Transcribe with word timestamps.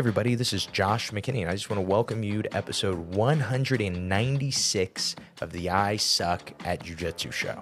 everybody, 0.00 0.34
this 0.34 0.54
is 0.54 0.64
Josh 0.64 1.10
McKinney, 1.10 1.42
and 1.42 1.50
I 1.50 1.52
just 1.52 1.68
want 1.68 1.76
to 1.76 1.86
welcome 1.86 2.22
you 2.22 2.40
to 2.40 2.56
episode 2.56 2.96
196 3.14 5.16
of 5.42 5.52
the 5.52 5.68
I 5.68 5.98
Suck 5.98 6.52
at 6.64 6.82
Jiu 6.82 6.94
Jitsu 6.94 7.30
show. 7.30 7.60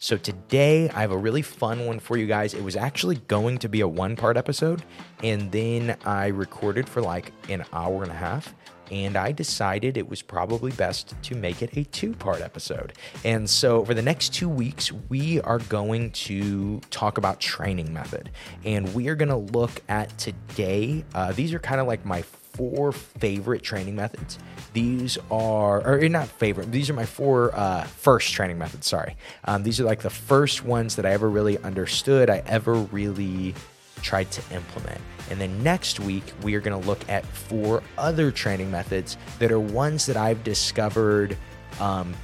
So, 0.00 0.16
today 0.16 0.90
I 0.90 1.02
have 1.02 1.12
a 1.12 1.16
really 1.16 1.42
fun 1.42 1.86
one 1.86 2.00
for 2.00 2.16
you 2.16 2.26
guys. 2.26 2.54
It 2.54 2.64
was 2.64 2.74
actually 2.74 3.18
going 3.28 3.58
to 3.58 3.68
be 3.68 3.82
a 3.82 3.88
one 3.88 4.16
part 4.16 4.36
episode, 4.36 4.82
and 5.22 5.52
then 5.52 5.96
I 6.04 6.26
recorded 6.26 6.88
for 6.88 7.02
like 7.02 7.30
an 7.48 7.64
hour 7.72 8.02
and 8.02 8.10
a 8.10 8.16
half 8.16 8.52
and 8.90 9.16
I 9.16 9.32
decided 9.32 9.96
it 9.96 10.08
was 10.08 10.22
probably 10.22 10.72
best 10.72 11.14
to 11.22 11.34
make 11.34 11.62
it 11.62 11.76
a 11.76 11.84
two 11.84 12.12
part 12.14 12.40
episode. 12.40 12.92
And 13.24 13.48
so, 13.48 13.84
for 13.84 13.94
the 13.94 14.02
next 14.02 14.34
two 14.34 14.48
weeks, 14.48 14.92
we 15.08 15.40
are 15.42 15.58
going 15.58 16.10
to 16.12 16.80
talk 16.90 17.18
about 17.18 17.40
training 17.40 17.92
method. 17.92 18.30
And 18.64 18.94
we 18.94 19.08
are 19.08 19.14
going 19.14 19.28
to 19.28 19.36
look 19.36 19.80
at 19.88 20.16
today, 20.18 21.04
uh, 21.14 21.32
these 21.32 21.52
are 21.54 21.58
kind 21.58 21.80
of 21.80 21.86
like 21.86 22.04
my 22.04 22.22
four 22.22 22.92
favorite 22.92 23.62
training 23.62 23.94
methods. 23.94 24.38
These 24.72 25.18
are, 25.30 25.86
or 25.86 25.98
eh, 25.98 26.08
not 26.08 26.28
favorite, 26.28 26.72
these 26.72 26.88
are 26.90 26.94
my 26.94 27.06
four 27.06 27.54
uh, 27.54 27.84
first 27.84 28.32
training 28.32 28.58
methods. 28.58 28.86
Sorry. 28.86 29.16
Um, 29.44 29.62
these 29.62 29.80
are 29.80 29.84
like 29.84 30.02
the 30.02 30.10
first 30.10 30.64
ones 30.64 30.96
that 30.96 31.06
I 31.06 31.12
ever 31.12 31.28
really 31.28 31.58
understood, 31.58 32.30
I 32.30 32.42
ever 32.46 32.74
really 32.74 33.54
tried 34.02 34.30
to 34.32 34.54
implement. 34.54 35.00
And 35.30 35.40
then 35.40 35.62
next 35.62 36.00
week, 36.00 36.24
we 36.42 36.54
are 36.54 36.60
going 36.60 36.80
to 36.80 36.86
look 36.86 37.08
at 37.08 37.26
four 37.26 37.82
other 37.98 38.30
training 38.30 38.70
methods 38.70 39.16
that 39.38 39.50
are 39.50 39.60
ones 39.60 40.06
that 40.06 40.16
I've 40.16 40.42
discovered 40.44 41.36
um, 41.80 42.14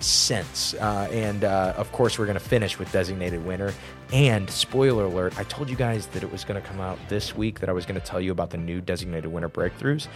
since. 0.00 0.74
Uh, 0.74 1.08
and 1.12 1.44
uh, 1.44 1.74
of 1.76 1.90
course, 1.92 2.18
we're 2.18 2.26
going 2.26 2.38
to 2.38 2.40
finish 2.40 2.78
with 2.78 2.90
designated 2.92 3.44
winner. 3.44 3.72
And 4.12 4.48
spoiler 4.50 5.04
alert, 5.04 5.38
I 5.38 5.44
told 5.44 5.70
you 5.70 5.76
guys 5.76 6.06
that 6.08 6.22
it 6.22 6.30
was 6.30 6.44
going 6.44 6.60
to 6.60 6.66
come 6.66 6.80
out 6.80 6.98
this 7.08 7.36
week, 7.36 7.60
that 7.60 7.68
I 7.68 7.72
was 7.72 7.86
going 7.86 8.00
to 8.00 8.06
tell 8.06 8.20
you 8.20 8.32
about 8.32 8.50
the 8.50 8.58
new 8.58 8.80
designated 8.80 9.30
winner 9.30 9.48
breakthroughs. 9.48 10.08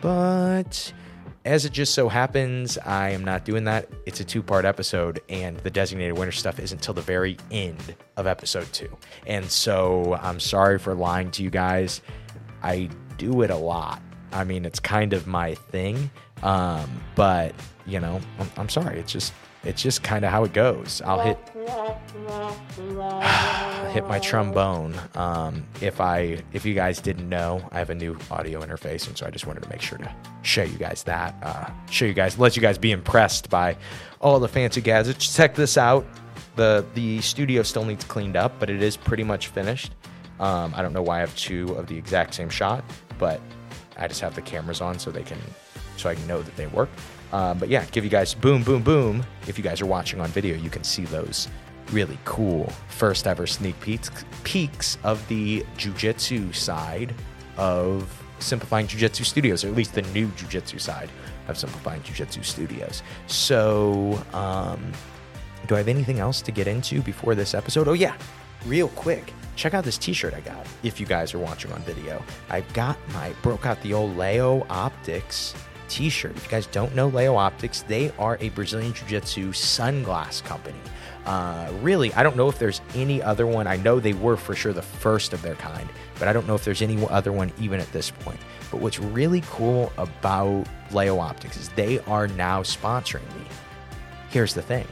But 0.00 0.92
as 1.44 1.64
it 1.64 1.72
just 1.72 1.94
so 1.94 2.08
happens, 2.08 2.78
I 2.78 3.10
am 3.10 3.24
not 3.24 3.44
doing 3.44 3.64
that. 3.64 3.88
It's 4.06 4.20
a 4.20 4.24
two 4.24 4.42
part 4.42 4.64
episode, 4.64 5.20
and 5.28 5.58
the 5.58 5.70
designated 5.70 6.16
winner 6.16 6.32
stuff 6.32 6.58
isn't 6.58 6.78
until 6.78 6.94
the 6.94 7.02
very 7.02 7.36
end 7.50 7.94
of 8.16 8.26
episode 8.26 8.72
two. 8.72 8.96
And 9.26 9.50
so 9.50 10.18
I'm 10.22 10.40
sorry 10.40 10.78
for 10.78 10.94
lying 10.94 11.30
to 11.32 11.42
you 11.42 11.50
guys. 11.50 12.00
I 12.62 12.88
do 13.18 13.42
it 13.42 13.50
a 13.50 13.56
lot. 13.56 14.00
I 14.32 14.44
mean, 14.44 14.64
it's 14.64 14.80
kind 14.80 15.12
of 15.12 15.26
my 15.26 15.54
thing. 15.54 16.10
Um, 16.42 17.02
but, 17.14 17.54
you 17.86 18.00
know, 18.00 18.20
I'm, 18.38 18.50
I'm 18.56 18.68
sorry. 18.68 18.98
It's 18.98 19.12
just 19.12 19.32
it's 19.64 19.82
just 19.82 20.02
kind 20.02 20.24
of 20.24 20.30
how 20.30 20.44
it 20.44 20.52
goes. 20.52 21.02
I'll 21.04 21.20
hit 21.20 21.38
hit 23.92 24.06
my 24.06 24.18
trombone. 24.18 24.94
Um, 25.14 25.64
if 25.80 26.00
I 26.00 26.42
if 26.52 26.64
you 26.64 26.74
guys 26.74 27.00
didn't 27.00 27.28
know, 27.28 27.66
I 27.72 27.78
have 27.78 27.90
a 27.90 27.94
new 27.94 28.16
audio 28.30 28.60
interface, 28.60 29.06
and 29.06 29.16
so 29.16 29.26
I 29.26 29.30
just 29.30 29.46
wanted 29.46 29.62
to 29.62 29.68
make 29.68 29.80
sure 29.80 29.98
to 29.98 30.14
show 30.42 30.62
you 30.62 30.76
guys 30.76 31.02
that, 31.04 31.34
uh, 31.42 31.70
show 31.90 32.04
you 32.04 32.14
guys, 32.14 32.38
let 32.38 32.56
you 32.56 32.62
guys 32.62 32.78
be 32.78 32.92
impressed 32.92 33.50
by 33.50 33.76
all 34.20 34.38
the 34.40 34.48
fancy 34.48 34.80
gadgets. 34.80 35.34
Check 35.34 35.54
this 35.54 35.78
out. 35.78 36.06
the 36.56 36.84
The 36.94 37.20
studio 37.20 37.62
still 37.62 37.84
needs 37.84 38.04
cleaned 38.04 38.36
up, 38.36 38.52
but 38.58 38.70
it 38.70 38.82
is 38.82 38.96
pretty 38.96 39.24
much 39.24 39.48
finished. 39.48 39.92
Um, 40.40 40.74
I 40.74 40.82
don't 40.82 40.92
know 40.92 41.02
why 41.02 41.18
I 41.18 41.20
have 41.20 41.34
two 41.36 41.72
of 41.74 41.86
the 41.86 41.96
exact 41.96 42.34
same 42.34 42.48
shot, 42.48 42.84
but 43.18 43.40
I 43.96 44.08
just 44.08 44.20
have 44.20 44.34
the 44.34 44.42
cameras 44.42 44.80
on 44.80 44.98
so 44.98 45.10
they 45.10 45.22
can 45.22 45.38
so 45.96 46.10
I 46.10 46.16
can 46.16 46.26
know 46.26 46.42
that 46.42 46.56
they 46.56 46.66
work. 46.66 46.88
Um, 47.34 47.58
but 47.58 47.68
yeah, 47.68 47.84
give 47.86 48.04
you 48.04 48.10
guys 48.10 48.32
boom, 48.32 48.62
boom, 48.62 48.80
boom. 48.80 49.26
If 49.48 49.58
you 49.58 49.64
guys 49.64 49.80
are 49.80 49.86
watching 49.86 50.20
on 50.20 50.28
video, 50.28 50.56
you 50.56 50.70
can 50.70 50.84
see 50.84 51.04
those 51.04 51.48
really 51.90 52.16
cool 52.24 52.72
first 52.88 53.26
ever 53.26 53.44
sneak 53.44 53.78
peeks, 53.80 54.08
peeks 54.44 54.98
of 55.02 55.26
the 55.26 55.66
jujitsu 55.76 56.54
side 56.54 57.12
of 57.56 58.08
Simplifying 58.38 58.86
Jiu-Jitsu 58.86 59.24
Studios, 59.24 59.64
or 59.64 59.68
at 59.68 59.74
least 59.74 59.94
the 59.94 60.02
new 60.02 60.28
Jiu-Jitsu 60.36 60.78
side 60.78 61.10
of 61.48 61.58
Simplifying 61.58 62.04
Jiu-Jitsu 62.04 62.44
Studios. 62.44 63.02
So, 63.26 64.22
um, 64.32 64.92
do 65.66 65.74
I 65.74 65.78
have 65.78 65.88
anything 65.88 66.20
else 66.20 66.40
to 66.42 66.52
get 66.52 66.68
into 66.68 67.02
before 67.02 67.34
this 67.34 67.52
episode? 67.52 67.88
Oh 67.88 67.94
yeah, 67.94 68.16
real 68.64 68.88
quick. 68.90 69.32
Check 69.56 69.74
out 69.74 69.82
this 69.82 69.98
t-shirt 69.98 70.34
I 70.34 70.40
got 70.40 70.66
if 70.84 71.00
you 71.00 71.06
guys 71.06 71.34
are 71.34 71.38
watching 71.40 71.72
on 71.72 71.80
video. 71.82 72.22
I've 72.48 72.70
got 72.74 72.96
my 73.12 73.32
broke 73.42 73.66
out 73.66 73.82
the 73.82 73.92
old 73.92 74.16
Leo 74.16 74.64
Optics 74.70 75.54
t 75.88 76.08
shirt. 76.08 76.36
If 76.36 76.44
you 76.44 76.50
guys 76.50 76.66
don't 76.66 76.94
know 76.94 77.08
Leo 77.08 77.36
Optics, 77.36 77.82
they 77.82 78.10
are 78.18 78.38
a 78.40 78.48
Brazilian 78.50 78.92
Jiu 78.92 79.06
Jitsu 79.08 79.52
sunglass 79.52 80.42
company. 80.44 80.78
Uh, 81.26 81.72
really, 81.80 82.12
I 82.14 82.22
don't 82.22 82.36
know 82.36 82.48
if 82.48 82.58
there's 82.58 82.80
any 82.94 83.22
other 83.22 83.46
one. 83.46 83.66
I 83.66 83.76
know 83.76 83.98
they 83.98 84.12
were 84.12 84.36
for 84.36 84.54
sure 84.54 84.72
the 84.72 84.82
first 84.82 85.32
of 85.32 85.40
their 85.42 85.54
kind, 85.54 85.88
but 86.18 86.28
I 86.28 86.32
don't 86.32 86.46
know 86.46 86.54
if 86.54 86.64
there's 86.64 86.82
any 86.82 87.06
other 87.08 87.32
one 87.32 87.52
even 87.58 87.80
at 87.80 87.90
this 87.92 88.10
point. 88.10 88.38
But 88.70 88.80
what's 88.80 88.98
really 88.98 89.42
cool 89.50 89.92
about 89.96 90.66
Leo 90.92 91.18
Optics 91.18 91.56
is 91.56 91.68
they 91.70 91.98
are 92.00 92.28
now 92.28 92.62
sponsoring 92.62 93.26
me. 93.38 93.46
Here's 94.30 94.52
the 94.52 94.62
thing 94.62 94.86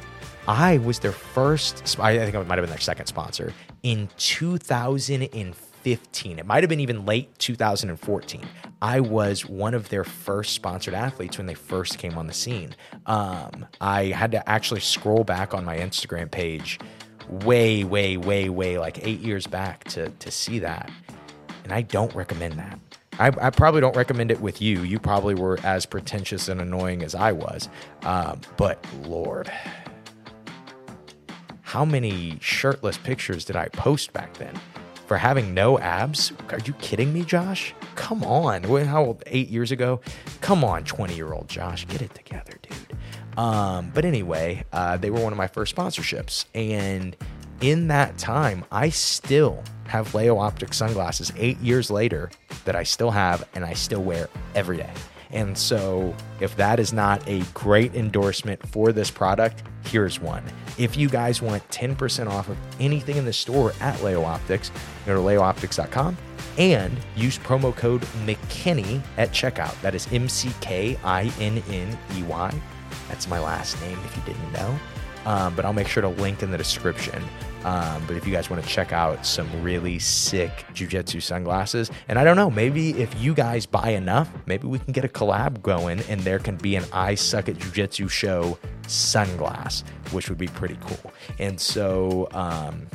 I 0.48 0.78
was 0.78 0.98
their 0.98 1.12
first, 1.12 1.98
I 2.00 2.16
think 2.18 2.34
I 2.34 2.42
might 2.42 2.58
have 2.58 2.64
been 2.64 2.70
their 2.70 2.78
second 2.78 3.06
sponsor 3.06 3.52
in 3.82 4.08
2015. 4.16 5.71
2015. 5.82 6.38
It 6.38 6.46
might 6.46 6.62
have 6.62 6.68
been 6.70 6.80
even 6.80 7.04
late 7.04 7.38
2014. 7.38 8.42
I 8.80 9.00
was 9.00 9.46
one 9.46 9.74
of 9.74 9.88
their 9.88 10.04
first 10.04 10.54
sponsored 10.54 10.94
athletes 10.94 11.38
when 11.38 11.46
they 11.46 11.54
first 11.54 11.98
came 11.98 12.16
on 12.16 12.26
the 12.26 12.32
scene. 12.32 12.74
Um, 13.06 13.66
I 13.80 14.06
had 14.06 14.32
to 14.32 14.48
actually 14.48 14.80
scroll 14.80 15.24
back 15.24 15.54
on 15.54 15.64
my 15.64 15.78
Instagram 15.78 16.30
page 16.30 16.78
way, 17.28 17.84
way, 17.84 18.16
way, 18.16 18.48
way, 18.48 18.78
like 18.78 19.06
eight 19.06 19.20
years 19.20 19.46
back 19.46 19.84
to, 19.84 20.10
to 20.10 20.30
see 20.30 20.58
that. 20.60 20.90
And 21.64 21.72
I 21.72 21.82
don't 21.82 22.14
recommend 22.14 22.54
that. 22.54 22.78
I, 23.18 23.26
I, 23.40 23.50
probably 23.50 23.82
don't 23.82 23.94
recommend 23.94 24.30
it 24.30 24.40
with 24.40 24.62
you. 24.62 24.82
You 24.82 24.98
probably 24.98 25.34
were 25.34 25.58
as 25.62 25.84
pretentious 25.84 26.48
and 26.48 26.60
annoying 26.60 27.02
as 27.02 27.14
I 27.14 27.32
was. 27.32 27.68
Um, 28.04 28.40
but 28.56 28.84
Lord, 29.02 29.52
how 31.60 31.84
many 31.84 32.38
shirtless 32.40 32.96
pictures 32.96 33.44
did 33.44 33.54
I 33.54 33.68
post 33.68 34.12
back 34.14 34.32
then? 34.34 34.58
For 35.12 35.18
having 35.18 35.52
no 35.52 35.78
abs? 35.78 36.32
Are 36.48 36.58
you 36.64 36.72
kidding 36.74 37.12
me, 37.12 37.22
Josh? 37.22 37.74
Come 37.96 38.24
on. 38.24 38.62
How 38.62 39.04
old? 39.04 39.22
Eight 39.26 39.50
years 39.50 39.70
ago? 39.70 40.00
Come 40.40 40.64
on, 40.64 40.84
20 40.84 41.14
year 41.14 41.34
old 41.34 41.50
Josh. 41.50 41.86
Get 41.86 42.00
it 42.00 42.14
together, 42.14 42.54
dude. 42.62 43.38
Um, 43.38 43.90
but 43.92 44.06
anyway, 44.06 44.64
uh, 44.72 44.96
they 44.96 45.10
were 45.10 45.20
one 45.20 45.30
of 45.30 45.36
my 45.36 45.48
first 45.48 45.76
sponsorships. 45.76 46.46
And 46.54 47.14
in 47.60 47.88
that 47.88 48.16
time, 48.16 48.64
I 48.72 48.88
still 48.88 49.62
have 49.86 50.14
Leo 50.14 50.38
Optic 50.38 50.72
sunglasses 50.72 51.30
eight 51.36 51.58
years 51.58 51.90
later 51.90 52.30
that 52.64 52.74
I 52.74 52.82
still 52.82 53.10
have 53.10 53.46
and 53.54 53.66
I 53.66 53.74
still 53.74 54.02
wear 54.02 54.30
every 54.54 54.78
day. 54.78 54.94
And 55.32 55.56
so, 55.56 56.14
if 56.40 56.56
that 56.56 56.78
is 56.78 56.92
not 56.92 57.26
a 57.26 57.40
great 57.54 57.94
endorsement 57.94 58.64
for 58.68 58.92
this 58.92 59.10
product, 59.10 59.62
here's 59.86 60.20
one. 60.20 60.44
If 60.78 60.96
you 60.96 61.08
guys 61.08 61.40
want 61.40 61.66
10% 61.70 62.28
off 62.28 62.48
of 62.48 62.56
anything 62.78 63.16
in 63.16 63.24
the 63.24 63.32
store 63.32 63.72
at 63.80 64.02
Leo 64.02 64.22
Optics, 64.22 64.70
go 65.06 65.14
to 65.14 65.20
leooptics.com 65.20 66.16
and 66.58 66.96
use 67.16 67.38
promo 67.38 67.74
code 67.74 68.02
McKinney 68.26 69.00
at 69.16 69.30
checkout. 69.30 69.80
That 69.80 69.94
is 69.94 70.06
M 70.12 70.28
C 70.28 70.50
K 70.60 70.98
I 71.02 71.32
N 71.38 71.62
N 71.68 71.98
E 72.14 72.22
Y. 72.22 72.54
That's 73.08 73.26
my 73.28 73.38
last 73.38 73.80
name 73.80 73.98
if 74.04 74.16
you 74.16 74.22
didn't 74.24 74.52
know. 74.52 74.78
Um, 75.24 75.54
but 75.54 75.64
I'll 75.64 75.72
make 75.72 75.88
sure 75.88 76.00
to 76.00 76.08
link 76.08 76.42
in 76.42 76.50
the 76.50 76.58
description. 76.58 77.22
Um, 77.64 78.02
but 78.08 78.16
if 78.16 78.26
you 78.26 78.32
guys 78.32 78.50
want 78.50 78.62
to 78.62 78.68
check 78.68 78.92
out 78.92 79.24
some 79.24 79.48
really 79.62 79.98
sick 79.98 80.50
jujitsu 80.74 81.22
sunglasses, 81.22 81.90
and 82.08 82.18
I 82.18 82.24
don't 82.24 82.36
know, 82.36 82.50
maybe 82.50 82.90
if 83.00 83.14
you 83.20 83.34
guys 83.34 83.66
buy 83.66 83.90
enough, 83.90 84.28
maybe 84.46 84.66
we 84.66 84.80
can 84.80 84.92
get 84.92 85.04
a 85.04 85.08
collab 85.08 85.62
going 85.62 86.00
and 86.08 86.20
there 86.22 86.40
can 86.40 86.56
be 86.56 86.74
an 86.74 86.84
I 86.92 87.14
Suck 87.14 87.48
at 87.48 87.56
Jujitsu 87.56 88.10
show 88.10 88.58
sunglass, 88.82 89.86
which 90.10 90.28
would 90.28 90.38
be 90.38 90.48
pretty 90.48 90.76
cool. 90.80 91.12
And 91.38 91.60
so, 91.60 92.28
um, 92.32 92.86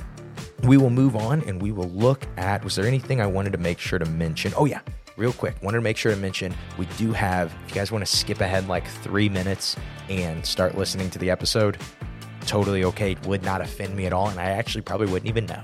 we 0.64 0.76
will 0.76 0.90
move 0.90 1.16
on 1.16 1.42
and 1.44 1.62
we 1.62 1.72
will 1.72 1.90
look 1.90 2.26
at 2.36 2.64
was 2.64 2.76
there 2.76 2.86
anything 2.86 3.22
I 3.22 3.28
wanted 3.28 3.52
to 3.54 3.60
make 3.60 3.80
sure 3.80 4.00
to 4.00 4.06
mention? 4.06 4.54
Oh, 4.58 4.66
yeah, 4.66 4.82
real 5.16 5.34
quick, 5.34 5.56
wanted 5.62 5.78
to 5.78 5.84
make 5.84 5.98
sure 5.98 6.14
to 6.14 6.20
mention 6.20 6.54
we 6.78 6.88
do 6.98 7.12
have, 7.12 7.54
if 7.66 7.70
you 7.70 7.76
guys 7.76 7.92
want 7.92 8.06
to 8.06 8.12
skip 8.12 8.42
ahead 8.42 8.68
like 8.68 8.88
three 8.88 9.30
minutes 9.30 9.76
and 10.10 10.46
start 10.46 10.78
listening 10.78 11.10
to 11.12 11.20
the 11.20 11.30
episode, 11.30 11.78
totally 12.48 12.84
okay. 12.86 13.12
It 13.12 13.28
Would 13.28 13.44
not 13.44 13.62
offend 13.62 13.96
me 13.96 14.06
at 14.06 14.14
all. 14.14 14.30
And 14.30 14.40
I 14.40 14.46
actually 14.46 14.82
probably 14.82 15.08
wouldn't 15.08 15.30
even 15.30 15.46
know. 15.46 15.64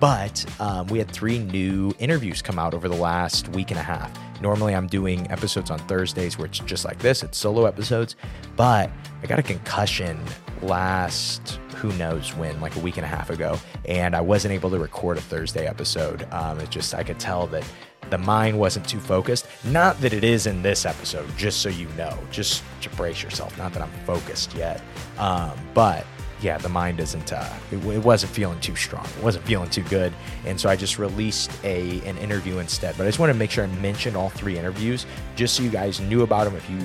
But 0.00 0.44
um, 0.60 0.88
we 0.88 0.98
had 0.98 1.10
three 1.10 1.38
new 1.38 1.92
interviews 1.98 2.42
come 2.42 2.58
out 2.58 2.74
over 2.74 2.88
the 2.88 2.96
last 2.96 3.48
week 3.50 3.70
and 3.70 3.78
a 3.78 3.82
half. 3.82 4.10
Normally, 4.40 4.74
I'm 4.74 4.86
doing 4.86 5.30
episodes 5.30 5.70
on 5.70 5.78
Thursdays 5.80 6.36
where 6.36 6.46
it's 6.46 6.58
just 6.58 6.84
like 6.84 6.98
this, 6.98 7.22
it's 7.22 7.38
solo 7.38 7.64
episodes. 7.66 8.16
But 8.56 8.90
I 9.22 9.26
got 9.26 9.38
a 9.38 9.42
concussion 9.42 10.20
last, 10.60 11.60
who 11.76 11.92
knows 11.92 12.34
when, 12.34 12.60
like 12.60 12.76
a 12.76 12.80
week 12.80 12.96
and 12.96 13.04
a 13.04 13.08
half 13.08 13.30
ago. 13.30 13.58
And 13.84 14.14
I 14.16 14.20
wasn't 14.20 14.52
able 14.52 14.70
to 14.70 14.78
record 14.78 15.16
a 15.16 15.20
Thursday 15.20 15.66
episode. 15.66 16.26
Um, 16.32 16.58
it's 16.60 16.70
just, 16.70 16.94
I 16.94 17.04
could 17.04 17.20
tell 17.20 17.46
that 17.48 17.64
the 18.10 18.18
mind 18.18 18.58
wasn't 18.58 18.86
too 18.86 19.00
focused. 19.00 19.46
Not 19.64 19.98
that 20.00 20.12
it 20.12 20.24
is 20.24 20.46
in 20.46 20.62
this 20.62 20.84
episode, 20.84 21.26
just 21.36 21.62
so 21.62 21.68
you 21.68 21.88
know, 21.96 22.18
just 22.30 22.62
to 22.82 22.90
brace 22.90 23.22
yourself. 23.22 23.56
Not 23.56 23.72
that 23.72 23.82
I'm 23.82 23.92
focused 24.04 24.54
yet. 24.54 24.82
Um, 25.18 25.52
but 25.72 26.04
yeah, 26.44 26.58
the 26.58 26.68
mind 26.68 27.00
isn't. 27.00 27.32
Uh, 27.32 27.52
it, 27.72 27.82
it, 27.86 28.04
wasn't 28.04 28.30
feeling 28.32 28.60
too 28.60 28.76
strong. 28.76 29.04
It 29.04 29.24
wasn't 29.24 29.46
feeling 29.46 29.70
too 29.70 29.82
good, 29.84 30.12
and 30.44 30.60
so 30.60 30.68
I 30.68 30.76
just 30.76 30.98
released 30.98 31.50
a 31.64 32.00
an 32.02 32.18
interview 32.18 32.58
instead. 32.58 32.96
But 32.98 33.04
I 33.04 33.08
just 33.08 33.18
want 33.18 33.32
to 33.32 33.38
make 33.38 33.50
sure 33.50 33.64
I 33.64 33.66
mentioned 33.78 34.16
all 34.16 34.28
three 34.28 34.58
interviews, 34.58 35.06
just 35.36 35.54
so 35.54 35.62
you 35.62 35.70
guys 35.70 36.00
knew 36.00 36.22
about 36.22 36.44
them 36.44 36.54
if 36.54 36.68
you 36.68 36.78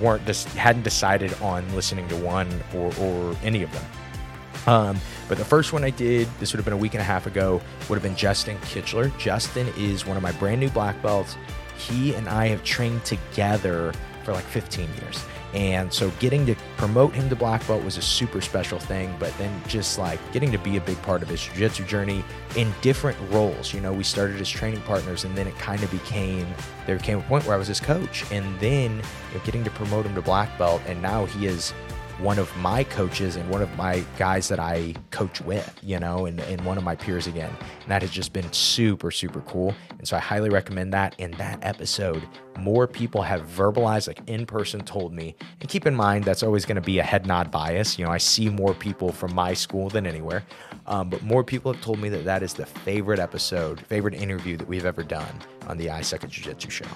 weren't 0.00 0.24
just 0.24 0.48
hadn't 0.50 0.82
decided 0.82 1.34
on 1.42 1.70
listening 1.74 2.08
to 2.08 2.16
one 2.16 2.48
or 2.74 2.90
or 2.98 3.36
any 3.44 3.62
of 3.62 3.70
them. 3.72 3.84
Um, 4.66 5.00
but 5.28 5.38
the 5.38 5.44
first 5.44 5.72
one 5.72 5.84
I 5.84 5.90
did, 5.90 6.26
this 6.40 6.52
would 6.52 6.58
have 6.58 6.64
been 6.64 6.74
a 6.74 6.78
week 6.78 6.94
and 6.94 7.00
a 7.00 7.04
half 7.04 7.26
ago, 7.26 7.60
would 7.88 7.96
have 7.96 8.02
been 8.02 8.16
Justin 8.16 8.56
Kitchler. 8.58 9.16
Justin 9.18 9.70
is 9.76 10.06
one 10.06 10.16
of 10.16 10.22
my 10.22 10.32
brand 10.32 10.60
new 10.60 10.70
black 10.70 11.00
belts. 11.02 11.36
He 11.76 12.14
and 12.14 12.28
I 12.28 12.48
have 12.48 12.64
trained 12.64 13.04
together 13.04 13.92
for 14.24 14.32
like 14.32 14.44
15 14.44 14.88
years. 15.00 15.24
And 15.54 15.92
so 15.92 16.10
getting 16.18 16.44
to 16.46 16.54
promote 16.76 17.14
him 17.14 17.28
to 17.28 17.36
black 17.36 17.66
belt 17.66 17.82
was 17.82 17.96
a 17.96 18.02
super 18.02 18.40
special 18.40 18.78
thing. 18.78 19.14
But 19.18 19.36
then 19.38 19.62
just 19.66 19.98
like 19.98 20.20
getting 20.32 20.52
to 20.52 20.58
be 20.58 20.76
a 20.76 20.80
big 20.80 21.00
part 21.02 21.22
of 21.22 21.28
his 21.28 21.42
jiu-jitsu 21.42 21.84
journey 21.84 22.24
in 22.56 22.72
different 22.82 23.18
roles. 23.30 23.72
You 23.72 23.80
know, 23.80 23.92
we 23.92 24.04
started 24.04 24.40
as 24.40 24.48
training 24.48 24.82
partners 24.82 25.24
and 25.24 25.34
then 25.36 25.46
it 25.46 25.56
kind 25.58 25.82
of 25.82 25.90
became, 25.90 26.46
there 26.86 26.98
came 26.98 27.18
a 27.18 27.22
point 27.22 27.46
where 27.46 27.54
I 27.54 27.58
was 27.58 27.68
his 27.68 27.80
coach. 27.80 28.30
And 28.30 28.58
then 28.60 28.96
you 28.96 29.38
know, 29.38 29.44
getting 29.44 29.64
to 29.64 29.70
promote 29.70 30.06
him 30.06 30.14
to 30.14 30.22
black 30.22 30.56
belt. 30.58 30.82
And 30.86 31.00
now 31.00 31.24
he 31.24 31.46
is 31.46 31.72
one 32.18 32.38
of 32.38 32.54
my 32.56 32.82
coaches 32.82 33.36
and 33.36 33.48
one 33.48 33.62
of 33.62 33.74
my 33.76 34.04
guys 34.18 34.48
that 34.48 34.58
I 34.58 34.94
coach 35.10 35.40
with, 35.40 35.78
you 35.82 36.00
know, 36.00 36.26
and, 36.26 36.40
and 36.40 36.60
one 36.64 36.76
of 36.76 36.82
my 36.82 36.96
peers 36.96 37.28
again. 37.28 37.50
And 37.60 37.88
that 37.88 38.02
has 38.02 38.10
just 38.10 38.32
been 38.32 38.52
super, 38.52 39.12
super 39.12 39.40
cool. 39.42 39.72
And 39.98 40.06
so 40.06 40.16
I 40.16 40.20
highly 40.20 40.50
recommend 40.50 40.92
that. 40.94 41.14
In 41.18 41.30
that 41.32 41.60
episode, 41.62 42.26
more 42.58 42.88
people 42.88 43.22
have 43.22 43.42
verbalized, 43.42 44.08
like 44.08 44.20
in 44.26 44.46
person, 44.46 44.80
told 44.80 45.12
me. 45.12 45.36
And 45.60 45.68
keep 45.68 45.86
in 45.86 45.94
mind, 45.94 46.24
that's 46.24 46.42
always 46.42 46.64
going 46.64 46.76
to 46.76 46.82
be 46.82 46.98
a 46.98 47.04
head 47.04 47.24
nod 47.24 47.52
bias. 47.52 47.98
You 47.98 48.04
know, 48.04 48.10
I 48.10 48.18
see 48.18 48.48
more 48.48 48.74
people 48.74 49.12
from 49.12 49.32
my 49.32 49.54
school 49.54 49.88
than 49.88 50.04
anywhere. 50.04 50.42
Um, 50.86 51.10
but 51.10 51.22
more 51.22 51.44
people 51.44 51.72
have 51.72 51.82
told 51.82 52.00
me 52.00 52.08
that 52.08 52.24
that 52.24 52.42
is 52.42 52.52
the 52.52 52.66
favorite 52.66 53.20
episode, 53.20 53.80
favorite 53.86 54.14
interview 54.14 54.56
that 54.56 54.66
we've 54.66 54.86
ever 54.86 55.04
done 55.04 55.40
on 55.68 55.76
the 55.76 55.86
iSuck 55.86 56.28
Jiu 56.28 56.44
Jitsu 56.44 56.70
show. 56.70 56.86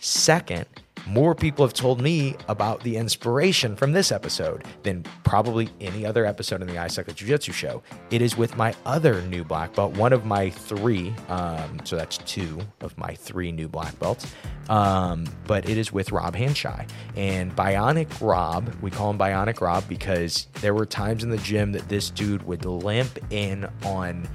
Second, 0.00 0.66
more 1.08 1.34
people 1.34 1.64
have 1.64 1.72
told 1.72 2.00
me 2.00 2.36
about 2.48 2.82
the 2.82 2.96
inspiration 2.96 3.74
from 3.76 3.92
this 3.92 4.12
episode 4.12 4.64
than 4.82 5.02
probably 5.24 5.70
any 5.80 6.04
other 6.04 6.26
episode 6.26 6.60
in 6.60 6.68
the 6.68 6.74
iSuck 6.74 7.12
Jiu 7.14 7.28
Jitsu 7.28 7.52
show. 7.52 7.82
It 8.10 8.20
is 8.20 8.36
with 8.36 8.56
my 8.56 8.74
other 8.84 9.22
new 9.22 9.42
black 9.42 9.74
belt, 9.74 9.96
one 9.96 10.12
of 10.12 10.24
my 10.24 10.50
three. 10.50 11.14
Um, 11.28 11.80
so 11.84 11.96
that's 11.96 12.18
two 12.18 12.60
of 12.80 12.96
my 12.98 13.14
three 13.14 13.52
new 13.52 13.68
black 13.68 13.98
belts. 13.98 14.26
Um, 14.68 15.24
but 15.46 15.68
it 15.68 15.78
is 15.78 15.92
with 15.92 16.12
Rob 16.12 16.36
Hanshai. 16.36 16.88
And 17.16 17.56
Bionic 17.56 18.08
Rob, 18.20 18.74
we 18.82 18.90
call 18.90 19.10
him 19.10 19.18
Bionic 19.18 19.60
Rob 19.60 19.88
because 19.88 20.46
there 20.60 20.74
were 20.74 20.86
times 20.86 21.24
in 21.24 21.30
the 21.30 21.38
gym 21.38 21.72
that 21.72 21.88
this 21.88 22.10
dude 22.10 22.42
would 22.42 22.64
limp 22.64 23.18
in 23.30 23.66
on 23.84 24.28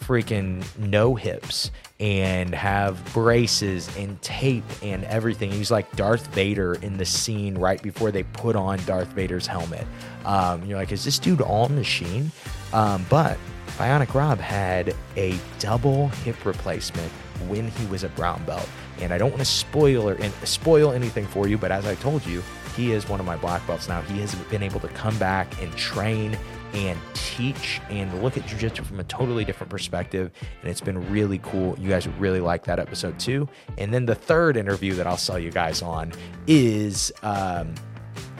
freaking 0.00 0.64
no 0.78 1.14
hips 1.14 1.70
and 2.04 2.54
have 2.54 3.02
braces 3.14 3.88
and 3.96 4.20
tape 4.20 4.62
and 4.82 5.04
everything. 5.04 5.50
He's 5.50 5.70
like 5.70 5.90
Darth 5.96 6.26
Vader 6.34 6.74
in 6.74 6.98
the 6.98 7.06
scene 7.06 7.56
right 7.56 7.82
before 7.82 8.10
they 8.10 8.24
put 8.24 8.56
on 8.56 8.78
Darth 8.84 9.08
Vader's 9.08 9.46
helmet. 9.46 9.86
Um, 10.26 10.62
you're 10.66 10.78
like, 10.78 10.92
is 10.92 11.02
this 11.02 11.18
dude 11.18 11.40
all 11.40 11.70
machine? 11.70 12.30
Um, 12.74 13.06
but 13.08 13.38
Bionic 13.78 14.12
Rob 14.12 14.38
had 14.38 14.94
a 15.16 15.38
double 15.58 16.08
hip 16.08 16.44
replacement 16.44 17.10
when 17.48 17.68
he 17.68 17.86
was 17.86 18.04
a 18.04 18.10
brown 18.10 18.44
belt. 18.44 18.68
And 19.00 19.10
I 19.10 19.16
don't 19.16 19.30
want 19.30 19.40
to 19.40 19.46
spoil 19.46 20.06
or 20.06 20.18
spoil 20.44 20.92
anything 20.92 21.26
for 21.26 21.48
you, 21.48 21.56
but 21.56 21.72
as 21.72 21.86
I 21.86 21.94
told 21.94 22.26
you, 22.26 22.42
he 22.76 22.92
is 22.92 23.08
one 23.08 23.18
of 23.18 23.24
my 23.24 23.36
black 23.36 23.66
belts 23.66 23.88
now. 23.88 24.02
He 24.02 24.20
has 24.20 24.34
been 24.34 24.62
able 24.62 24.80
to 24.80 24.88
come 24.88 25.18
back 25.18 25.62
and 25.62 25.74
train 25.74 26.36
and 26.74 26.98
teach 27.14 27.80
and 27.88 28.22
look 28.22 28.36
at 28.36 28.42
jujitsu 28.44 28.84
from 28.84 29.00
a 29.00 29.04
totally 29.04 29.44
different 29.44 29.70
perspective. 29.70 30.30
And 30.60 30.70
it's 30.70 30.80
been 30.80 31.10
really 31.10 31.38
cool. 31.42 31.78
You 31.78 31.88
guys 31.88 32.06
really 32.08 32.40
like 32.40 32.64
that 32.64 32.78
episode 32.78 33.18
too. 33.18 33.48
And 33.78 33.94
then 33.94 34.04
the 34.06 34.14
third 34.14 34.56
interview 34.56 34.94
that 34.94 35.06
I'll 35.06 35.16
sell 35.16 35.38
you 35.38 35.50
guys 35.50 35.82
on 35.82 36.12
is. 36.46 37.12
Um, 37.22 37.74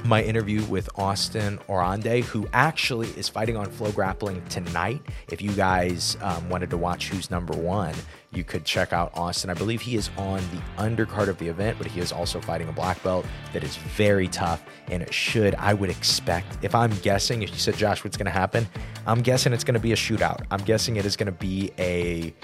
my 0.04 0.22
interview 0.22 0.62
with 0.64 0.88
Austin 0.98 1.58
Orande, 1.68 2.22
who 2.24 2.46
actually 2.52 3.08
is 3.10 3.28
fighting 3.28 3.56
on 3.56 3.66
FloGrappling 3.66 4.46
tonight. 4.48 5.00
If 5.32 5.40
you 5.40 5.52
guys 5.52 6.18
um, 6.20 6.48
wanted 6.50 6.68
to 6.70 6.76
watch 6.76 7.08
who's 7.08 7.30
number 7.30 7.56
one, 7.56 7.94
you 8.30 8.44
could 8.44 8.64
check 8.64 8.92
out 8.92 9.12
Austin. 9.14 9.48
I 9.48 9.54
believe 9.54 9.80
he 9.80 9.96
is 9.96 10.10
on 10.18 10.40
the 10.50 10.82
undercard 10.82 11.28
of 11.28 11.38
the 11.38 11.48
event, 11.48 11.78
but 11.78 11.86
he 11.86 12.00
is 12.00 12.12
also 12.12 12.40
fighting 12.40 12.68
a 12.68 12.72
black 12.72 13.02
belt 13.02 13.24
that 13.52 13.64
is 13.64 13.76
very 13.76 14.28
tough. 14.28 14.62
And 14.88 15.02
it 15.02 15.14
should, 15.14 15.54
I 15.54 15.72
would 15.72 15.88
expect, 15.88 16.62
if 16.62 16.74
I'm 16.74 16.90
guessing, 16.98 17.42
if 17.42 17.50
you 17.50 17.58
said, 17.58 17.76
Josh, 17.76 18.04
what's 18.04 18.16
going 18.16 18.26
to 18.26 18.32
happen? 18.32 18.68
I'm 19.06 19.22
guessing 19.22 19.52
it's 19.52 19.64
going 19.64 19.74
to 19.74 19.80
be 19.80 19.92
a 19.92 19.96
shootout. 19.96 20.44
I'm 20.50 20.62
guessing 20.64 20.96
it 20.96 21.06
is 21.06 21.16
going 21.16 21.26
to 21.26 21.32
be 21.32 21.72
a 21.78 22.34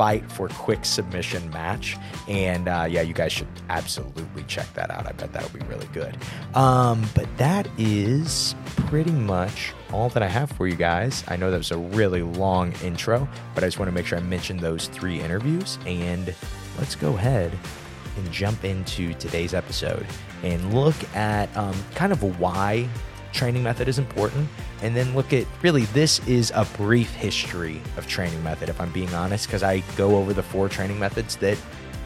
fight 0.00 0.32
for 0.32 0.48
quick 0.48 0.82
submission 0.82 1.50
match. 1.50 1.98
And 2.26 2.68
uh, 2.68 2.86
yeah, 2.88 3.02
you 3.02 3.12
guys 3.12 3.32
should 3.32 3.46
absolutely 3.68 4.44
check 4.44 4.72
that 4.72 4.90
out. 4.90 5.06
I 5.06 5.12
bet 5.12 5.30
that'll 5.34 5.50
be 5.50 5.62
really 5.66 5.88
good. 5.92 6.16
Um, 6.54 7.06
but 7.14 7.28
that 7.36 7.68
is 7.76 8.54
pretty 8.64 9.10
much 9.10 9.74
all 9.92 10.08
that 10.08 10.22
I 10.22 10.26
have 10.26 10.50
for 10.52 10.66
you 10.66 10.74
guys. 10.74 11.22
I 11.28 11.36
know 11.36 11.50
that 11.50 11.58
was 11.58 11.70
a 11.70 11.76
really 11.76 12.22
long 12.22 12.72
intro, 12.82 13.28
but 13.54 13.62
I 13.62 13.66
just 13.66 13.78
want 13.78 13.90
to 13.90 13.94
make 13.94 14.06
sure 14.06 14.16
I 14.16 14.22
mention 14.22 14.56
those 14.56 14.86
three 14.86 15.20
interviews. 15.20 15.78
And 15.84 16.34
let's 16.78 16.96
go 16.96 17.18
ahead 17.18 17.52
and 18.16 18.32
jump 18.32 18.64
into 18.64 19.12
today's 19.12 19.52
episode 19.52 20.06
and 20.42 20.72
look 20.72 20.96
at 21.14 21.54
um, 21.58 21.76
kind 21.94 22.10
of 22.10 22.40
why 22.40 22.88
training 23.32 23.62
method 23.62 23.88
is 23.88 23.98
important 23.98 24.48
and 24.82 24.96
then 24.96 25.14
look 25.14 25.32
at 25.32 25.46
really 25.62 25.84
this 25.86 26.18
is 26.26 26.52
a 26.54 26.64
brief 26.76 27.12
history 27.14 27.80
of 27.96 28.06
training 28.06 28.42
method 28.42 28.68
if 28.68 28.80
i'm 28.80 28.90
being 28.92 29.12
honest 29.14 29.46
because 29.46 29.62
i 29.62 29.80
go 29.96 30.16
over 30.16 30.32
the 30.32 30.42
four 30.42 30.68
training 30.68 30.98
methods 30.98 31.36
that 31.36 31.56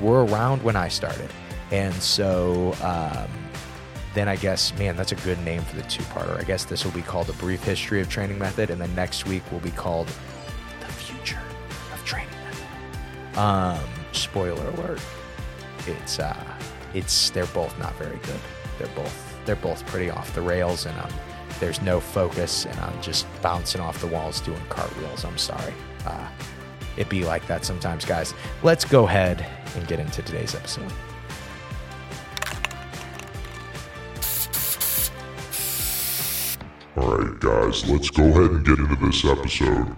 were 0.00 0.24
around 0.26 0.62
when 0.62 0.76
i 0.76 0.88
started 0.88 1.30
and 1.70 1.94
so 1.94 2.74
um, 2.82 3.28
then 4.14 4.28
I 4.28 4.36
guess, 4.36 4.72
man, 4.78 4.96
that's 4.96 5.12
a 5.12 5.16
good 5.16 5.38
name 5.40 5.62
for 5.62 5.76
the 5.76 5.82
two 5.82 6.02
parter. 6.04 6.38
I 6.38 6.44
guess 6.44 6.64
this 6.64 6.84
will 6.84 6.92
be 6.92 7.02
called 7.02 7.28
A 7.28 7.32
Brief 7.34 7.62
History 7.64 8.00
of 8.00 8.08
Training 8.08 8.38
Method, 8.38 8.70
and 8.70 8.80
then 8.80 8.94
next 8.94 9.26
week 9.26 9.42
will 9.50 9.60
be 9.60 9.72
called 9.72 10.06
The 10.80 10.86
Future 10.86 11.42
of 11.92 12.04
Training 12.04 12.28
Method. 12.44 13.38
Um, 13.38 13.80
spoiler 14.12 14.68
alert. 14.70 15.00
It's 15.86 16.18
uh 16.18 16.42
it's 16.94 17.30
they're 17.30 17.46
both 17.46 17.76
not 17.78 17.94
very 17.96 18.18
good. 18.18 18.40
They're 18.78 18.86
both 18.94 19.33
they're 19.44 19.56
both 19.56 19.84
pretty 19.86 20.10
off 20.10 20.34
the 20.34 20.42
rails 20.42 20.86
and 20.86 20.98
um 20.98 21.10
there's 21.60 21.80
no 21.82 22.00
focus 22.00 22.66
and 22.66 22.78
I'm 22.80 23.00
just 23.00 23.26
bouncing 23.40 23.80
off 23.80 24.00
the 24.00 24.06
walls 24.06 24.40
doing 24.40 24.60
cartwheels. 24.68 25.24
I'm 25.24 25.38
sorry. 25.38 25.72
Uh, 26.04 26.28
it 26.96 27.08
be 27.08 27.24
like 27.24 27.46
that 27.46 27.64
sometimes, 27.64 28.04
guys. 28.04 28.34
Let's 28.62 28.84
go 28.84 29.06
ahead 29.06 29.46
and 29.74 29.86
get 29.86 30.00
into 30.00 30.22
today's 30.22 30.54
episode. 30.54 30.92
All 36.96 37.16
right, 37.16 37.40
guys, 37.40 37.88
let's 37.88 38.10
go 38.10 38.24
ahead 38.24 38.50
and 38.52 38.64
get 38.64 38.78
into 38.78 38.96
this 38.96 39.24
episode. 39.24 39.96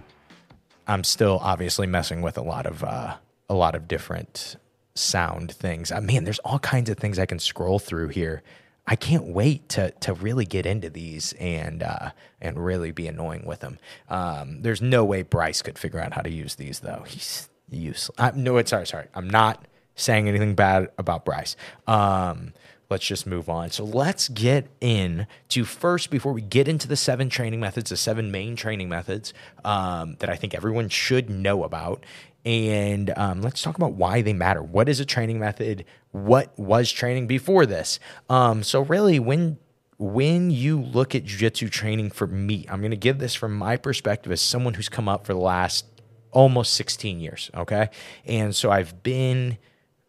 I'm 0.86 1.04
still 1.04 1.38
obviously 1.42 1.86
messing 1.86 2.22
with 2.22 2.38
a 2.38 2.42
lot 2.42 2.64
of 2.64 2.82
uh, 2.82 3.16
a 3.50 3.54
lot 3.54 3.74
of 3.74 3.86
different 3.86 4.56
sound 4.94 5.52
things. 5.52 5.92
I 5.92 6.00
mean, 6.00 6.24
there's 6.24 6.38
all 6.38 6.58
kinds 6.58 6.88
of 6.88 6.96
things 6.96 7.18
I 7.18 7.26
can 7.26 7.38
scroll 7.38 7.78
through 7.78 8.08
here. 8.08 8.42
I 8.86 8.96
can't 8.96 9.26
wait 9.26 9.68
to 9.70 9.90
to 9.90 10.14
really 10.14 10.44
get 10.44 10.66
into 10.66 10.90
these 10.90 11.32
and 11.34 11.82
uh, 11.82 12.10
and 12.40 12.64
really 12.64 12.92
be 12.92 13.08
annoying 13.08 13.44
with 13.44 13.60
them. 13.60 13.78
Um, 14.08 14.62
there's 14.62 14.80
no 14.80 15.04
way 15.04 15.22
Bryce 15.22 15.62
could 15.62 15.78
figure 15.78 16.00
out 16.00 16.12
how 16.12 16.22
to 16.22 16.30
use 16.30 16.54
these 16.54 16.80
though. 16.80 17.04
He's 17.06 17.48
useless. 17.68 18.16
I, 18.18 18.30
no, 18.32 18.56
it's 18.58 18.70
sorry, 18.70 18.86
sorry. 18.86 19.08
I'm 19.14 19.28
not 19.28 19.66
saying 19.96 20.28
anything 20.28 20.54
bad 20.54 20.90
about 20.98 21.24
Bryce. 21.24 21.56
Um, 21.86 22.52
let's 22.88 23.06
just 23.06 23.26
move 23.26 23.48
on. 23.48 23.70
So 23.70 23.84
let's 23.84 24.28
get 24.28 24.68
in 24.80 25.26
to 25.48 25.64
first 25.64 26.10
before 26.10 26.32
we 26.32 26.42
get 26.42 26.68
into 26.68 26.86
the 26.86 26.96
seven 26.96 27.28
training 27.28 27.60
methods, 27.60 27.90
the 27.90 27.96
seven 27.96 28.30
main 28.30 28.56
training 28.56 28.88
methods 28.88 29.34
um, 29.64 30.16
that 30.20 30.30
I 30.30 30.36
think 30.36 30.54
everyone 30.54 30.88
should 30.88 31.28
know 31.28 31.64
about. 31.64 32.04
And 32.44 33.12
um, 33.16 33.42
let's 33.42 33.60
talk 33.60 33.76
about 33.76 33.94
why 33.94 34.22
they 34.22 34.32
matter. 34.32 34.62
What 34.62 34.88
is 34.88 35.00
a 35.00 35.04
training 35.04 35.40
method? 35.40 35.84
What 36.16 36.58
was 36.58 36.90
training 36.90 37.26
before 37.26 37.66
this? 37.66 38.00
Um, 38.30 38.62
so 38.62 38.80
really, 38.80 39.18
when 39.18 39.58
when 39.98 40.50
you 40.50 40.80
look 40.80 41.14
at 41.14 41.24
jiu-jitsu 41.24 41.68
training 41.68 42.10
for 42.10 42.26
me, 42.26 42.64
I'm 42.70 42.80
going 42.80 42.90
to 42.90 42.96
give 42.96 43.18
this 43.18 43.34
from 43.34 43.54
my 43.54 43.76
perspective 43.76 44.32
as 44.32 44.40
someone 44.40 44.74
who's 44.74 44.88
come 44.88 45.10
up 45.10 45.26
for 45.26 45.34
the 45.34 45.38
last 45.40 45.84
almost 46.32 46.72
16 46.72 47.20
years. 47.20 47.50
Okay, 47.54 47.90
and 48.24 48.54
so 48.54 48.70
I've 48.70 49.02
been 49.02 49.58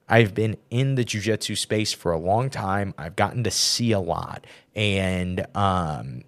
I've 0.07 0.33
been 0.33 0.55
in 0.69 0.95
the 0.95 1.03
jujitsu 1.03 1.57
space 1.57 1.91
for 1.91 2.13
a 2.13 2.17
long 2.17 2.49
time. 2.49 2.93
I've 2.97 3.17
gotten 3.17 3.43
to 3.43 3.51
see 3.51 3.91
a 3.91 3.99
lot. 3.99 4.47
And, 4.75 5.45
um, 5.55 6.23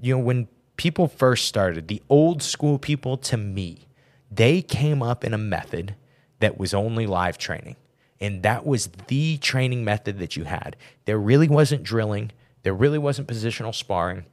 you 0.00 0.14
know, 0.14 0.22
when 0.22 0.48
people 0.76 1.08
first 1.08 1.44
started, 1.44 1.88
the 1.88 2.02
old 2.08 2.42
school 2.42 2.78
people 2.78 3.18
to 3.18 3.36
me, 3.36 3.86
they 4.30 4.62
came 4.62 5.02
up 5.02 5.24
in 5.24 5.34
a 5.34 5.38
method 5.38 5.94
that 6.38 6.56
was 6.56 6.72
only 6.72 7.06
live 7.06 7.36
training. 7.36 7.76
And 8.20 8.42
that 8.42 8.66
was 8.66 8.88
the 9.08 9.38
training 9.38 9.84
method 9.84 10.18
that 10.18 10.36
you 10.36 10.44
had. 10.44 10.76
There 11.06 11.18
really 11.18 11.48
wasn't 11.48 11.82
drilling, 11.82 12.32
there 12.62 12.74
really 12.74 12.98
wasn't 12.98 13.28
positional 13.28 13.74
sparring. 13.74 14.26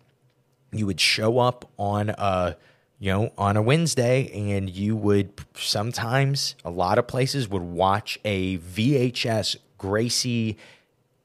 you 0.71 0.85
would 0.85 0.99
show 0.99 1.39
up 1.39 1.69
on 1.77 2.09
a 2.09 2.57
you 2.99 3.11
know 3.11 3.31
on 3.37 3.55
a 3.55 3.61
Wednesday 3.61 4.29
and 4.33 4.69
you 4.69 4.95
would 4.95 5.31
sometimes 5.55 6.55
a 6.65 6.69
lot 6.69 6.97
of 6.97 7.07
places 7.07 7.47
would 7.47 7.61
watch 7.61 8.19
a 8.25 8.57
VHS 8.57 9.57
Gracie 9.77 10.57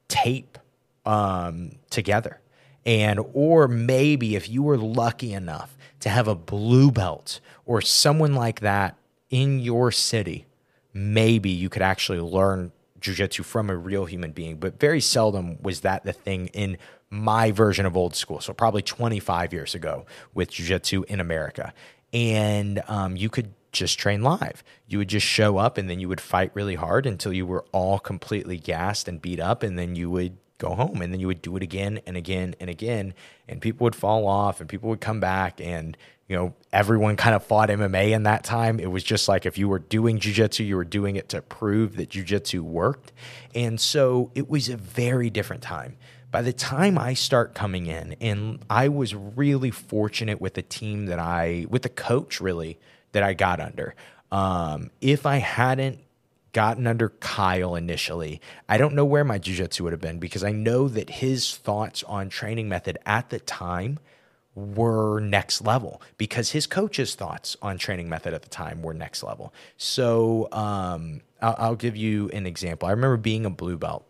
tape 0.07 0.57
um, 1.05 1.73
together 1.89 2.39
and 2.85 3.19
or 3.33 3.67
maybe 3.67 4.35
if 4.35 4.47
you 4.49 4.63
were 4.63 4.77
lucky 4.77 5.33
enough 5.33 5.75
to 5.99 6.09
have 6.09 6.27
a 6.27 6.35
blue 6.35 6.91
belt 6.91 7.39
or 7.65 7.81
someone 7.81 8.33
like 8.33 8.59
that 8.61 8.95
in 9.29 9.59
your 9.59 9.91
city 9.91 10.45
maybe 10.93 11.49
you 11.49 11.69
could 11.69 11.81
actually 11.81 12.19
learn 12.19 12.71
jujitsu 12.99 13.43
from 13.43 13.69
a 13.69 13.75
real 13.75 14.05
human 14.05 14.31
being 14.31 14.57
but 14.57 14.79
very 14.79 15.01
seldom 15.01 15.61
was 15.61 15.81
that 15.81 16.03
the 16.05 16.13
thing 16.13 16.47
in 16.47 16.77
my 17.09 17.51
version 17.51 17.85
of 17.85 17.97
old 17.97 18.15
school 18.15 18.39
so 18.39 18.53
probably 18.53 18.81
25 18.81 19.51
years 19.53 19.75
ago 19.75 20.05
with 20.33 20.51
jujitsu 20.51 21.03
in 21.05 21.19
america 21.19 21.73
and 22.13 22.81
um, 22.87 23.17
you 23.17 23.29
could 23.29 23.53
just 23.73 23.99
train 23.99 24.21
live. 24.21 24.63
You 24.87 24.99
would 24.99 25.09
just 25.09 25.25
show 25.25 25.57
up 25.57 25.77
and 25.77 25.89
then 25.89 25.99
you 25.99 26.07
would 26.07 26.21
fight 26.21 26.51
really 26.53 26.75
hard 26.75 27.05
until 27.05 27.33
you 27.33 27.45
were 27.45 27.65
all 27.73 27.99
completely 27.99 28.57
gassed 28.57 29.07
and 29.07 29.21
beat 29.21 29.39
up, 29.39 29.63
and 29.63 29.77
then 29.77 29.95
you 29.95 30.09
would 30.11 30.37
go 30.63 30.75
home 30.75 31.01
and 31.01 31.13
then 31.13 31.19
you 31.19 31.27
would 31.27 31.41
do 31.41 31.55
it 31.57 31.63
again 31.63 31.99
and 32.05 32.15
again 32.15 32.55
and 32.59 32.69
again 32.69 33.13
and 33.47 33.61
people 33.61 33.83
would 33.83 33.95
fall 33.95 34.27
off 34.27 34.59
and 34.59 34.69
people 34.69 34.89
would 34.89 35.01
come 35.01 35.19
back 35.19 35.59
and 35.59 35.97
you 36.27 36.35
know 36.35 36.53
everyone 36.71 37.15
kind 37.17 37.35
of 37.35 37.43
fought 37.43 37.69
MMA 37.69 38.11
in 38.11 38.23
that 38.23 38.43
time. 38.43 38.79
It 38.79 38.89
was 38.89 39.03
just 39.03 39.27
like 39.27 39.45
if 39.45 39.57
you 39.57 39.67
were 39.67 39.79
doing 39.79 40.19
jiu-jitsu 40.19 40.63
you 40.63 40.75
were 40.75 40.85
doing 40.85 41.15
it 41.15 41.29
to 41.29 41.41
prove 41.41 41.97
that 41.97 42.09
jiu-jitsu 42.09 42.63
worked. 42.63 43.11
And 43.53 43.79
so 43.79 44.31
it 44.35 44.49
was 44.49 44.69
a 44.69 44.77
very 44.77 45.29
different 45.29 45.63
time. 45.63 45.97
By 46.31 46.41
the 46.41 46.53
time 46.53 46.97
I 46.97 47.13
start 47.13 47.53
coming 47.53 47.85
in 47.85 48.15
and 48.21 48.59
I 48.69 48.87
was 48.87 49.13
really 49.13 49.69
fortunate 49.69 50.41
with 50.41 50.53
the 50.53 50.63
team 50.63 51.07
that 51.07 51.19
I 51.19 51.67
with 51.69 51.81
the 51.81 51.89
coach 51.89 52.39
really 52.39 52.79
that 53.11 53.21
I 53.21 53.33
got 53.33 53.59
under 53.59 53.95
um, 54.31 54.89
if 54.99 55.27
I 55.27 55.37
hadn't 55.37 55.99
gotten 56.53 56.87
under 56.87 57.09
Kyle 57.09 57.75
initially, 57.75 58.39
I 58.69 58.77
don't 58.77 58.95
know 58.95 59.05
where 59.05 59.23
my 59.23 59.39
jiu-jitsu 59.39 59.83
would 59.83 59.93
have 59.93 60.01
been 60.01 60.19
because 60.19 60.43
I 60.43 60.51
know 60.51 60.87
that 60.87 61.09
his 61.09 61.57
thoughts 61.57 62.03
on 62.03 62.29
training 62.29 62.69
method 62.69 62.97
at 63.05 63.29
the 63.29 63.39
time 63.39 63.99
were 64.55 65.19
next 65.19 65.61
level 65.61 66.01
because 66.17 66.51
his 66.51 66.67
coach's 66.67 67.15
thoughts 67.15 67.57
on 67.61 67.77
training 67.77 68.07
method 68.07 68.33
at 68.33 68.43
the 68.43 68.49
time 68.49 68.83
were 68.83 68.93
next 68.93 69.23
level. 69.23 69.51
So 69.77 70.47
um, 70.51 71.21
I'll, 71.41 71.55
I'll 71.57 71.75
give 71.75 71.95
you 71.95 72.29
an 72.29 72.45
example. 72.45 72.87
I 72.87 72.91
remember 72.91 73.17
being 73.17 73.45
a 73.45 73.49
blue 73.49 73.77
belt 73.77 74.05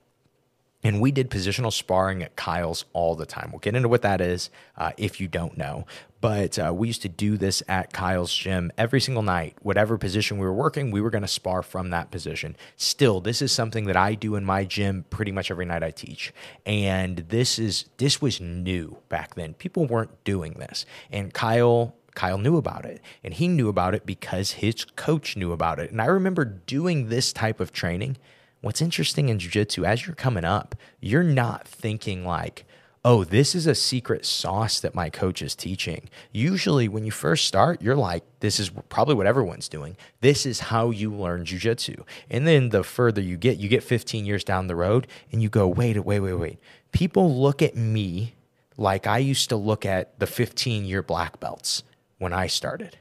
and 0.84 1.00
we 1.00 1.12
did 1.12 1.30
positional 1.30 1.72
sparring 1.72 2.22
at 2.22 2.36
Kyle's 2.36 2.86
all 2.94 3.16
the 3.16 3.26
time. 3.26 3.50
We'll 3.52 3.60
get 3.60 3.76
into 3.76 3.88
what 3.88 4.02
that 4.02 4.22
is 4.22 4.50
uh, 4.78 4.92
if 4.98 5.22
you 5.22 5.28
don't 5.28 5.58
know. 5.58 5.86
But 6.20 6.58
uh, 6.58 6.74
we 6.74 6.88
used 6.88 7.02
to 7.02 7.10
do 7.10 7.36
this 7.38 7.62
at 7.68 7.92
Kyle's 7.92 8.34
gym 8.34 8.72
every 8.78 9.02
single 9.02 9.24
night. 9.24 9.56
Whatever 9.62 9.98
position 9.98 10.38
we 10.38 10.46
were 10.46 10.54
working, 10.54 10.90
we 10.90 11.02
were 11.02 11.10
going 11.10 11.24
to 11.24 11.28
spar 11.28 11.62
from 11.62 11.90
that 11.90 12.12
position. 12.12 12.56
Still, 12.78 13.20
this 13.20 13.42
is 13.42 13.52
something 13.52 13.86
that 13.86 13.98
I 13.98 14.16
do 14.16 14.36
in 14.36 14.46
my 14.46 14.64
gym 14.64 15.06
pretty 15.10 15.34
much 15.34 15.52
every 15.52 15.66
night 15.66 15.84
I 15.84 15.92
teach. 15.92 16.34
And 16.66 17.18
this 17.28 17.60
is 17.60 17.86
this 17.98 18.22
was 18.22 18.40
new 18.40 18.98
back 19.10 19.36
then. 19.36 19.54
People 19.54 19.86
weren't 19.86 20.24
doing 20.24 20.54
this. 20.54 20.86
And 21.12 21.34
Kyle 21.34 21.96
Kyle 22.16 22.38
knew 22.38 22.58
about 22.58 22.86
it. 22.86 23.02
And 23.24 23.34
he 23.34 23.48
knew 23.48 23.68
about 23.68 23.96
it 23.96 24.06
because 24.06 24.52
his 24.52 24.86
coach 24.96 25.36
knew 25.36 25.52
about 25.52 25.80
it. 25.80 25.92
And 25.92 26.02
I 26.02 26.06
remember 26.06 26.46
doing 26.46 27.10
this 27.10 27.34
type 27.34 27.60
of 27.60 27.74
training 27.74 28.18
what's 28.64 28.82
interesting 28.82 29.28
in 29.28 29.38
jujitsu, 29.38 29.86
as 29.86 30.08
you're 30.08 30.16
coming 30.16 30.46
up, 30.46 30.74
you're 31.02 31.22
not 31.22 31.68
thinking 31.68 32.26
like, 32.26 32.64
oh, 33.04 33.26
this 33.26 33.54
is 33.54 33.68
a 33.68 33.76
secret 33.76 34.26
sauce 34.26 34.80
that 34.80 34.96
my 34.96 35.10
coach 35.10 35.42
is 35.42 35.54
teaching. 35.54 36.10
Usually, 36.32 36.88
when 36.88 37.04
you 37.04 37.12
first 37.12 37.46
start, 37.46 37.82
you're 37.82 37.98
like, 37.98 38.24
this 38.40 38.62
is 38.62 38.72
probably 38.88 39.16
what 39.16 39.28
everyone's 39.28 39.68
doing. 39.68 39.98
This 40.22 40.46
is 40.46 40.62
how 40.62 40.92
you 40.92 41.14
learn 41.14 41.44
jujitsu. 41.44 42.06
And 42.30 42.48
then 42.48 42.70
the 42.70 42.86
further 42.86 43.20
you 43.20 43.36
get, 43.36 43.58
you 43.58 43.68
get 43.68 43.84
15 43.84 44.26
years 44.26 44.46
down 44.46 44.68
the 44.68 44.78
road 44.78 45.08
and 45.34 45.42
you 45.42 45.50
go, 45.50 45.68
wait, 45.68 46.00
wait, 46.06 46.22
wait, 46.22 46.34
wait. 46.34 46.60
People 46.94 47.36
look 47.38 47.62
at 47.62 47.76
me 47.76 48.34
like 48.78 49.06
I 49.06 49.18
used 49.18 49.50
to 49.50 49.58
look 49.58 49.86
at 49.86 50.18
the 50.20 50.28
15 50.28 50.86
year 50.86 51.04
black 51.04 51.42
belts 51.42 51.84
when 52.18 52.32
I 52.32 52.48
started. 52.48 52.98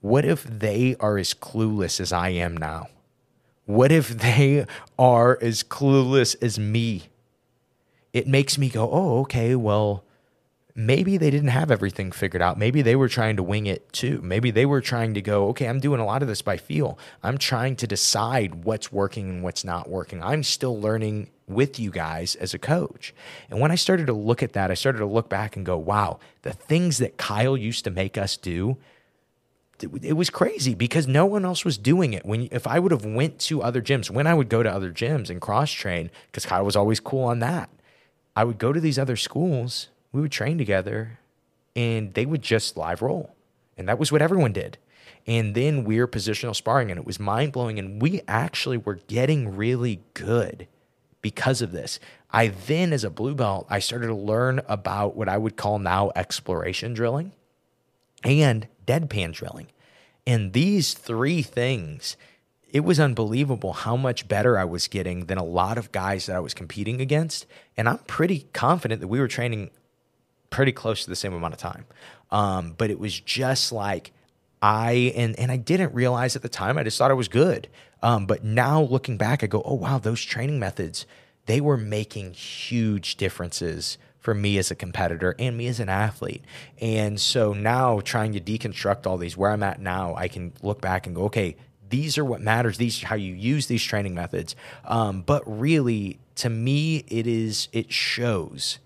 What 0.00 0.24
if 0.24 0.42
they 0.42 0.96
are 0.98 1.16
as 1.16 1.32
clueless 1.32 2.00
as 2.00 2.12
I 2.12 2.30
am 2.30 2.56
now? 2.56 2.88
What 3.64 3.92
if 3.92 4.08
they 4.08 4.66
are 4.98 5.38
as 5.40 5.62
clueless 5.62 6.36
as 6.42 6.58
me? 6.58 7.04
It 8.12 8.26
makes 8.26 8.58
me 8.58 8.68
go, 8.68 8.90
oh, 8.90 9.20
okay, 9.20 9.54
well, 9.54 10.04
maybe 10.74 11.16
they 11.16 11.30
didn't 11.30 11.48
have 11.48 11.70
everything 11.70 12.12
figured 12.12 12.42
out. 12.42 12.58
Maybe 12.58 12.82
they 12.82 12.96
were 12.96 13.08
trying 13.08 13.36
to 13.36 13.42
wing 13.42 13.66
it 13.66 13.92
too. 13.92 14.20
Maybe 14.22 14.50
they 14.50 14.66
were 14.66 14.80
trying 14.80 15.14
to 15.14 15.22
go, 15.22 15.48
okay, 15.48 15.66
I'm 15.68 15.80
doing 15.80 16.00
a 16.00 16.04
lot 16.04 16.22
of 16.22 16.28
this 16.28 16.42
by 16.42 16.56
feel. 16.56 16.98
I'm 17.22 17.38
trying 17.38 17.76
to 17.76 17.86
decide 17.86 18.64
what's 18.64 18.92
working 18.92 19.28
and 19.28 19.42
what's 19.42 19.64
not 19.64 19.88
working. 19.88 20.22
I'm 20.22 20.42
still 20.42 20.78
learning 20.78 21.30
with 21.46 21.78
you 21.78 21.90
guys 21.90 22.34
as 22.36 22.54
a 22.54 22.58
coach. 22.58 23.14
And 23.50 23.60
when 23.60 23.70
I 23.70 23.76
started 23.76 24.06
to 24.06 24.12
look 24.12 24.42
at 24.42 24.54
that, 24.54 24.70
I 24.70 24.74
started 24.74 24.98
to 24.98 25.06
look 25.06 25.28
back 25.28 25.56
and 25.56 25.66
go, 25.66 25.76
wow, 25.76 26.18
the 26.42 26.52
things 26.52 26.98
that 26.98 27.16
Kyle 27.16 27.56
used 27.56 27.84
to 27.84 27.90
make 27.90 28.16
us 28.16 28.36
do 28.36 28.76
it 29.82 30.14
was 30.14 30.30
crazy 30.30 30.74
because 30.74 31.06
no 31.06 31.26
one 31.26 31.44
else 31.44 31.64
was 31.64 31.78
doing 31.78 32.12
it. 32.12 32.24
When 32.24 32.48
if 32.50 32.66
I 32.66 32.78
would 32.78 32.92
have 32.92 33.04
went 33.04 33.38
to 33.40 33.62
other 33.62 33.82
gyms, 33.82 34.10
when 34.10 34.26
I 34.26 34.34
would 34.34 34.48
go 34.48 34.62
to 34.62 34.72
other 34.72 34.92
gyms 34.92 35.30
and 35.30 35.40
cross 35.40 35.70
train, 35.70 36.10
because 36.26 36.46
Kyle 36.46 36.64
was 36.64 36.76
always 36.76 37.00
cool 37.00 37.24
on 37.24 37.40
that, 37.40 37.70
I 38.36 38.44
would 38.44 38.58
go 38.58 38.72
to 38.72 38.80
these 38.80 38.98
other 38.98 39.16
schools. 39.16 39.88
We 40.12 40.20
would 40.20 40.32
train 40.32 40.58
together, 40.58 41.18
and 41.74 42.14
they 42.14 42.26
would 42.26 42.42
just 42.42 42.76
live 42.76 43.02
roll, 43.02 43.34
and 43.76 43.88
that 43.88 43.98
was 43.98 44.12
what 44.12 44.22
everyone 44.22 44.52
did. 44.52 44.78
And 45.26 45.54
then 45.54 45.84
we 45.84 45.98
are 45.98 46.08
positional 46.08 46.54
sparring, 46.54 46.90
and 46.90 46.98
it 46.98 47.06
was 47.06 47.20
mind 47.20 47.52
blowing. 47.52 47.78
And 47.78 48.02
we 48.02 48.22
actually 48.26 48.76
were 48.76 48.96
getting 49.06 49.56
really 49.56 50.00
good 50.14 50.66
because 51.20 51.62
of 51.62 51.72
this. 51.72 52.00
I 52.30 52.48
then, 52.48 52.92
as 52.92 53.04
a 53.04 53.10
blue 53.10 53.34
belt, 53.34 53.66
I 53.70 53.78
started 53.78 54.08
to 54.08 54.14
learn 54.14 54.60
about 54.66 55.16
what 55.16 55.28
I 55.28 55.38
would 55.38 55.56
call 55.56 55.78
now 55.78 56.10
exploration 56.16 56.92
drilling 56.92 57.32
and 58.24 58.66
deadpan 58.86 59.32
drilling. 59.32 59.68
And 60.26 60.52
these 60.52 60.94
three 60.94 61.42
things, 61.42 62.16
it 62.70 62.80
was 62.80 63.00
unbelievable 63.00 63.72
how 63.72 63.96
much 63.96 64.28
better 64.28 64.58
I 64.58 64.64
was 64.64 64.88
getting 64.88 65.26
than 65.26 65.38
a 65.38 65.44
lot 65.44 65.78
of 65.78 65.92
guys 65.92 66.26
that 66.26 66.36
I 66.36 66.40
was 66.40 66.54
competing 66.54 67.00
against. 67.00 67.46
And 67.76 67.88
I'm 67.88 67.98
pretty 67.98 68.46
confident 68.52 69.00
that 69.00 69.08
we 69.08 69.20
were 69.20 69.28
training 69.28 69.70
pretty 70.50 70.72
close 70.72 71.04
to 71.04 71.10
the 71.10 71.16
same 71.16 71.32
amount 71.32 71.54
of 71.54 71.60
time. 71.60 71.86
Um, 72.30 72.74
but 72.76 72.90
it 72.90 72.98
was 72.98 73.18
just 73.18 73.72
like 73.72 74.12
I 74.62 75.12
and 75.16 75.38
and 75.38 75.50
I 75.50 75.56
didn't 75.56 75.92
realize 75.92 76.36
at 76.36 76.42
the 76.42 76.48
time. 76.48 76.78
I 76.78 76.84
just 76.84 76.96
thought 76.96 77.10
I 77.10 77.14
was 77.14 77.28
good. 77.28 77.68
Um, 78.02 78.26
but 78.26 78.44
now 78.44 78.82
looking 78.82 79.16
back, 79.16 79.42
I 79.42 79.46
go, 79.46 79.62
oh 79.64 79.74
wow, 79.74 79.98
those 79.98 80.22
training 80.22 80.58
methods 80.58 81.06
they 81.46 81.60
were 81.60 81.76
making 81.76 82.34
huge 82.34 83.16
differences 83.16 83.98
for 84.22 84.32
me 84.32 84.56
as 84.56 84.70
a 84.70 84.74
competitor 84.74 85.34
and 85.38 85.56
me 85.56 85.66
as 85.66 85.80
an 85.80 85.88
athlete. 85.88 86.42
And 86.80 87.20
so 87.20 87.52
now 87.52 88.00
trying 88.00 88.32
to 88.32 88.40
deconstruct 88.40 89.06
all 89.06 89.18
these, 89.18 89.36
where 89.36 89.50
I'm 89.50 89.64
at 89.64 89.80
now, 89.80 90.14
I 90.14 90.28
can 90.28 90.52
look 90.62 90.80
back 90.80 91.06
and 91.06 91.14
go, 91.14 91.24
okay, 91.24 91.56
these 91.90 92.16
are 92.16 92.24
what 92.24 92.40
matters. 92.40 92.78
These 92.78 93.02
are 93.02 93.08
how 93.08 93.16
you 93.16 93.34
use 93.34 93.66
these 93.66 93.82
training 93.82 94.14
methods. 94.14 94.56
Um, 94.84 95.22
but 95.22 95.42
really, 95.44 96.20
to 96.36 96.48
me, 96.48 97.04
it 97.08 97.26
is 97.26 97.68
it 97.72 97.92
shows 97.92 98.78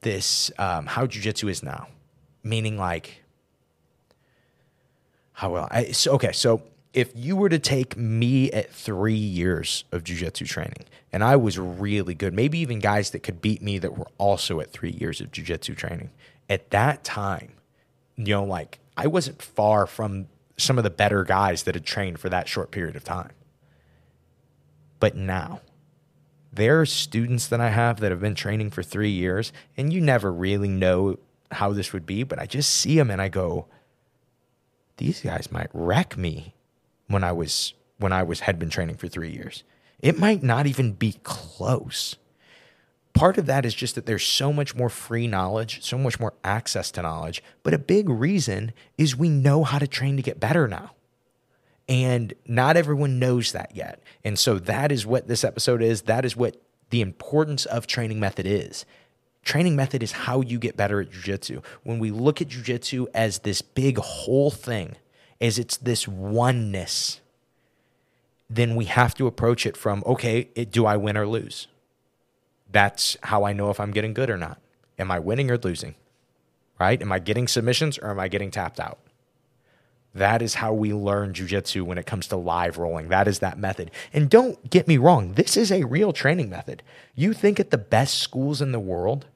this 0.00 0.50
um, 0.58 0.86
how 0.86 1.06
jujitsu 1.06 1.50
is 1.50 1.62
now, 1.62 1.88
meaning 2.42 2.78
like 2.78 3.22
how 5.32 5.50
well. 5.50 5.68
I, 5.70 5.90
so, 5.90 6.12
okay, 6.12 6.32
so 6.32 6.62
if 6.94 7.10
you 7.14 7.36
were 7.36 7.48
to 7.48 7.58
take 7.58 7.96
me 7.96 8.50
at 8.52 8.72
three 8.72 9.14
years 9.14 9.84
of 9.92 10.04
jujitsu 10.04 10.46
training, 10.46 10.84
and 11.12 11.22
I 11.22 11.36
was 11.36 11.58
really 11.58 12.14
good, 12.14 12.32
maybe 12.32 12.58
even 12.58 12.78
guys 12.78 13.10
that 13.10 13.22
could 13.22 13.42
beat 13.42 13.62
me 13.62 13.78
that 13.78 13.96
were 13.96 14.08
also 14.18 14.60
at 14.60 14.72
three 14.72 14.90
years 14.90 15.20
of 15.20 15.30
jujitsu 15.30 15.76
training, 15.76 16.10
at 16.48 16.70
that 16.70 17.04
time, 17.04 17.52
you 18.16 18.34
know, 18.34 18.44
like 18.44 18.78
I 18.96 19.06
wasn't 19.06 19.42
far 19.42 19.86
from 19.86 20.28
some 20.56 20.78
of 20.78 20.84
the 20.84 20.90
better 20.90 21.24
guys 21.24 21.64
that 21.64 21.74
had 21.74 21.84
trained 21.84 22.18
for 22.18 22.28
that 22.28 22.48
short 22.48 22.70
period 22.70 22.96
of 22.96 23.04
time. 23.04 23.32
But 25.00 25.16
now, 25.16 25.60
there 26.52 26.80
are 26.80 26.86
students 26.86 27.46
that 27.48 27.60
I 27.60 27.70
have 27.70 28.00
that 28.00 28.10
have 28.10 28.20
been 28.20 28.34
training 28.34 28.70
for 28.70 28.82
three 28.82 29.10
years, 29.10 29.52
and 29.76 29.92
you 29.92 30.00
never 30.00 30.32
really 30.32 30.68
know 30.68 31.18
how 31.50 31.72
this 31.72 31.92
would 31.92 32.06
be, 32.06 32.22
but 32.22 32.38
I 32.38 32.46
just 32.46 32.70
see 32.70 32.96
them 32.96 33.10
and 33.10 33.20
I 33.20 33.28
go, 33.28 33.66
these 34.96 35.20
guys 35.20 35.50
might 35.50 35.70
wreck 35.72 36.16
me 36.16 36.54
when 37.08 37.24
I 37.24 37.32
was 37.32 37.74
when 37.98 38.12
I 38.12 38.22
was 38.22 38.40
had 38.40 38.58
been 38.58 38.70
training 38.70 38.96
for 38.96 39.08
3 39.08 39.30
years. 39.30 39.64
It 40.02 40.18
might 40.18 40.42
not 40.42 40.66
even 40.66 40.92
be 40.92 41.16
close. 41.22 42.16
Part 43.14 43.38
of 43.38 43.46
that 43.46 43.64
is 43.64 43.74
just 43.74 43.94
that 43.94 44.06
there's 44.06 44.26
so 44.26 44.52
much 44.52 44.74
more 44.74 44.88
free 44.88 45.26
knowledge, 45.26 45.82
so 45.82 45.96
much 45.96 46.18
more 46.18 46.34
access 46.42 46.90
to 46.92 47.02
knowledge, 47.02 47.42
but 47.62 47.74
a 47.74 47.78
big 47.78 48.08
reason 48.08 48.72
is 48.98 49.16
we 49.16 49.28
know 49.28 49.64
how 49.64 49.78
to 49.78 49.86
train 49.86 50.16
to 50.16 50.22
get 50.22 50.40
better 50.40 50.66
now. 50.66 50.92
And 51.88 52.32
not 52.46 52.76
everyone 52.76 53.18
knows 53.18 53.52
that 53.52 53.76
yet. 53.76 54.02
And 54.24 54.38
so 54.38 54.58
that 54.60 54.90
is 54.90 55.04
what 55.04 55.28
this 55.28 55.44
episode 55.44 55.82
is. 55.82 56.02
That 56.02 56.24
is 56.24 56.36
what 56.36 56.56
the 56.90 57.00
importance 57.00 57.66
of 57.66 57.86
training 57.86 58.18
method 58.18 58.46
is. 58.46 58.86
Training 59.44 59.76
method 59.76 60.02
is 60.02 60.12
how 60.12 60.40
you 60.40 60.58
get 60.58 60.76
better 60.76 61.00
at 61.00 61.10
jujitsu. 61.10 61.62
When 61.82 61.98
we 61.98 62.10
look 62.10 62.40
at 62.40 62.48
jujitsu 62.48 63.08
as 63.12 63.40
this 63.40 63.60
big 63.60 63.98
whole 63.98 64.50
thing, 64.50 64.96
as 65.40 65.58
it's 65.58 65.76
this 65.76 66.06
oneness, 66.06 67.20
then 68.56 68.76
we 68.76 68.84
have 68.84 69.14
to 69.14 69.26
approach 69.26 69.66
it 69.66 69.76
from 69.76 70.02
okay, 70.06 70.48
it, 70.54 70.70
do 70.70 70.86
I 70.86 70.96
win 70.96 71.16
or 71.16 71.26
lose? 71.26 71.68
That's 72.70 73.16
how 73.22 73.44
I 73.44 73.52
know 73.52 73.70
if 73.70 73.80
I'm 73.80 73.90
getting 73.90 74.14
good 74.14 74.30
or 74.30 74.36
not. 74.36 74.60
Am 74.98 75.10
I 75.10 75.18
winning 75.18 75.50
or 75.50 75.58
losing? 75.58 75.94
Right? 76.78 77.00
Am 77.00 77.12
I 77.12 77.18
getting 77.18 77.48
submissions 77.48 77.98
or 77.98 78.10
am 78.10 78.18
I 78.18 78.28
getting 78.28 78.50
tapped 78.50 78.80
out? 78.80 78.98
That 80.14 80.42
is 80.42 80.54
how 80.54 80.74
we 80.74 80.92
learn 80.92 81.32
jujitsu 81.32 81.82
when 81.82 81.96
it 81.96 82.06
comes 82.06 82.26
to 82.28 82.36
live 82.36 82.76
rolling. 82.76 83.08
That 83.08 83.26
is 83.26 83.38
that 83.38 83.58
method. 83.58 83.90
And 84.12 84.28
don't 84.28 84.68
get 84.68 84.86
me 84.86 84.98
wrong, 84.98 85.32
this 85.34 85.56
is 85.56 85.72
a 85.72 85.84
real 85.84 86.12
training 86.12 86.50
method. 86.50 86.82
You 87.14 87.32
think 87.32 87.58
at 87.58 87.70
the 87.70 87.78
best 87.78 88.18
schools 88.18 88.60
in 88.60 88.72
the 88.72 88.80
world 88.80 89.26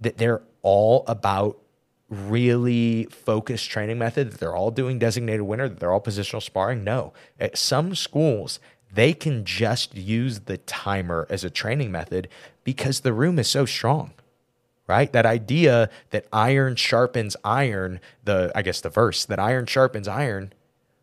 that 0.00 0.18
they're 0.18 0.42
all 0.62 1.04
about 1.06 1.58
really 2.08 3.04
focused 3.10 3.70
training 3.70 3.98
method, 3.98 4.32
that 4.32 4.40
they're 4.40 4.56
all 4.56 4.70
doing 4.70 4.98
designated 4.98 5.42
winner, 5.42 5.68
that 5.68 5.80
they're 5.80 5.92
all 5.92 6.00
positional 6.00 6.42
sparring? 6.42 6.84
No. 6.84 7.12
At 7.38 7.58
some 7.58 7.94
schools, 7.94 8.60
they 8.92 9.12
can 9.12 9.44
just 9.44 9.94
use 9.94 10.40
the 10.40 10.58
timer 10.58 11.26
as 11.28 11.44
a 11.44 11.50
training 11.50 11.92
method 11.92 12.28
because 12.64 13.00
the 13.00 13.12
room 13.12 13.38
is 13.38 13.48
so 13.48 13.66
strong 13.66 14.12
right? 14.88 15.12
That 15.12 15.26
idea 15.26 15.90
that 16.10 16.26
iron 16.32 16.74
sharpens 16.74 17.36
iron, 17.44 18.00
the 18.24 18.50
I 18.54 18.62
guess 18.62 18.80
the 18.80 18.88
verse 18.88 19.24
that 19.26 19.38
iron 19.38 19.66
sharpens 19.66 20.08
iron, 20.08 20.52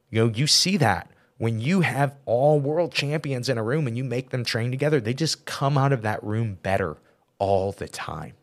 you 0.09 0.25
know, 0.25 0.33
you 0.33 0.47
see 0.47 0.75
that 0.77 1.09
when 1.37 1.59
you 1.59 1.81
have 1.81 2.15
all 2.25 2.59
world 2.59 2.93
champions 2.93 3.47
in 3.47 3.57
a 3.57 3.63
room 3.63 3.87
and 3.87 3.97
you 3.97 4.03
make 4.03 4.29
them 4.29 4.43
train 4.43 4.71
together, 4.71 4.99
they 4.99 5.13
just 5.13 5.45
come 5.45 5.77
out 5.77 5.93
of 5.93 6.01
that 6.01 6.23
room 6.23 6.57
better 6.63 6.97
all 7.39 7.71
the 7.71 7.87
time. 7.87 8.33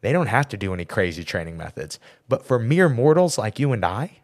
They 0.00 0.12
don't 0.12 0.26
have 0.28 0.48
to 0.48 0.56
do 0.56 0.72
any 0.72 0.84
crazy 0.84 1.24
training 1.24 1.56
methods. 1.56 1.98
But 2.28 2.44
for 2.44 2.58
mere 2.58 2.88
mortals 2.88 3.38
like 3.38 3.58
you 3.58 3.72
and 3.72 3.84
I, 3.84 4.18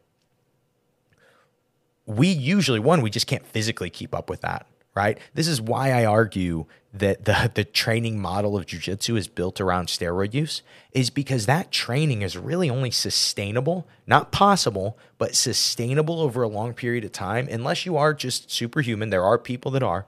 we 2.06 2.28
usually, 2.28 2.78
one, 2.78 3.02
we 3.02 3.10
just 3.10 3.26
can't 3.26 3.46
physically 3.46 3.90
keep 3.90 4.14
up 4.14 4.28
with 4.28 4.42
that 4.42 4.66
right? 4.94 5.18
This 5.34 5.48
is 5.48 5.60
why 5.60 5.90
I 5.90 6.04
argue 6.04 6.66
that 6.92 7.24
the, 7.24 7.50
the 7.54 7.64
training 7.64 8.20
model 8.20 8.56
of 8.56 8.66
jujitsu 8.66 9.18
is 9.18 9.28
built 9.28 9.60
around 9.60 9.88
steroid 9.88 10.34
use, 10.34 10.62
is 10.92 11.10
because 11.10 11.46
that 11.46 11.70
training 11.70 12.22
is 12.22 12.38
really 12.38 12.70
only 12.70 12.90
sustainable, 12.90 13.86
not 14.06 14.32
possible, 14.32 14.96
but 15.18 15.34
sustainable 15.34 16.20
over 16.20 16.42
a 16.42 16.48
long 16.48 16.72
period 16.72 17.04
of 17.04 17.12
time, 17.12 17.48
unless 17.50 17.84
you 17.84 17.96
are 17.96 18.14
just 18.14 18.50
superhuman. 18.50 19.10
There 19.10 19.24
are 19.24 19.38
people 19.38 19.70
that 19.72 19.82
are. 19.82 20.06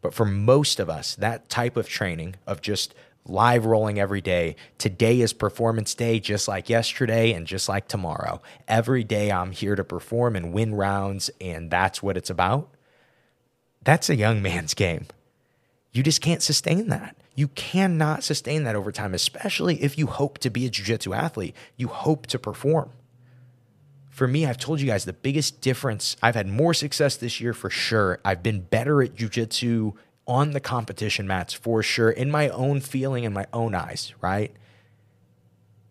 But 0.00 0.14
for 0.14 0.24
most 0.24 0.80
of 0.80 0.90
us, 0.90 1.14
that 1.16 1.48
type 1.48 1.76
of 1.76 1.88
training 1.88 2.34
of 2.44 2.60
just 2.60 2.92
live 3.24 3.66
rolling 3.66 3.98
every 3.98 4.20
day. 4.20 4.56
Today 4.78 5.20
is 5.20 5.32
performance 5.32 5.94
day, 5.94 6.20
just 6.20 6.48
like 6.48 6.68
yesterday 6.68 7.32
and 7.32 7.46
just 7.46 7.68
like 7.68 7.88
tomorrow. 7.88 8.42
Every 8.66 9.04
day 9.04 9.30
I'm 9.30 9.52
here 9.52 9.76
to 9.76 9.84
perform 9.84 10.36
and 10.36 10.52
win 10.52 10.74
rounds, 10.74 11.30
and 11.40 11.70
that's 11.70 12.02
what 12.02 12.16
it's 12.16 12.30
about 12.30 12.68
that's 13.84 14.08
a 14.08 14.16
young 14.16 14.42
man's 14.42 14.74
game. 14.74 15.06
You 15.92 16.02
just 16.02 16.20
can't 16.20 16.42
sustain 16.42 16.88
that. 16.88 17.16
You 17.34 17.48
cannot 17.48 18.24
sustain 18.24 18.64
that 18.64 18.76
over 18.76 18.92
time, 18.92 19.14
especially 19.14 19.82
if 19.82 19.98
you 19.98 20.06
hope 20.06 20.38
to 20.38 20.50
be 20.50 20.66
a 20.66 20.70
jiu-jitsu 20.70 21.12
athlete. 21.12 21.54
You 21.76 21.88
hope 21.88 22.26
to 22.28 22.38
perform. 22.38 22.90
For 24.08 24.28
me, 24.28 24.46
I've 24.46 24.58
told 24.58 24.80
you 24.80 24.86
guys 24.86 25.04
the 25.04 25.12
biggest 25.12 25.60
difference. 25.60 26.16
I've 26.22 26.34
had 26.34 26.46
more 26.46 26.74
success 26.74 27.16
this 27.16 27.40
year 27.40 27.54
for 27.54 27.70
sure. 27.70 28.20
I've 28.24 28.42
been 28.42 28.60
better 28.60 29.02
at 29.02 29.14
jiu-jitsu 29.14 29.94
on 30.26 30.52
the 30.52 30.60
competition 30.60 31.26
mats 31.26 31.52
for 31.52 31.82
sure, 31.82 32.10
in 32.10 32.30
my 32.30 32.48
own 32.50 32.80
feeling, 32.80 33.24
in 33.24 33.32
my 33.32 33.46
own 33.52 33.74
eyes, 33.74 34.12
right? 34.20 34.54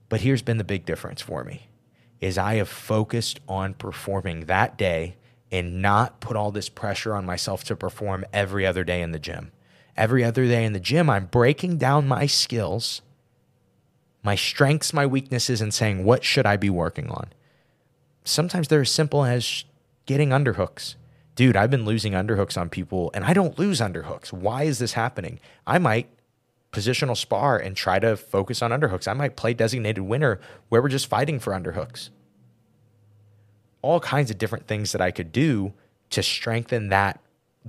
But 0.10 0.22
here's 0.22 0.41
been 0.41 0.58
the 0.58 0.63
big 0.63 0.86
difference 0.86 1.22
for 1.22 1.44
me 1.44 1.67
is 2.20 2.38
I 2.38 2.56
have 2.56 2.70
focused 2.70 3.39
on 3.48 3.74
performing 3.74 4.46
that 4.46 4.78
day 4.78 5.15
and 5.52 5.82
not 5.82 6.20
put 6.20 6.38
all 6.38 6.52
this 6.52 6.70
pressure 6.70 7.15
on 7.15 7.26
myself 7.26 7.63
to 7.63 7.76
perform 7.76 8.24
every 8.32 8.65
other 8.65 8.84
day 8.84 9.02
in 9.02 9.12
the 9.12 9.20
gym. 9.20 9.52
Every 9.98 10.24
other 10.24 10.46
day 10.46 10.63
in 10.63 10.74
the 10.74 10.80
gym, 10.80 11.10
I'm 11.10 11.26
breaking 11.26 11.78
down 11.78 12.08
my 12.08 12.28
skills, 12.28 13.02
my 14.24 14.36
strengths, 14.36 14.94
my 14.94 15.06
weaknesses, 15.06 15.62
and 15.62 15.74
saying, 15.74 16.06
what 16.06 16.24
should 16.24 16.46
I 16.46 16.58
be 16.58 16.70
working 16.70 17.10
on? 17.10 17.30
Sometimes 18.24 18.67
they're 18.67 18.82
as 18.82 18.91
simple 18.91 19.26
as 19.26 19.65
getting 20.06 20.30
underhooks. 20.30 20.96
Dude, 21.36 21.56
I've 21.56 21.72
been 21.72 21.86
losing 21.86 22.13
underhooks 22.13 22.60
on 22.60 22.70
people 22.70 23.12
and 23.13 23.24
I 23.24 23.34
don't 23.34 23.58
lose 23.58 23.80
underhooks. 23.80 24.34
Why 24.34 24.63
is 24.63 24.80
this 24.80 24.94
happening? 24.94 25.39
I 25.65 25.78
might 25.78 26.10
positional 26.72 27.17
spar 27.17 27.58
and 27.58 27.76
try 27.76 28.00
to 28.00 28.15
focus 28.15 28.62
on 28.62 28.72
underhooks. 28.72 29.08
I 29.08 29.13
might 29.13 29.36
play 29.36 29.54
designated 29.54 30.04
winner 30.04 30.39
where 30.70 30.82
we're 30.82 30.89
just 30.89 31.08
fighting 31.08 31.39
for 31.39 31.54
underhooks 31.54 32.10
all 33.82 34.00
kinds 34.00 34.32
of 34.32 34.38
different 34.38 34.67
things 34.67 34.91
that 34.91 35.02
I 35.02 35.12
could 35.12 35.32
do 35.32 35.74
to 36.12 36.24
strengthen 36.24 36.89
that 36.89 37.20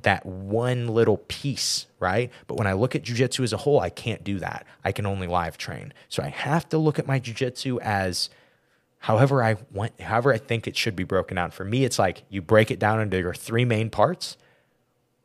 that 0.03 0.25
one 0.25 0.89
little 0.89 1.19
piece, 1.19 1.87
right? 2.01 2.31
But 2.47 2.57
when 2.57 2.67
I 2.67 2.73
look 2.73 2.97
at 2.97 3.03
jujitsu 3.03 3.45
as 3.45 3.53
a 3.53 3.59
whole, 3.59 3.79
I 3.79 3.91
can't 3.91 4.25
do 4.25 4.39
that. 4.39 4.67
I 4.83 4.91
can 4.91 5.05
only 5.05 5.27
live 5.27 5.59
train. 5.59 5.93
So 6.09 6.23
I 6.23 6.29
have 6.29 6.67
to 6.71 6.79
look 6.79 6.99
at 6.99 7.07
my 7.07 7.21
jujitsu 7.21 7.79
as 7.83 8.31
however 9.03 9.43
I 9.43 9.57
want, 9.73 10.01
however 10.01 10.33
I 10.33 10.39
think 10.39 10.67
it 10.67 10.77
should 10.77 10.97
be 10.97 11.05
broken 11.05 11.37
down. 11.37 11.51
For 11.51 11.65
me, 11.65 11.85
it's 11.85 11.99
like 11.99 12.23
you 12.29 12.41
break 12.41 12.71
it 12.71 12.79
down 12.79 13.01
into 13.01 13.19
your 13.19 13.35
three 13.35 13.65
main 13.65 13.91
parts 13.91 14.37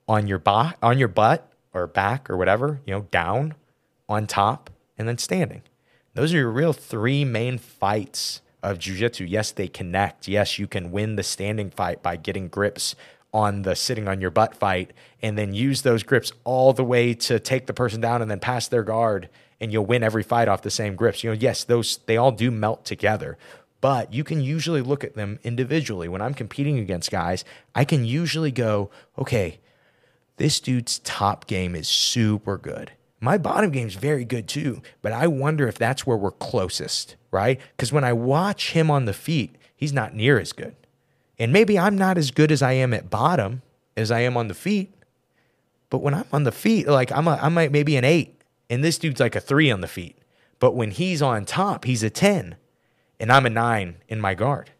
on 0.07 0.27
your 0.27 0.39
bo- 0.39 0.71
on 0.81 0.97
your 0.97 1.07
butt 1.07 1.51
or 1.73 1.87
back 1.87 2.29
or 2.29 2.37
whatever, 2.37 2.81
you 2.85 2.93
know, 2.93 3.01
down, 3.11 3.53
on 4.09 4.25
top, 4.27 4.69
and 4.97 5.07
then 5.07 5.17
standing. 5.17 5.61
Those 6.13 6.33
are 6.33 6.37
your 6.37 6.51
real 6.51 6.73
three 6.73 7.23
main 7.23 7.57
fights 7.57 8.41
of 8.63 8.79
jiu-jitsu 8.79 9.23
yes 9.23 9.51
they 9.51 9.67
connect 9.67 10.27
yes 10.27 10.57
you 10.57 10.67
can 10.67 10.91
win 10.91 11.15
the 11.15 11.21
standing 11.21 11.69
fight 11.69 12.01
by 12.01 12.15
getting 12.15 12.47
grips 12.47 12.95
on 13.31 13.61
the 13.61 13.75
sitting 13.75 14.07
on 14.07 14.19
your 14.19 14.31
butt 14.31 14.55
fight 14.55 14.91
and 15.21 15.37
then 15.37 15.53
use 15.53 15.83
those 15.83 16.01
grips 16.01 16.31
all 16.43 16.73
the 16.73 16.83
way 16.83 17.13
to 17.13 17.39
take 17.39 17.67
the 17.67 17.73
person 17.73 18.01
down 18.01 18.19
and 18.19 18.31
then 18.31 18.39
pass 18.39 18.67
their 18.67 18.81
guard 18.81 19.29
and 19.61 19.71
you'll 19.71 19.85
win 19.85 20.01
every 20.01 20.23
fight 20.23 20.47
off 20.47 20.63
the 20.63 20.71
same 20.71 20.95
grips 20.95 21.23
you 21.23 21.29
know 21.29 21.37
yes 21.39 21.63
those 21.65 21.99
they 22.07 22.17
all 22.17 22.31
do 22.31 22.49
melt 22.49 22.83
together 22.83 23.37
but 23.79 24.13
you 24.13 24.23
can 24.23 24.41
usually 24.41 24.81
look 24.81 25.03
at 25.03 25.15
them 25.15 25.39
individually 25.43 26.07
when 26.07 26.21
i'm 26.21 26.33
competing 26.33 26.79
against 26.79 27.11
guys 27.11 27.43
i 27.75 27.83
can 27.83 28.05
usually 28.05 28.51
go 28.51 28.89
okay 29.17 29.59
this 30.37 30.59
dude's 30.59 30.99
top 30.99 31.47
game 31.47 31.75
is 31.75 31.87
super 31.87 32.57
good 32.57 32.91
my 33.19 33.37
bottom 33.37 33.71
game 33.71 33.87
is 33.87 33.95
very 33.95 34.25
good 34.25 34.47
too, 34.47 34.81
but 35.01 35.11
I 35.11 35.25
wonder 35.27 35.67
if 35.67 35.77
that's 35.77 36.05
where 36.05 36.17
we're 36.17 36.31
closest, 36.31 37.15
right? 37.31 37.59
Because 37.75 37.91
when 37.91 38.03
I 38.03 38.13
watch 38.13 38.73
him 38.73 38.91
on 38.91 39.05
the 39.05 39.13
feet, 39.13 39.55
he's 39.75 39.93
not 39.93 40.13
near 40.13 40.39
as 40.39 40.53
good. 40.53 40.75
And 41.39 41.51
maybe 41.51 41.79
I'm 41.79 41.97
not 41.97 42.17
as 42.17 42.31
good 42.31 42.51
as 42.51 42.61
I 42.61 42.73
am 42.73 42.93
at 42.93 43.09
bottom 43.09 43.63
as 43.95 44.11
I 44.11 44.19
am 44.19 44.37
on 44.37 44.47
the 44.47 44.53
feet. 44.53 44.93
But 45.89 45.99
when 45.99 46.13
I'm 46.13 46.25
on 46.31 46.43
the 46.43 46.51
feet, 46.51 46.87
like 46.87 47.11
I'm 47.11 47.27
a, 47.27 47.39
I 47.41 47.49
might 47.49 47.71
maybe 47.71 47.95
an 47.95 48.03
eight, 48.03 48.39
and 48.69 48.83
this 48.83 48.97
dude's 48.97 49.19
like 49.19 49.35
a 49.35 49.41
three 49.41 49.71
on 49.71 49.81
the 49.81 49.87
feet. 49.87 50.17
But 50.59 50.75
when 50.75 50.91
he's 50.91 51.21
on 51.21 51.45
top, 51.45 51.85
he's 51.85 52.03
a 52.03 52.09
10, 52.09 52.55
and 53.19 53.31
I'm 53.31 53.45
a 53.45 53.49
nine 53.49 53.97
in 54.07 54.19
my 54.21 54.33
guard, 54.33 54.71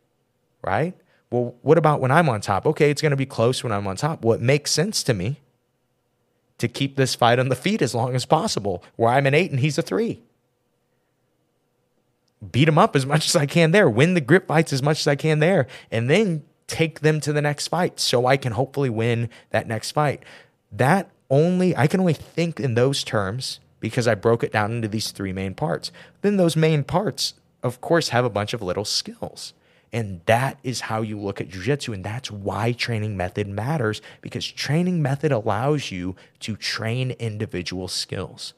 right? 0.63 0.95
Well, 1.30 1.56
what 1.62 1.78
about 1.78 2.00
when 2.00 2.12
I'm 2.12 2.30
on 2.30 2.41
top? 2.41 2.65
Okay, 2.65 2.89
it's 2.89 3.02
going 3.02 3.12
to 3.12 3.17
be 3.17 3.26
close 3.26 3.63
when 3.63 3.73
I'm 3.73 3.88
on 3.88 3.97
top. 3.97 4.23
Well, 4.23 4.36
it 4.36 4.41
makes 4.41 4.71
sense 4.71 5.04
to 5.04 5.13
me 5.13 5.41
to 6.58 6.67
keep 6.67 6.95
this 6.95 7.15
fight 7.15 7.39
on 7.39 7.50
the 7.50 7.56
feet 7.56 7.82
as 7.82 7.93
long 7.93 8.15
as 8.15 8.26
possible, 8.26 8.84
where 8.95 9.12
I'm 9.12 9.28
an 9.28 9.34
eight 9.34 9.52
and 9.52 9.60
he's 9.60 9.78
a 9.78 9.82
three. 9.82 10.21
Beat 12.52 12.67
him 12.67 12.78
up 12.78 12.95
as 12.95 13.06
much 13.13 13.28
as 13.28 13.36
I 13.36 13.45
can 13.45 13.71
there, 13.71 13.89
win 13.89 14.13
the 14.13 14.21
grip 14.21 14.47
fights 14.47 14.73
as 14.73 14.82
much 14.82 15.02
as 15.02 15.08
I 15.08 15.15
can 15.15 15.39
there, 15.39 15.67
and 15.91 16.10
then 16.10 16.43
take 16.67 17.00
them 17.00 17.19
to 17.21 17.34
the 17.34 17.41
next 17.41 17.67
fight 17.67 18.00
so 18.00 18.26
I 18.26 18.38
can 18.38 18.54
hopefully 18.54 18.89
win 18.89 19.30
that 19.52 19.67
next 19.67 19.91
fight. 19.91 20.23
That 20.71 21.10
only, 21.30 21.76
I 21.76 21.88
can 21.88 22.00
only 22.00 22.13
think 22.13 22.60
in 22.60 22.76
those 22.76 23.04
terms 23.04 23.60
because 23.80 24.08
I 24.08 24.15
broke 24.15 24.43
it 24.43 24.52
down 24.52 24.71
into 24.71 24.88
these 24.88 25.12
three 25.12 25.34
main 25.34 25.54
parts. 25.54 25.91
Then 26.21 26.38
those 26.38 26.56
main 26.56 26.84
parts, 26.84 27.36
of 27.63 27.82
course, 27.82 28.10
have 28.10 28.26
a 28.26 28.30
bunch 28.30 28.54
of 28.54 28.62
little 28.62 28.86
skills. 28.86 29.54
And 29.93 30.22
that 30.26 30.60
is 30.63 30.82
how 30.82 31.02
you 31.02 31.17
look 31.17 31.39
at 31.39 31.50
jujitsu. 31.50 31.93
And 31.93 32.04
that's 32.04 32.30
why 32.30 32.74
training 32.74 33.15
method 33.15 33.48
matters 33.48 34.02
because 34.22 34.46
training 34.46 35.02
method 35.02 35.32
allows 35.32 35.91
you 35.91 36.15
to 36.41 36.56
train 36.56 37.12
individual 37.12 37.88
skills 37.88 38.54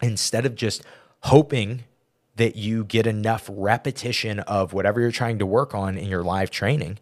instead 0.00 0.46
of 0.46 0.54
just 0.54 0.82
hoping 1.24 1.84
that 2.36 2.56
you 2.56 2.84
get 2.84 3.06
enough 3.06 3.50
repetition 3.52 4.40
of 4.40 4.72
whatever 4.72 5.00
you're 5.00 5.10
trying 5.10 5.38
to 5.40 5.46
work 5.46 5.74
on 5.74 5.98
in 5.98 6.08
your 6.08 6.22
live 6.22 6.50
training. 6.50 6.98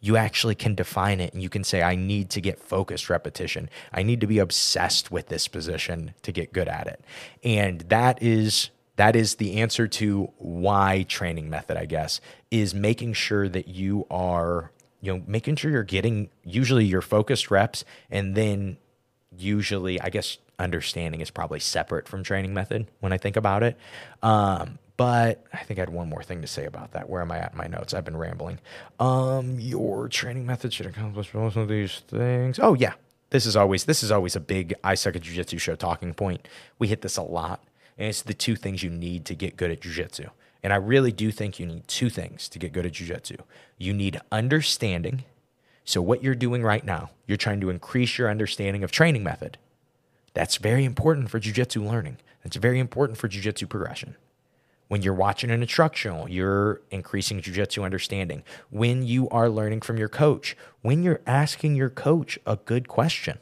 You 0.00 0.16
actually 0.16 0.54
can 0.54 0.74
define 0.74 1.20
it 1.20 1.32
and 1.32 1.42
you 1.42 1.48
can 1.48 1.64
say, 1.64 1.82
I 1.82 1.96
need 1.96 2.30
to 2.30 2.40
get 2.40 2.58
focused 2.58 3.08
repetition. 3.08 3.70
I 3.92 4.02
need 4.02 4.20
to 4.20 4.26
be 4.26 4.38
obsessed 4.38 5.10
with 5.10 5.28
this 5.28 5.48
position 5.48 6.14
to 6.22 6.32
get 6.32 6.52
good 6.52 6.68
at 6.68 6.86
it. 6.86 7.00
And 7.42 7.80
that 7.82 8.22
is 8.22 8.70
that 8.96 9.16
is 9.16 9.36
the 9.36 9.60
answer 9.60 9.86
to 9.86 10.32
why 10.38 11.04
training 11.08 11.50
method, 11.50 11.76
I 11.76 11.84
guess, 11.84 12.20
is 12.50 12.74
making 12.74 13.12
sure 13.12 13.48
that 13.48 13.68
you 13.68 14.06
are, 14.10 14.72
you 15.00 15.12
know, 15.12 15.22
making 15.26 15.56
sure 15.56 15.70
you're 15.70 15.82
getting 15.82 16.30
usually 16.44 16.84
your 16.84 17.02
focused 17.02 17.50
reps 17.50 17.84
and 18.10 18.34
then 18.34 18.78
usually, 19.36 20.00
I 20.00 20.08
guess, 20.08 20.38
understanding 20.58 21.20
is 21.20 21.30
probably 21.30 21.60
separate 21.60 22.08
from 22.08 22.22
training 22.22 22.54
method 22.54 22.86
when 23.00 23.12
I 23.12 23.18
think 23.18 23.36
about 23.36 23.62
it. 23.62 23.76
Um, 24.22 24.78
but 24.96 25.44
I 25.52 25.58
think 25.58 25.78
I 25.78 25.82
had 25.82 25.90
one 25.90 26.08
more 26.08 26.22
thing 26.22 26.40
to 26.40 26.46
say 26.46 26.64
about 26.64 26.92
that. 26.92 27.08
Where 27.10 27.20
am 27.20 27.30
I 27.30 27.38
at 27.38 27.52
in 27.52 27.58
my 27.58 27.66
notes? 27.66 27.92
I've 27.92 28.04
been 28.04 28.16
rambling. 28.16 28.58
Um, 28.98 29.60
your 29.60 30.08
training 30.08 30.46
method 30.46 30.72
should 30.72 30.86
accomplish 30.86 31.34
most 31.34 31.56
of 31.56 31.68
these 31.68 32.00
things. 32.08 32.58
Oh 32.58 32.74
yeah, 32.74 32.94
this 33.30 33.44
is 33.44 33.56
always 33.56 33.84
this 33.84 34.02
is 34.02 34.10
always 34.10 34.36
a 34.36 34.40
big 34.40 34.74
I 34.82 34.94
suck 34.94 35.16
at 35.16 35.22
jujitsu 35.22 35.60
show 35.60 35.74
talking 35.74 36.14
point. 36.14 36.48
We 36.78 36.88
hit 36.88 37.02
this 37.02 37.18
a 37.18 37.22
lot, 37.22 37.62
and 37.98 38.08
it's 38.08 38.22
the 38.22 38.34
two 38.34 38.56
things 38.56 38.82
you 38.82 38.90
need 38.90 39.24
to 39.26 39.34
get 39.34 39.56
good 39.56 39.70
at 39.70 39.80
jujitsu. 39.80 40.30
And 40.62 40.72
I 40.72 40.76
really 40.76 41.12
do 41.12 41.30
think 41.30 41.58
you 41.58 41.66
need 41.66 41.86
two 41.86 42.10
things 42.10 42.48
to 42.48 42.58
get 42.58 42.72
good 42.72 42.86
at 42.86 42.92
jujitsu. 42.92 43.40
You 43.78 43.92
need 43.92 44.20
understanding. 44.32 45.24
So 45.84 46.02
what 46.02 46.22
you're 46.22 46.34
doing 46.34 46.62
right 46.62 46.84
now, 46.84 47.10
you're 47.26 47.36
trying 47.36 47.60
to 47.60 47.70
increase 47.70 48.18
your 48.18 48.28
understanding 48.28 48.82
of 48.82 48.90
training 48.90 49.22
method. 49.22 49.58
That's 50.34 50.56
very 50.56 50.84
important 50.84 51.30
for 51.30 51.40
jujitsu 51.40 51.88
learning. 51.88 52.18
That's 52.42 52.56
very 52.56 52.78
important 52.78 53.18
for 53.18 53.28
jujitsu 53.28 53.68
progression. 53.68 54.16
When 54.88 55.02
you're 55.02 55.14
watching 55.14 55.50
an 55.50 55.62
instructional, 55.62 56.28
you're 56.28 56.80
increasing 56.90 57.40
jujitsu 57.40 57.82
understanding. 57.82 58.44
When 58.70 59.02
you 59.04 59.28
are 59.30 59.48
learning 59.48 59.80
from 59.80 59.98
your 59.98 60.08
coach, 60.08 60.56
when 60.82 61.02
you're 61.02 61.22
asking 61.26 61.74
your 61.74 61.90
coach 61.90 62.38
a 62.46 62.56
good 62.56 62.86
question, 62.86 63.38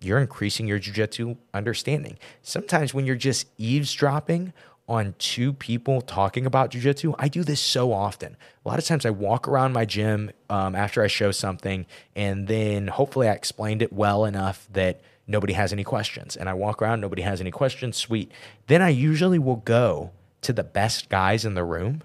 you're 0.00 0.18
increasing 0.18 0.66
your 0.66 0.78
jujitsu 0.78 1.36
understanding. 1.54 2.18
Sometimes 2.42 2.92
when 2.92 3.06
you're 3.06 3.16
just 3.16 3.46
eavesdropping 3.58 4.52
on 4.88 5.14
two 5.18 5.52
people 5.52 6.00
talking 6.00 6.46
about 6.46 6.70
jujitsu, 6.70 7.14
I 7.18 7.28
do 7.28 7.42
this 7.42 7.60
so 7.60 7.92
often. 7.92 8.36
A 8.64 8.68
lot 8.68 8.78
of 8.78 8.84
times 8.84 9.04
I 9.04 9.10
walk 9.10 9.48
around 9.48 9.72
my 9.72 9.84
gym 9.84 10.30
um, 10.48 10.74
after 10.74 11.02
I 11.02 11.08
show 11.08 11.32
something, 11.32 11.86
and 12.14 12.46
then 12.46 12.88
hopefully 12.88 13.28
I 13.28 13.32
explained 13.32 13.82
it 13.82 13.92
well 13.92 14.24
enough 14.24 14.68
that 14.72 15.00
nobody 15.26 15.54
has 15.54 15.72
any 15.72 15.82
questions. 15.82 16.36
And 16.36 16.48
I 16.48 16.54
walk 16.54 16.80
around, 16.80 17.00
nobody 17.00 17.22
has 17.22 17.40
any 17.40 17.50
questions, 17.50 17.96
sweet. 17.96 18.30
Then 18.68 18.80
I 18.82 18.90
usually 18.90 19.38
will 19.40 19.56
go 19.56 20.12
to 20.42 20.52
the 20.52 20.62
best 20.62 21.08
guys 21.08 21.44
in 21.44 21.54
the 21.54 21.64
room 21.64 22.02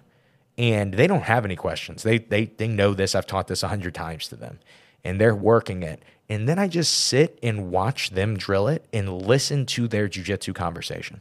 and 0.58 0.94
they 0.94 1.08
don't 1.08 1.24
have 1.24 1.46
any 1.46 1.56
questions. 1.56 2.04
They 2.04 2.20
they 2.20 2.46
they 2.46 2.68
know 2.68 2.94
this. 2.94 3.16
I've 3.16 3.28
taught 3.28 3.48
this 3.48 3.64
a 3.64 3.68
hundred 3.68 3.96
times 3.96 4.28
to 4.30 4.36
them, 4.36 4.60
and 5.04 5.20
they're 5.20 5.36
working 5.36 5.84
it. 5.84 6.04
And 6.32 6.48
then 6.48 6.58
I 6.58 6.70
just 6.70 6.94
sit 6.94 7.38
and 7.44 7.72
watch 7.72 8.12
them 8.12 8.38
drill 8.38 8.70
it 8.70 8.86
and 8.94 9.22
listen 9.22 9.66
to 9.66 9.86
their 9.86 10.08
jujitsu 10.08 10.56
conversation. 10.56 11.20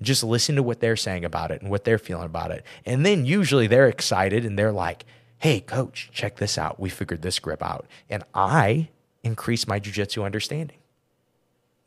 Just 0.00 0.22
listen 0.22 0.54
to 0.54 0.62
what 0.62 0.78
they're 0.78 0.94
saying 0.94 1.24
about 1.24 1.50
it 1.50 1.60
and 1.60 1.72
what 1.72 1.82
they're 1.82 1.98
feeling 1.98 2.26
about 2.26 2.52
it. 2.52 2.64
And 2.86 3.04
then 3.04 3.26
usually 3.26 3.66
they're 3.66 3.88
excited 3.88 4.44
and 4.44 4.56
they're 4.56 4.70
like, 4.70 5.06
"Hey, 5.38 5.58
coach, 5.60 6.08
check 6.12 6.36
this 6.36 6.56
out. 6.56 6.78
We 6.78 6.88
figured 6.88 7.22
this 7.22 7.40
grip 7.40 7.64
out." 7.64 7.86
And 8.08 8.22
I 8.32 8.90
increase 9.24 9.66
my 9.66 9.80
jujitsu 9.80 10.24
understanding. 10.24 10.78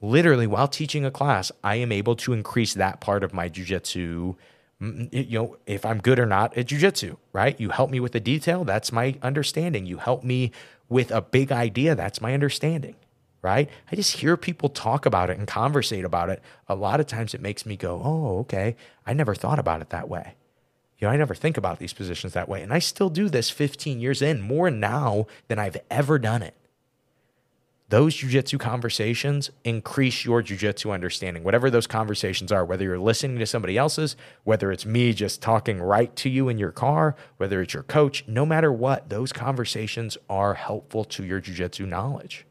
Literally, 0.02 0.46
while 0.46 0.68
teaching 0.68 1.06
a 1.06 1.12
class, 1.12 1.54
I 1.64 1.78
am 1.78 1.94
able 1.94 2.18
to 2.18 2.34
increase 2.34 2.74
that 2.74 3.00
part 3.00 3.24
of 3.24 3.34
my 3.34 3.48
jujitsu 3.48 4.36
you 4.80 5.40
know, 5.40 5.58
if 5.66 5.86
I'm 5.86 6.00
good 6.00 6.20
or 6.20 6.28
not 6.28 6.56
at 6.56 6.68
jujitsu, 6.68 7.18
right? 7.34 7.60
You 7.60 7.72
help 7.72 7.90
me 7.90 8.00
with 8.00 8.12
the 8.12 8.20
detail, 8.20 8.64
that's 8.64 8.92
my 8.92 9.16
understanding. 9.24 9.88
You 9.88 9.98
help 9.98 10.24
me 10.24 10.52
with 10.90 11.12
a 11.12 11.22
big 11.22 11.52
idea, 11.52 11.96
that's 11.96 12.22
my 12.22 12.34
understanding, 12.34 12.96
right? 13.42 13.70
I 13.92 13.96
just 13.96 14.18
hear 14.18 14.38
people 14.38 14.70
talk 14.70 15.06
about 15.06 15.30
it 15.30 15.38
and 15.38 15.48
conversate 15.48 16.06
about 16.06 16.30
it. 16.30 16.42
A 16.68 16.76
lot 16.76 17.00
of 17.00 17.08
times 17.08 17.34
it 17.34 17.42
makes 17.42 17.66
me 17.66 17.76
go, 17.76 18.02
oh, 18.04 18.40
okay, 18.40 18.76
I 19.06 19.14
never 19.14 19.36
thought 19.36 19.60
about 19.60 19.82
it 19.82 19.90
that 19.90 20.10
way. 20.10 20.36
You 20.98 21.08
know, 21.08 21.14
I 21.14 21.18
never 21.18 21.36
think 21.36 21.58
about 21.58 21.80
these 21.80 21.94
positions 21.94 22.34
that 22.34 22.50
way. 22.50 22.62
And 22.62 22.74
I 22.74 22.80
still 22.80 23.10
do 23.10 23.30
this 23.30 23.50
15 23.50 24.00
years 24.00 24.22
in 24.22 24.42
more 24.42 24.72
now 24.72 25.28
than 25.48 25.60
I've 25.60 25.78
ever 25.92 26.18
done 26.18 26.42
it 26.42 26.56
those 27.90 28.16
jujitsu 28.16 28.60
conversations 28.60 29.50
increase 29.64 30.26
your 30.26 30.44
jujitsu 30.44 30.94
understanding, 30.94 31.44
whatever 31.44 31.70
those 31.70 31.88
conversations 31.88 32.52
are, 32.52 32.66
whether 32.66 32.84
you're 32.84 33.00
listening 33.00 33.40
to 33.40 33.46
somebody 33.46 33.78
else's, 33.78 34.18
whether 34.44 34.72
it's 34.72 34.86
me 34.86 35.14
just 35.14 35.42
talking 35.42 35.82
right 35.82 36.14
to 36.18 36.30
you 36.30 36.50
in 36.50 36.58
your 36.58 36.72
car, 36.72 37.16
whether 37.38 37.62
it's 37.62 37.74
your 37.74 37.84
coach, 37.84 38.26
no 38.28 38.46
matter 38.46 38.72
what, 38.74 39.10
those 39.10 39.32
conversations 39.32 40.18
are 40.30 40.56
helpful 40.56 41.06
to 41.06 41.24
your 41.24 41.40
jujitsu 41.40 41.88
knowledge. 41.88 42.46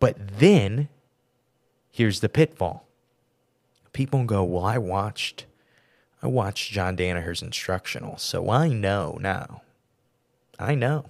But 0.00 0.38
then 0.38 0.88
here's 1.90 2.20
the 2.20 2.30
pitfall. 2.30 2.88
People 3.92 4.24
go, 4.24 4.42
Well, 4.42 4.64
I 4.64 4.78
watched 4.78 5.44
I 6.22 6.28
watched 6.28 6.70
John 6.70 6.94
Danaher's 6.94 7.42
instructional, 7.42 8.16
so 8.16 8.48
I 8.48 8.68
know 8.68 9.18
now. 9.20 9.62
I 10.56 10.76
know. 10.76 11.06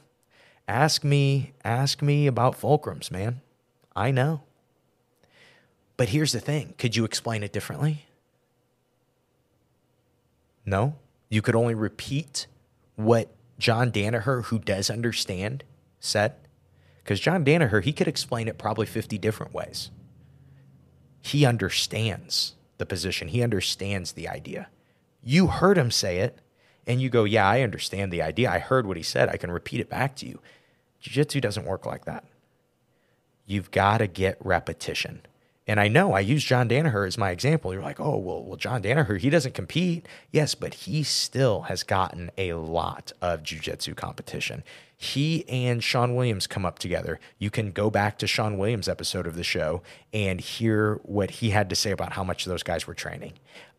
Ask 0.68 1.05
me, 1.05 1.53
ask 1.64 2.03
me 2.03 2.27
about 2.27 2.59
fulcrums, 2.59 3.11
man. 3.11 3.40
I 3.94 4.11
know. 4.11 4.42
But 5.96 6.11
here's 6.11 6.33
the 6.33 6.40
thing 6.40 6.75
could 6.79 6.96
you 6.96 7.05
explain 7.05 7.42
it 7.42 7.53
differently? 7.53 8.07
No. 10.64 10.96
You 11.29 11.42
could 11.42 11.57
only 11.57 11.75
repeat 11.75 12.46
what 12.96 13.31
John 13.59 13.90
Danaher, 13.90 14.44
who 14.44 14.59
does 14.59 14.90
understand, 14.90 15.64
said. 15.98 16.35
Because 17.03 17.20
John 17.20 17.44
Danaher, 17.44 17.83
he 17.83 17.92
could 17.92 18.07
explain 18.07 18.48
it 18.48 18.59
probably 18.59 18.87
50 18.87 19.18
different 19.18 19.55
ways. 19.55 19.90
He 21.20 21.46
understands 21.46 22.55
the 22.79 22.87
position, 22.87 23.29
he 23.29 23.42
understands 23.42 24.12
the 24.12 24.29
idea. 24.29 24.68
You 25.22 25.46
heard 25.46 25.79
him 25.79 25.90
say 25.90 26.18
it, 26.18 26.38
and 26.87 27.01
you 27.01 27.09
go, 27.09 27.25
Yeah, 27.25 27.49
I 27.49 27.62
understand 27.62 28.12
the 28.12 28.23
idea. 28.23 28.51
I 28.51 28.59
heard 28.59 28.87
what 28.87 28.97
he 28.97 29.03
said. 29.03 29.29
I 29.29 29.37
can 29.37 29.51
repeat 29.51 29.81
it 29.81 29.88
back 29.88 30.16
to 30.16 30.27
you. 30.27 30.40
Jiu 31.01 31.12
jitsu 31.12 31.40
doesn't 31.40 31.66
work 31.66 31.87
like 31.87 32.05
that. 32.05 32.25
You've 33.47 33.71
got 33.71 33.99
to 33.99 34.07
get 34.07 34.38
repetition. 34.40 35.23
And 35.66 35.79
I 35.79 35.88
know 35.88 36.12
I 36.12 36.21
use 36.21 36.42
John 36.45 36.68
Danaher 36.68 37.07
as 37.07 37.16
my 37.16 37.31
example. 37.31 37.73
You're 37.73 37.83
like, 37.83 38.01
oh, 38.01 38.16
well, 38.16 38.42
well, 38.42 38.57
John 38.57 38.83
Danaher, 38.83 39.18
he 39.18 39.31
doesn't 39.31 39.55
compete. 39.55 40.07
Yes, 40.33 40.55
but 40.55 40.75
he 40.75 41.03
still 41.03 41.62
has 41.62 41.83
gotten 41.85 42.31
a 42.37 42.55
lot 42.55 43.12
of 43.23 43.42
jujitsu 43.42 43.97
competition. 43.97 44.64
He 45.02 45.48
and 45.48 45.82
Sean 45.82 46.14
Williams 46.14 46.46
come 46.46 46.64
up 46.64 46.78
together. 46.78 47.18
You 47.36 47.50
can 47.50 47.72
go 47.72 47.90
back 47.90 48.18
to 48.18 48.28
Sean 48.28 48.56
Williams' 48.56 48.88
episode 48.88 49.26
of 49.26 49.34
the 49.34 49.42
show 49.42 49.82
and 50.12 50.40
hear 50.40 51.00
what 51.02 51.32
he 51.32 51.50
had 51.50 51.68
to 51.70 51.76
say 51.76 51.90
about 51.90 52.12
how 52.12 52.22
much 52.22 52.44
those 52.44 52.62
guys 52.62 52.86
were 52.86 52.94
training. 52.94 53.32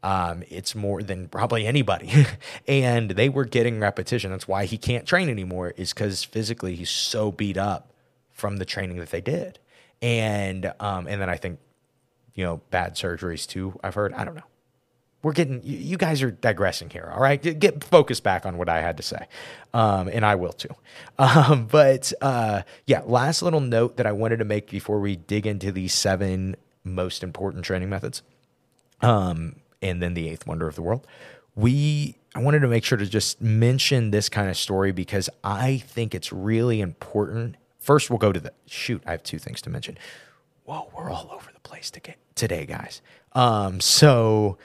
Um, 0.04 0.44
it's 0.50 0.76
more 0.76 1.02
than 1.02 1.30
probably 1.30 1.66
anybody. 1.66 2.26
and 2.68 3.12
they 3.12 3.30
were 3.30 3.46
getting 3.46 3.80
repetition. 3.80 4.32
That's 4.32 4.50
why 4.50 4.66
he 4.66 4.78
can't 4.78 5.06
train 5.06 5.30
anymore, 5.30 5.74
is 5.78 5.94
because 5.94 6.26
physically 6.26 6.76
he's 6.76 6.90
so 6.90 7.32
beat 7.32 7.56
up 7.56 7.94
from 8.32 8.58
the 8.58 8.66
training 8.66 8.98
that 8.98 9.12
they 9.12 9.22
did. 9.22 9.60
And 10.02 10.74
um, 10.82 11.08
and 11.08 11.22
then 11.22 11.30
I 11.30 11.38
think 11.38 11.60
you 12.36 12.44
know, 12.44 12.62
bad 12.70 12.96
surgeries 12.96 13.48
too. 13.48 13.80
I've 13.82 13.96
heard. 13.96 14.14
I 14.14 14.26
don't 14.26 14.36
know. 14.36 14.44
We're 15.24 15.32
getting 15.32 15.62
you, 15.64 15.96
guys 15.98 16.22
are 16.22 16.32
digressing 16.32 16.90
here. 16.90 17.10
All 17.14 17.22
right, 17.22 17.42
get, 17.42 17.58
get 17.58 17.84
focused 17.84 18.24
back 18.24 18.46
on 18.46 18.58
what 18.58 18.68
I 18.68 18.82
had 18.82 18.98
to 18.98 19.04
say, 19.04 19.28
um, 19.74 20.10
and 20.10 20.26
I 20.26 20.36
will 20.36 20.54
too. 20.54 20.70
Um, 21.18 21.68
but 21.68 22.12
uh, 22.22 22.64
yeah, 22.86 23.02
last 23.06 23.42
little 23.42 23.62
note 23.62 23.98
that 23.98 24.06
I 24.06 24.12
wanted 24.12 24.38
to 24.38 24.46
make 24.46 24.70
before 24.70 25.00
we 25.00 25.16
dig 25.16 25.48
into 25.48 25.72
the 25.72 25.88
seven 25.88 26.56
most 26.84 27.24
important 27.24 27.64
training 27.64 27.90
methods, 27.90 28.22
um, 29.02 29.56
and 29.82 30.02
then 30.02 30.14
the 30.14 30.28
eighth 30.28 30.46
wonder 30.46 30.68
of 30.68 30.76
the 30.76 30.82
world. 30.82 31.08
We 31.56 32.18
I 32.36 32.40
wanted 32.42 32.60
to 32.60 32.68
make 32.68 32.84
sure 32.84 32.98
to 32.98 33.06
just 33.06 33.42
mention 33.42 34.12
this 34.12 34.28
kind 34.28 34.50
of 34.50 34.58
story 34.58 34.92
because 34.92 35.30
I 35.44 35.78
think 35.78 36.16
it's 36.16 36.34
really 36.34 36.82
important. 36.82 37.56
First, 37.80 38.10
we'll 38.10 38.20
go 38.20 38.34
to 38.34 38.40
the 38.40 38.54
shoot. 38.66 39.04
I 39.06 39.12
have 39.12 39.24
two 39.24 39.40
things 39.40 39.62
to 39.62 39.70
mention. 39.70 39.98
Whoa, 40.66 40.90
we're 40.96 41.10
all 41.10 41.30
over 41.32 41.52
the 41.54 41.60
place 41.60 41.92
to 41.92 42.02
today, 42.36 42.66
guys. 42.66 43.02
Um, 43.34 43.80
so 43.80 44.58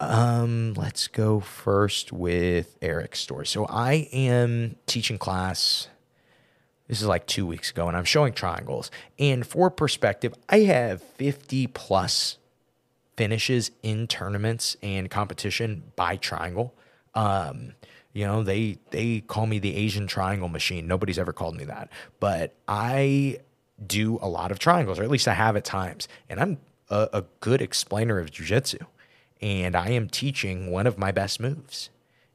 um, 0.00 0.74
let's 0.74 1.08
go 1.08 1.40
first 1.40 2.12
with 2.12 2.76
Eric's 2.80 3.20
story. 3.20 3.46
So 3.46 3.66
I 3.66 4.08
am 4.12 4.76
teaching 4.86 5.18
class. 5.18 5.88
This 6.86 7.00
is 7.00 7.06
like 7.06 7.26
two 7.26 7.46
weeks 7.46 7.70
ago, 7.70 7.88
and 7.88 7.96
I'm 7.96 8.04
showing 8.04 8.32
triangles. 8.32 8.90
And 9.18 9.46
for 9.46 9.70
perspective, 9.70 10.34
I 10.48 10.60
have 10.60 11.02
50 11.02 11.66
plus 11.68 12.38
finishes 13.16 13.72
in 13.82 14.06
tournaments 14.06 14.76
and 14.82 15.10
competition 15.10 15.82
by 15.96 16.16
triangle. 16.16 16.74
Um, 17.14 17.74
you 18.12 18.24
know, 18.24 18.42
they 18.42 18.78
they 18.90 19.20
call 19.20 19.46
me 19.46 19.58
the 19.58 19.76
Asian 19.76 20.06
triangle 20.06 20.48
machine. 20.48 20.86
Nobody's 20.86 21.18
ever 21.18 21.32
called 21.32 21.56
me 21.56 21.64
that, 21.64 21.90
but 22.20 22.54
I 22.66 23.38
do 23.84 24.18
a 24.22 24.28
lot 24.28 24.50
of 24.50 24.58
triangles, 24.58 24.98
or 24.98 25.02
at 25.02 25.10
least 25.10 25.28
I 25.28 25.34
have 25.34 25.56
at 25.56 25.64
times. 25.64 26.08
And 26.28 26.40
I'm 26.40 26.58
a, 26.88 27.08
a 27.12 27.24
good 27.40 27.60
explainer 27.60 28.18
of 28.18 28.30
jujitsu. 28.30 28.86
And 29.40 29.76
I 29.76 29.90
am 29.90 30.08
teaching 30.08 30.70
one 30.70 30.86
of 30.86 30.98
my 30.98 31.12
best 31.12 31.40
moves. 31.40 31.90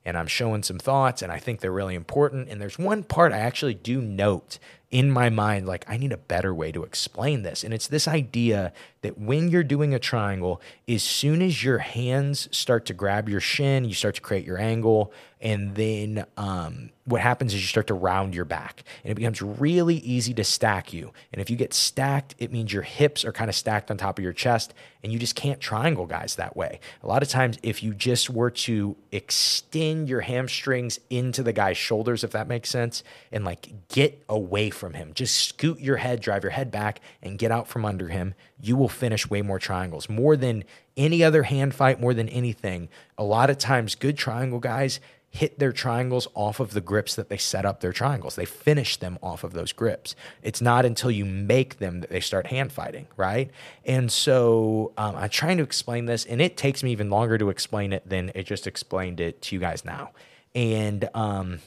And 0.05 0.17
I'm 0.17 0.27
showing 0.27 0.63
some 0.63 0.79
thoughts, 0.79 1.21
and 1.21 1.31
I 1.31 1.39
think 1.39 1.61
they're 1.61 1.71
really 1.71 1.95
important. 1.95 2.49
And 2.49 2.59
there's 2.59 2.77
one 2.77 3.03
part 3.03 3.31
I 3.31 3.39
actually 3.39 3.73
do 3.73 4.01
note 4.01 4.59
in 4.93 5.09
my 5.09 5.27
mind, 5.31 5.65
like, 5.65 5.85
I 5.87 5.97
need 5.97 6.11
a 6.11 6.17
better 6.17 6.53
way 6.53 6.71
to 6.71 6.83
explain 6.83 7.41
this. 7.41 7.63
And 7.63 7.73
it's 7.73 7.87
this 7.87 8.07
idea 8.07 8.71
that 9.01 9.17
when 9.17 9.49
you're 9.49 9.63
doing 9.63 9.91
a 9.91 9.97
triangle, 9.99 10.61
as 10.87 11.01
soon 11.01 11.41
as 11.41 11.63
your 11.63 11.79
hands 11.79 12.47
start 12.55 12.85
to 12.85 12.93
grab 12.93 13.27
your 13.27 13.41
shin, 13.41 13.85
you 13.85 13.95
start 13.95 14.13
to 14.15 14.21
create 14.21 14.45
your 14.45 14.59
angle. 14.59 15.11
And 15.41 15.73
then 15.75 16.25
um, 16.37 16.91
what 17.05 17.19
happens 17.21 17.53
is 17.53 17.61
you 17.61 17.67
start 17.67 17.87
to 17.87 17.93
round 17.93 18.33
your 18.33 18.45
back 18.45 18.83
and 19.03 19.11
it 19.11 19.15
becomes 19.15 19.41
really 19.41 19.97
easy 19.97 20.33
to 20.35 20.43
stack 20.43 20.93
you. 20.93 21.11
And 21.33 21.41
if 21.41 21.49
you 21.49 21.57
get 21.57 21.73
stacked, 21.73 22.35
it 22.37 22.51
means 22.51 22.71
your 22.71 22.83
hips 22.83 23.25
are 23.25 23.33
kind 23.33 23.49
of 23.49 23.55
stacked 23.55 23.91
on 23.91 23.97
top 23.97 24.17
of 24.17 24.23
your 24.23 24.31
chest 24.31 24.73
and 25.03 25.11
you 25.11 25.19
just 25.19 25.35
can't 25.35 25.59
triangle 25.59 26.05
guys 26.05 26.37
that 26.37 26.55
way. 26.55 26.79
A 27.03 27.07
lot 27.07 27.21
of 27.21 27.27
times, 27.27 27.57
if 27.61 27.83
you 27.83 27.93
just 27.93 28.29
were 28.29 28.51
to 28.51 28.95
extend 29.11 30.07
your 30.07 30.21
hamstrings 30.21 30.97
into 31.09 31.43
the 31.43 31.51
guy's 31.51 31.77
shoulders, 31.77 32.23
if 32.23 32.31
that 32.31 32.47
makes 32.47 32.69
sense, 32.69 33.03
and 33.29 33.43
like 33.43 33.89
get 33.89 34.23
away 34.29 34.69
from 34.69 34.82
him, 34.91 35.13
just 35.13 35.37
scoot 35.47 35.79
your 35.79 35.95
head, 35.95 36.19
drive 36.19 36.43
your 36.43 36.51
head 36.51 36.69
back, 36.69 36.99
and 37.21 37.39
get 37.39 37.49
out 37.49 37.69
from 37.69 37.85
under 37.85 38.09
him, 38.09 38.33
you 38.59 38.75
will 38.75 38.89
finish 38.89 39.29
way 39.29 39.41
more 39.41 39.59
triangles. 39.59 40.09
More 40.09 40.35
than 40.35 40.65
any 40.97 41.23
other 41.23 41.43
hand 41.43 41.73
fight, 41.73 42.01
more 42.01 42.13
than 42.13 42.27
anything, 42.27 42.89
a 43.17 43.23
lot 43.23 43.49
of 43.49 43.57
times, 43.57 43.95
good 43.95 44.17
triangle 44.17 44.59
guys 44.59 44.99
hit 45.33 45.57
their 45.57 45.71
triangles 45.71 46.27
off 46.35 46.59
of 46.59 46.73
the 46.73 46.81
grips 46.81 47.15
that 47.15 47.27
they 47.27 47.37
set 47.37 47.65
up 47.65 47.79
their 47.79 47.91
triangles. 47.91 48.35
They 48.35 48.45
finish 48.45 48.97
them 48.97 49.17
off 49.23 49.43
of 49.43 49.53
those 49.53 49.71
grips. 49.71 50.15
It's 50.43 50.61
not 50.61 50.85
until 50.85 51.09
you 51.09 51.25
make 51.25 51.79
them 51.79 52.01
that 52.01 52.11
they 52.11 52.19
start 52.19 52.47
hand 52.47 52.71
fighting, 52.71 53.07
right? 53.17 53.49
And 53.83 54.11
so 54.11 54.93
um, 54.95 55.15
I'm 55.15 55.29
trying 55.29 55.57
to 55.57 55.63
explain 55.63 56.05
this, 56.05 56.23
and 56.25 56.39
it 56.39 56.55
takes 56.55 56.83
me 56.83 56.91
even 56.91 57.09
longer 57.09 57.39
to 57.39 57.49
explain 57.49 57.93
it 57.93 58.07
than 58.07 58.31
it 58.35 58.43
just 58.43 58.67
explained 58.67 59.19
it 59.19 59.41
to 59.43 59.55
you 59.55 59.59
guys 59.59 59.83
now. 59.83 60.11
And 60.53 61.09
um, 61.15 61.59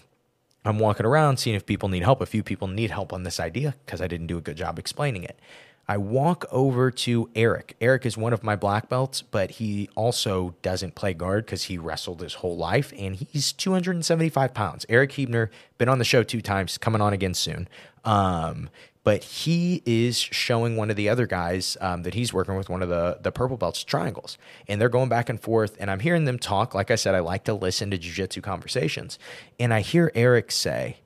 I'm 0.66 0.79
walking 0.79 1.07
around 1.07 1.38
seeing 1.38 1.57
if 1.57 1.64
people 1.64 1.88
need 1.88 2.02
help. 2.02 2.20
A 2.20 2.26
few 2.26 2.42
people 2.42 2.68
need 2.68 2.90
help 2.90 3.12
on 3.12 3.22
this 3.22 3.38
idea 3.38 3.74
because 3.85 4.00
I 4.00 4.07
didn't 4.07 4.26
do 4.26 4.38
a 4.38 4.40
good 4.40 4.57
job 4.57 4.79
explaining 4.79 5.22
it. 5.22 5.38
I 5.88 5.98
walk 5.98 6.44
over 6.50 6.90
to 6.90 7.31
Eric. 7.37 7.76
Eric 7.81 8.05
is 8.07 8.16
one 8.16 8.33
of 8.33 8.42
my 8.42 8.57
black 8.57 8.88
belts, 8.88 9.22
but 9.22 9.52
he 9.52 9.88
also 9.94 10.57
doesn't 10.62 10.96
play 10.96 11.14
guard 11.14 11.46
because 11.46 11.64
he 11.64 11.79
wrestled 11.79 12.20
his 12.20 12.35
whole 12.35 12.57
life 12.57 12.92
and 12.98 13.14
he's 13.14 13.52
275 13.52 14.52
pounds. 14.52 14.85
Eric 14.88 15.12
Huebner, 15.12 15.50
been 15.79 15.88
on 15.88 15.98
the 15.98 16.05
show 16.05 16.24
two 16.24 16.40
times, 16.42 16.76
coming 16.76 17.00
on 17.00 17.12
again 17.12 17.35
soon. 17.35 17.68
Um, 18.05 18.68
but 19.07 19.23
he 19.23 19.85
is 19.87 20.19
showing 20.19 20.75
one 20.75 20.90
of 20.90 20.97
the 20.97 21.09
other 21.09 21.29
guys 21.29 21.77
um, 21.81 22.03
that 22.03 22.14
he's 22.14 22.33
working 22.33 22.57
with, 22.57 22.69
one 22.69 22.83
of 22.83 22.88
the 22.88 23.19
the 23.23 23.31
purple 23.31 23.57
belts 23.57 23.85
triangles, 23.85 24.37
and 24.66 24.81
they're 24.81 24.88
going 24.88 25.09
back 25.09 25.29
and 25.29 25.40
forth. 25.40 25.77
And 25.79 25.92
I'm 25.92 26.01
hearing 26.01 26.25
them 26.25 26.40
talk. 26.40 26.75
Like 26.75 26.90
I 26.90 26.97
said, 26.97 27.14
I 27.14 27.21
like 27.21 27.45
to 27.45 27.55
listen 27.55 27.92
to 27.92 27.99
jujitsu 27.99 28.42
conversations, 28.42 29.21
and 29.61 29.73
I 29.73 29.83
hear 29.83 30.11
Eric 30.16 30.51
say, 30.51 30.97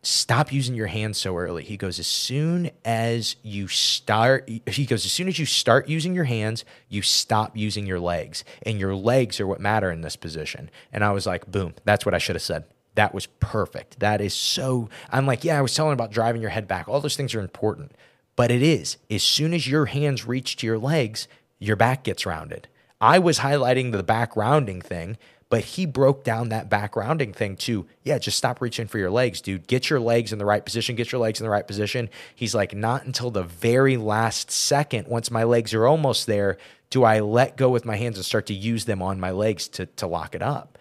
stop 0.00 0.52
using 0.52 0.76
your 0.76 0.86
hands 0.86 1.18
so 1.18 1.36
early. 1.36 1.64
He 1.64 1.76
goes, 1.76 1.98
as 1.98 2.06
soon 2.06 2.70
as 2.84 3.34
you 3.42 3.66
start, 3.66 4.48
he 4.68 4.86
goes, 4.86 5.04
as 5.04 5.10
soon 5.10 5.26
as 5.26 5.36
you 5.36 5.46
start 5.46 5.88
using 5.88 6.14
your 6.14 6.24
hands, 6.24 6.64
you 6.88 7.02
stop 7.02 7.56
using 7.56 7.84
your 7.84 7.98
legs. 7.98 8.44
And 8.62 8.78
your 8.78 8.94
legs 8.94 9.40
are 9.40 9.46
what 9.48 9.58
matter 9.60 9.90
in 9.90 10.02
this 10.02 10.14
position. 10.14 10.70
And 10.92 11.02
I 11.02 11.10
was 11.10 11.26
like, 11.26 11.50
boom, 11.50 11.74
that's 11.84 12.06
what 12.06 12.14
I 12.14 12.18
should 12.18 12.36
have 12.36 12.42
said. 12.42 12.64
That 12.94 13.14
was 13.14 13.26
perfect. 13.40 14.00
That 14.00 14.20
is 14.20 14.34
so. 14.34 14.88
I'm 15.10 15.26
like, 15.26 15.44
yeah, 15.44 15.58
I 15.58 15.62
was 15.62 15.74
telling 15.74 15.92
about 15.92 16.12
driving 16.12 16.40
your 16.40 16.50
head 16.50 16.68
back. 16.68 16.88
All 16.88 17.00
those 17.00 17.16
things 17.16 17.34
are 17.34 17.40
important. 17.40 17.92
But 18.36 18.50
it 18.50 18.62
is, 18.62 18.96
as 19.10 19.22
soon 19.22 19.54
as 19.54 19.68
your 19.68 19.86
hands 19.86 20.26
reach 20.26 20.56
to 20.56 20.66
your 20.66 20.78
legs, 20.78 21.28
your 21.58 21.76
back 21.76 22.02
gets 22.02 22.26
rounded. 22.26 22.68
I 23.00 23.18
was 23.18 23.40
highlighting 23.40 23.92
the 23.92 24.02
back 24.02 24.36
rounding 24.36 24.80
thing 24.80 25.18
but 25.54 25.62
he 25.62 25.86
broke 25.86 26.24
down 26.24 26.48
that 26.48 26.68
back 26.68 26.96
rounding 26.96 27.32
thing 27.32 27.56
to, 27.56 27.86
yeah, 28.02 28.18
just 28.18 28.36
stop 28.36 28.60
reaching 28.60 28.88
for 28.88 28.98
your 28.98 29.12
legs, 29.12 29.40
dude. 29.40 29.68
Get 29.68 29.88
your 29.88 30.00
legs 30.00 30.32
in 30.32 30.40
the 30.40 30.44
right 30.44 30.64
position. 30.64 30.96
Get 30.96 31.12
your 31.12 31.20
legs 31.20 31.38
in 31.38 31.44
the 31.44 31.50
right 31.50 31.64
position. 31.64 32.10
He's 32.34 32.56
like, 32.56 32.74
not 32.74 33.04
until 33.04 33.30
the 33.30 33.44
very 33.44 33.96
last 33.96 34.50
second, 34.50 35.06
once 35.06 35.30
my 35.30 35.44
legs 35.44 35.72
are 35.72 35.86
almost 35.86 36.26
there, 36.26 36.56
do 36.90 37.04
I 37.04 37.20
let 37.20 37.56
go 37.56 37.68
with 37.68 37.84
my 37.84 37.94
hands 37.94 38.16
and 38.16 38.24
start 38.24 38.46
to 38.46 38.52
use 38.52 38.86
them 38.86 39.00
on 39.00 39.20
my 39.20 39.30
legs 39.30 39.68
to, 39.68 39.86
to 39.86 40.08
lock 40.08 40.34
it 40.34 40.42
up. 40.42 40.76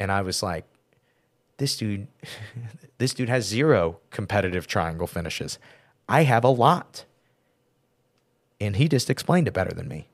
And 0.00 0.10
I 0.10 0.22
was 0.22 0.42
like, 0.42 0.64
this 1.58 1.76
dude, 1.76 2.08
this 2.98 3.14
dude 3.14 3.28
has 3.28 3.46
zero 3.46 3.98
competitive 4.10 4.66
triangle 4.66 5.06
finishes. 5.06 5.58
I 6.08 6.22
have 6.24 6.44
a 6.44 6.48
lot. 6.48 7.04
And 8.60 8.76
he 8.76 8.88
just 8.88 9.10
explained 9.10 9.48
it 9.48 9.54
better 9.54 9.74
than 9.74 9.88
me. 9.88 10.08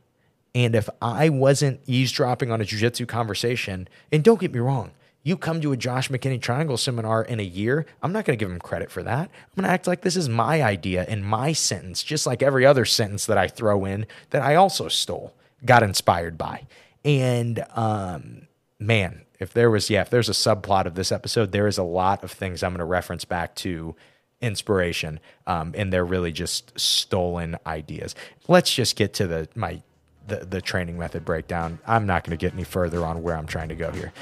And 0.54 0.74
if 0.74 0.88
I 1.00 1.28
wasn't 1.28 1.80
eavesdropping 1.86 2.50
on 2.50 2.60
a 2.60 2.64
jujitsu 2.64 3.06
conversation, 3.08 3.88
and 4.10 4.22
don't 4.22 4.40
get 4.40 4.52
me 4.52 4.58
wrong, 4.58 4.90
you 5.22 5.36
come 5.36 5.60
to 5.60 5.72
a 5.72 5.76
Josh 5.76 6.08
McKinney 6.08 6.40
Triangle 6.40 6.76
seminar 6.76 7.22
in 7.22 7.38
a 7.38 7.44
year, 7.44 7.86
I'm 8.02 8.12
not 8.12 8.24
going 8.24 8.36
to 8.36 8.42
give 8.44 8.50
him 8.50 8.58
credit 8.58 8.90
for 8.90 9.02
that. 9.04 9.30
I'm 9.30 9.54
going 9.56 9.64
to 9.64 9.70
act 9.70 9.86
like 9.86 10.02
this 10.02 10.16
is 10.16 10.28
my 10.28 10.62
idea 10.62 11.06
and 11.08 11.24
my 11.24 11.52
sentence, 11.52 12.02
just 12.02 12.26
like 12.26 12.42
every 12.42 12.66
other 12.66 12.84
sentence 12.84 13.26
that 13.26 13.38
I 13.38 13.46
throw 13.46 13.84
in 13.84 14.06
that 14.30 14.42
I 14.42 14.56
also 14.56 14.88
stole, 14.88 15.32
got 15.64 15.84
inspired 15.84 16.36
by. 16.36 16.66
And 17.04 17.64
um, 17.74 18.48
man, 18.80 19.22
if 19.42 19.52
there 19.52 19.70
was, 19.70 19.90
yeah, 19.90 20.00
if 20.02 20.10
there's 20.10 20.28
a 20.28 20.32
subplot 20.32 20.86
of 20.86 20.94
this 20.94 21.10
episode, 21.10 21.52
there 21.52 21.66
is 21.66 21.76
a 21.76 21.82
lot 21.82 22.22
of 22.22 22.30
things 22.30 22.62
I'm 22.62 22.70
going 22.70 22.78
to 22.78 22.84
reference 22.84 23.24
back 23.24 23.54
to 23.56 23.96
inspiration, 24.40 25.20
um, 25.46 25.74
and 25.76 25.92
they're 25.92 26.04
really 26.04 26.32
just 26.32 26.78
stolen 26.78 27.56
ideas. 27.66 28.14
Let's 28.48 28.72
just 28.72 28.96
get 28.96 29.12
to 29.14 29.26
the 29.26 29.48
my 29.54 29.82
the, 30.28 30.36
the 30.36 30.60
training 30.60 30.98
method 30.98 31.24
breakdown. 31.24 31.80
I'm 31.84 32.06
not 32.06 32.22
going 32.22 32.38
to 32.38 32.40
get 32.40 32.52
any 32.52 32.62
further 32.62 33.04
on 33.04 33.22
where 33.22 33.36
I'm 33.36 33.46
trying 33.46 33.68
to 33.70 33.74
go 33.74 33.90
here. 33.90 34.12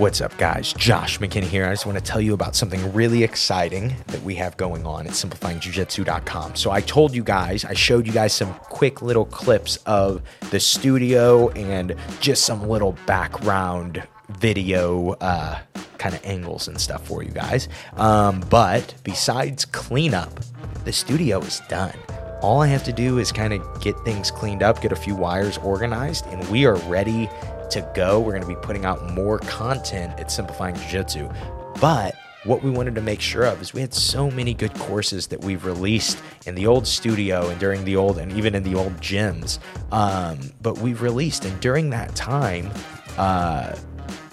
What's 0.00 0.22
up, 0.22 0.34
guys? 0.38 0.72
Josh 0.72 1.18
McKinney 1.18 1.44
here. 1.44 1.66
I 1.66 1.72
just 1.72 1.84
want 1.84 1.98
to 1.98 2.02
tell 2.02 2.22
you 2.22 2.32
about 2.32 2.56
something 2.56 2.90
really 2.94 3.22
exciting 3.22 3.94
that 4.06 4.22
we 4.22 4.34
have 4.36 4.56
going 4.56 4.86
on 4.86 5.06
at 5.06 5.12
simplifyingjujitsu.com. 5.12 6.56
So, 6.56 6.70
I 6.70 6.80
told 6.80 7.14
you 7.14 7.22
guys, 7.22 7.66
I 7.66 7.74
showed 7.74 8.06
you 8.06 8.12
guys 8.14 8.32
some 8.32 8.54
quick 8.54 9.02
little 9.02 9.26
clips 9.26 9.76
of 9.84 10.22
the 10.50 10.58
studio 10.58 11.50
and 11.50 11.94
just 12.18 12.46
some 12.46 12.66
little 12.66 12.96
background 13.04 14.02
video 14.38 15.10
uh, 15.20 15.58
kind 15.98 16.14
of 16.14 16.24
angles 16.24 16.66
and 16.66 16.80
stuff 16.80 17.06
for 17.06 17.22
you 17.22 17.32
guys. 17.32 17.68
Um, 17.98 18.42
but 18.48 18.94
besides 19.04 19.66
cleanup, 19.66 20.40
the 20.86 20.94
studio 20.94 21.40
is 21.40 21.60
done. 21.68 21.92
All 22.40 22.62
I 22.62 22.68
have 22.68 22.84
to 22.84 22.92
do 22.92 23.18
is 23.18 23.32
kind 23.32 23.52
of 23.52 23.82
get 23.82 23.98
things 24.02 24.30
cleaned 24.30 24.62
up, 24.62 24.80
get 24.80 24.92
a 24.92 24.96
few 24.96 25.14
wires 25.14 25.58
organized, 25.58 26.24
and 26.28 26.42
we 26.48 26.64
are 26.64 26.76
ready 26.88 27.28
to 27.72 27.90
go. 27.94 28.20
We're 28.20 28.32
going 28.32 28.42
to 28.42 28.48
be 28.48 28.56
putting 28.56 28.84
out 28.84 29.12
more 29.12 29.38
content 29.40 30.18
at 30.18 30.30
Simplifying 30.30 30.74
Jiu 30.76 30.88
Jitsu. 30.88 31.28
But 31.80 32.14
what 32.44 32.62
we 32.62 32.70
wanted 32.70 32.94
to 32.94 33.02
make 33.02 33.20
sure 33.20 33.44
of 33.44 33.60
is 33.60 33.74
we 33.74 33.82
had 33.82 33.92
so 33.92 34.30
many 34.30 34.54
good 34.54 34.74
courses 34.74 35.26
that 35.26 35.44
we've 35.44 35.64
released 35.64 36.22
in 36.46 36.54
the 36.54 36.66
old 36.66 36.86
studio 36.86 37.48
and 37.48 37.60
during 37.60 37.84
the 37.84 37.96
old 37.96 38.18
and 38.18 38.32
even 38.32 38.54
in 38.54 38.62
the 38.62 38.74
old 38.74 38.96
gyms. 38.96 39.58
Um, 39.92 40.38
but 40.62 40.78
we've 40.78 41.02
released, 41.02 41.44
and 41.44 41.60
during 41.60 41.90
that 41.90 42.14
time, 42.14 42.70
uh, 43.18 43.76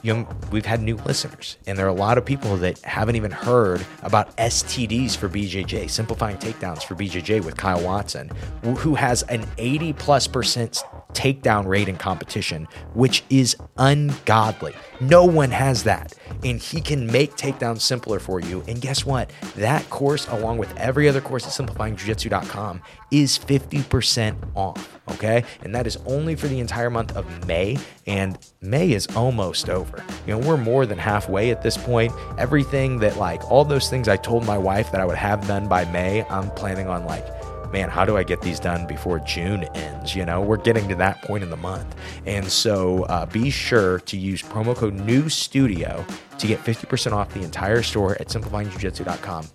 young 0.03 0.27
we've 0.51 0.65
had 0.65 0.81
new 0.81 0.95
listeners 0.97 1.57
and 1.65 1.77
there 1.77 1.85
are 1.85 1.89
a 1.89 1.93
lot 1.93 2.17
of 2.17 2.25
people 2.25 2.55
that 2.57 2.79
haven't 2.79 3.15
even 3.15 3.31
heard 3.31 3.85
about 4.03 4.35
STDs 4.37 5.15
for 5.15 5.29
BJJ, 5.29 5.89
simplifying 5.89 6.37
takedowns 6.37 6.83
for 6.83 6.95
BJJ 6.95 7.43
with 7.43 7.57
Kyle 7.57 7.81
Watson, 7.81 8.29
who 8.77 8.95
has 8.95 9.23
an 9.23 9.45
80 9.57 9.93
plus 9.93 10.27
percent 10.27 10.83
takedown 11.13 11.65
rate 11.65 11.89
in 11.89 11.97
competition, 11.97 12.67
which 12.93 13.23
is 13.29 13.55
ungodly. 13.77 14.73
No 14.99 15.25
one 15.25 15.51
has 15.51 15.83
that. 15.83 16.13
And 16.43 16.59
he 16.59 16.81
can 16.81 17.07
make 17.07 17.35
takedowns 17.35 17.81
simpler 17.81 18.19
for 18.19 18.39
you. 18.39 18.63
And 18.67 18.81
guess 18.81 19.05
what? 19.05 19.31
That 19.55 19.89
course, 19.89 20.27
along 20.27 20.57
with 20.57 20.75
every 20.77 21.07
other 21.07 21.21
course 21.21 21.45
at 21.45 21.65
simplifyingjujitsu.com, 21.65 22.81
is 23.11 23.37
50% 23.37 24.35
off. 24.55 24.99
Okay. 25.09 25.43
And 25.63 25.73
that 25.73 25.87
is 25.87 25.97
only 26.05 26.35
for 26.35 26.47
the 26.47 26.59
entire 26.59 26.89
month 26.89 27.15
of 27.15 27.47
May. 27.47 27.77
And 28.05 28.37
May 28.61 28.91
is 28.91 29.07
almost 29.15 29.69
over. 29.69 30.03
You 30.25 30.33
know, 30.33 30.47
we're 30.47 30.57
more 30.57 30.85
than 30.85 30.97
halfway 30.97 31.51
at 31.51 31.61
this 31.61 31.77
point. 31.77 32.11
Everything 32.37 32.99
that, 32.99 33.17
like, 33.17 33.49
all 33.49 33.63
those 33.63 33.89
things 33.89 34.07
I 34.07 34.17
told 34.17 34.45
my 34.45 34.57
wife 34.57 34.91
that 34.91 35.01
I 35.01 35.05
would 35.05 35.17
have 35.17 35.47
done 35.47 35.67
by 35.67 35.85
May, 35.85 36.23
I'm 36.25 36.51
planning 36.51 36.87
on, 36.87 37.05
like, 37.05 37.25
man, 37.71 37.89
how 37.89 38.05
do 38.05 38.17
I 38.17 38.23
get 38.23 38.41
these 38.41 38.59
done 38.59 38.87
before 38.87 39.19
June 39.19 39.63
ends? 39.75 40.15
You 40.15 40.25
know, 40.25 40.41
we're 40.41 40.57
getting 40.57 40.87
to 40.89 40.95
that 40.95 41.21
point 41.23 41.43
in 41.43 41.49
the 41.49 41.57
month. 41.57 41.95
And 42.25 42.47
so 42.47 43.03
uh, 43.03 43.25
be 43.25 43.49
sure 43.49 43.99
to 44.01 44.17
use 44.17 44.41
promo 44.41 44.75
code 44.75 44.93
New 44.93 45.29
Studio 45.29 46.05
to 46.37 46.47
get 46.47 46.59
50% 46.59 47.11
off 47.11 47.33
the 47.33 47.41
entire 47.41 47.81
store 47.81 48.13
at 48.13 48.27
simplifyingjujitsu.com. 48.27 49.47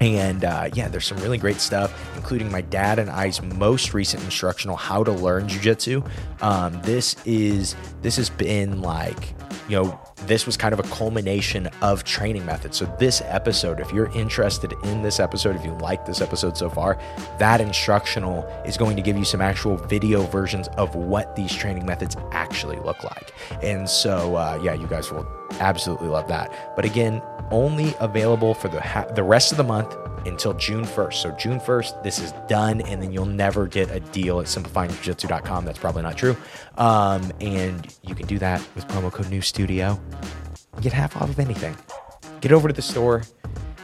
And 0.00 0.44
uh, 0.44 0.68
yeah, 0.74 0.88
there's 0.88 1.06
some 1.06 1.18
really 1.18 1.38
great 1.38 1.60
stuff, 1.60 2.16
including 2.16 2.50
my 2.50 2.62
dad 2.62 2.98
and 2.98 3.08
I's 3.08 3.40
most 3.40 3.94
recent 3.94 4.24
instructional, 4.24 4.74
"How 4.74 5.04
to 5.04 5.12
Learn 5.12 5.46
Jiu-Jitsu." 5.46 6.02
Um, 6.40 6.80
this 6.82 7.14
is 7.24 7.76
this 8.00 8.16
has 8.16 8.28
been 8.28 8.82
like, 8.82 9.34
you 9.68 9.76
know, 9.76 10.00
this 10.26 10.46
was 10.46 10.56
kind 10.56 10.72
of 10.72 10.80
a 10.80 10.84
culmination 10.84 11.68
of 11.80 12.04
training 12.04 12.44
methods. 12.44 12.76
So, 12.76 12.86
this 12.98 13.22
episode, 13.24 13.80
if 13.80 13.92
you're 13.92 14.10
interested 14.16 14.72
in 14.84 15.02
this 15.02 15.20
episode, 15.20 15.56
if 15.56 15.64
you 15.64 15.72
like 15.74 16.06
this 16.06 16.20
episode 16.20 16.56
so 16.56 16.70
far, 16.70 16.98
that 17.38 17.60
instructional 17.60 18.44
is 18.64 18.76
going 18.76 18.96
to 18.96 19.02
give 19.02 19.16
you 19.16 19.24
some 19.24 19.40
actual 19.40 19.76
video 19.76 20.22
versions 20.22 20.68
of 20.76 20.94
what 20.94 21.34
these 21.36 21.52
training 21.52 21.86
methods 21.86 22.16
actually 22.32 22.78
look 22.78 23.02
like. 23.04 23.32
And 23.62 23.88
so, 23.88 24.36
uh, 24.36 24.60
yeah, 24.62 24.74
you 24.74 24.86
guys 24.86 25.10
will 25.10 25.26
absolutely 25.60 26.08
love 26.08 26.28
that. 26.28 26.74
But 26.76 26.84
again, 26.84 27.22
only 27.50 27.94
available 28.00 28.54
for 28.54 28.68
the 28.68 28.80
ha- 28.80 29.06
the 29.14 29.22
rest 29.22 29.52
of 29.52 29.58
the 29.58 29.64
month 29.64 29.94
until 30.26 30.54
June 30.54 30.84
1st. 30.84 31.14
So 31.14 31.30
June 31.32 31.58
1st, 31.58 32.02
this 32.02 32.18
is 32.18 32.32
done, 32.48 32.80
and 32.82 33.02
then 33.02 33.12
you'll 33.12 33.26
never 33.26 33.66
get 33.66 33.90
a 33.90 34.00
deal 34.00 34.40
at 34.40 34.46
simplifyingjujitsu.com. 34.46 35.64
That's 35.64 35.78
probably 35.78 36.02
not 36.02 36.16
true. 36.16 36.36
Um, 36.78 37.32
and 37.40 37.94
you 38.02 38.14
can 38.14 38.26
do 38.26 38.38
that 38.38 38.62
with 38.74 38.86
promo 38.88 39.12
code 39.12 39.28
New 39.30 39.42
Studio. 39.42 40.00
Get 40.80 40.92
half 40.92 41.16
off 41.16 41.28
of 41.28 41.38
anything. 41.38 41.76
Get 42.40 42.52
over 42.52 42.68
to 42.68 42.74
the 42.74 42.82
store, 42.82 43.22